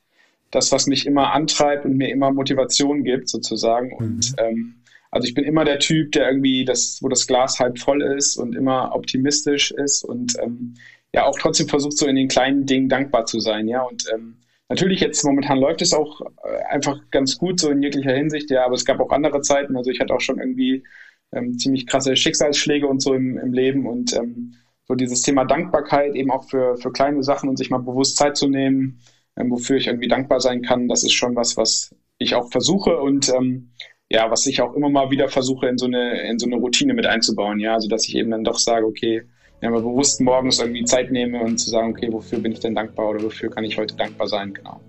das, 0.50 0.72
was 0.72 0.88
mich 0.88 1.06
immer 1.06 1.32
antreibt 1.32 1.86
und 1.86 1.96
mir 1.96 2.10
immer 2.10 2.34
Motivation 2.34 3.04
gibt, 3.04 3.30
sozusagen. 3.30 3.90
Mhm. 3.90 3.94
Und 3.98 4.34
ähm, 4.40 4.76
also 5.12 5.28
ich 5.28 5.36
bin 5.36 5.46
immer 5.46 5.64
der 5.64 5.78
Typ, 5.78 6.12
der 6.14 6.28
irgendwie 6.28 6.66
das, 6.66 6.98
wo 7.02 7.08
das 7.08 7.28
Glas 7.28 7.60
halb 7.60 7.78
voll 7.78 8.02
ist 8.02 8.36
und 8.36 8.56
immer 8.56 8.96
optimistisch 8.96 9.70
ist 9.70 10.04
und 10.04 10.34
ähm, 10.42 10.74
ja 11.14 11.26
auch 11.26 11.38
trotzdem 11.38 11.68
versucht, 11.68 11.98
so 12.00 12.08
in 12.08 12.16
den 12.16 12.30
kleinen 12.30 12.66
Dingen 12.66 12.90
dankbar 12.90 13.28
zu 13.28 13.40
sein, 13.40 13.68
ja. 13.68 13.84
Und 13.84 14.06
ähm, 14.12 14.38
Natürlich 14.70 15.02
jetzt 15.02 15.24
momentan 15.24 15.60
läuft 15.60 15.82
es 15.82 15.94
auch 15.94 16.22
äh, 16.22 16.64
einfach 16.70 17.00
ganz 17.12 17.38
gut, 17.38 17.60
so 17.60 17.70
in 17.70 17.82
jeglicher 17.84 18.14
Hinsicht, 18.14 18.50
ja, 18.50 18.66
aber 18.66 18.76
es 18.76 18.86
gab 18.86 19.00
auch 19.00 19.12
andere 19.12 19.42
Zeiten. 19.42 19.78
Also 19.78 19.92
ich 19.92 20.00
hatte 20.00 20.14
auch 20.14 20.22
schon 20.22 20.40
irgendwie 20.40 20.84
ähm, 21.32 21.58
ziemlich 21.58 21.86
krasse 21.88 22.16
Schicksalsschläge 22.16 22.88
und 22.88 23.02
so 23.02 23.14
im, 23.14 23.38
im 23.38 23.54
Leben 23.54 23.86
und 23.88 24.14
ähm, 24.14 24.56
so 24.86 24.96
dieses 24.96 25.22
Thema 25.22 25.46
Dankbarkeit 25.46 26.16
eben 26.16 26.32
auch 26.32 26.50
für, 26.50 26.78
für 26.78 26.92
kleine 26.92 27.24
Sachen 27.24 27.50
und 27.50 27.58
sich 27.58 27.70
mal 27.70 27.78
bewusst 27.80 28.18
Zeit 28.18 28.38
zu 28.38 28.48
nehmen, 28.48 29.00
ähm, 29.38 29.52
wofür 29.52 29.78
ich 29.78 29.88
irgendwie 29.88 30.08
dankbar 30.08 30.40
sein 30.40 30.62
kann, 30.62 30.88
das 30.88 31.04
ist 31.04 31.14
schon 31.14 31.36
was, 31.36 31.58
was 31.58 31.96
ich 32.18 32.36
auch 32.36 32.52
versuche 32.52 32.98
und 32.98 33.30
ähm, 33.30 33.72
ja, 34.10 34.30
was 34.30 34.46
ich 34.46 34.62
auch 34.62 34.76
immer 34.76 34.90
mal 34.90 35.10
wieder 35.10 35.30
versuche, 35.30 35.68
in 35.68 35.78
so 35.78 35.86
eine, 35.86 36.22
in 36.30 36.38
so 36.38 36.46
eine 36.46 36.58
Routine 36.58 36.94
mit 36.94 37.06
einzubauen, 37.06 37.60
ja, 37.60 37.74
also 37.74 37.88
dass 37.88 38.08
ich 38.08 38.16
eben 38.16 38.32
dann 38.32 38.44
doch 38.44 38.60
sage, 38.60 38.86
okay, 38.86 39.24
ja, 39.64 39.70
mal 39.70 39.82
bewusst 39.82 40.20
morgens 40.20 40.60
irgendwie 40.60 40.84
Zeit 40.84 41.10
nehme 41.10 41.42
und 41.42 41.58
zu 41.58 41.70
sagen, 41.70 41.92
okay, 41.92 42.12
wofür 42.12 42.40
bin 42.40 42.52
ich 42.52 42.60
denn 42.60 42.76
dankbar 42.76 43.10
oder 43.12 43.24
wofür 43.24 43.50
kann 43.50 43.64
ich 43.64 43.78
heute 43.78 43.96
dankbar 43.96 44.28
sein, 44.28 44.54
genau. 44.54 44.82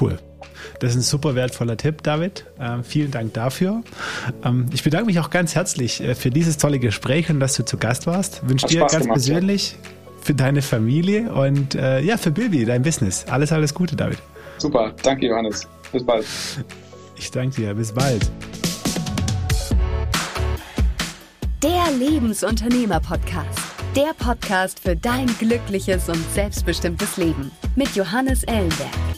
Cool. 0.00 0.18
Das 0.80 0.92
ist 0.92 0.96
ein 0.96 1.02
super 1.02 1.34
wertvoller 1.34 1.76
Tipp, 1.76 2.02
David. 2.02 2.46
Ähm, 2.58 2.82
vielen 2.82 3.10
Dank 3.10 3.34
dafür. 3.34 3.82
Ähm, 4.42 4.66
ich 4.72 4.82
bedanke 4.82 5.06
mich 5.06 5.20
auch 5.20 5.28
ganz 5.28 5.54
herzlich 5.54 6.00
äh, 6.00 6.14
für 6.14 6.30
dieses 6.30 6.56
tolle 6.56 6.78
Gespräch 6.78 7.28
und 7.28 7.38
dass 7.38 7.54
du 7.54 7.64
zu 7.66 7.76
Gast 7.76 8.06
warst. 8.06 8.48
Wünsche 8.48 8.66
dir 8.66 8.80
ganz 8.80 8.92
gemacht, 8.92 9.08
persönlich 9.12 9.72
ja. 9.72 9.90
für 10.22 10.34
deine 10.34 10.62
Familie 10.62 11.32
und 11.32 11.74
äh, 11.74 12.00
ja, 12.00 12.16
für 12.16 12.30
Bilby, 12.30 12.64
dein 12.64 12.82
Business. 12.82 13.26
Alles, 13.28 13.52
alles 13.52 13.74
Gute, 13.74 13.94
David. 13.94 14.18
Super. 14.56 14.94
Danke, 15.02 15.26
Johannes. 15.26 15.68
Bis 15.92 16.04
bald. 16.04 16.24
Ich 17.16 17.30
danke 17.30 17.56
dir. 17.56 17.74
Bis 17.74 17.92
bald. 17.92 18.30
Der 21.64 21.90
Lebensunternehmer-Podcast. 21.92 23.58
Der 23.96 24.12
Podcast 24.18 24.78
für 24.78 24.94
dein 24.94 25.28
glückliches 25.38 26.10
und 26.10 26.22
selbstbestimmtes 26.34 27.16
Leben 27.16 27.50
mit 27.74 27.96
Johannes 27.96 28.42
Ellenberg. 28.42 29.13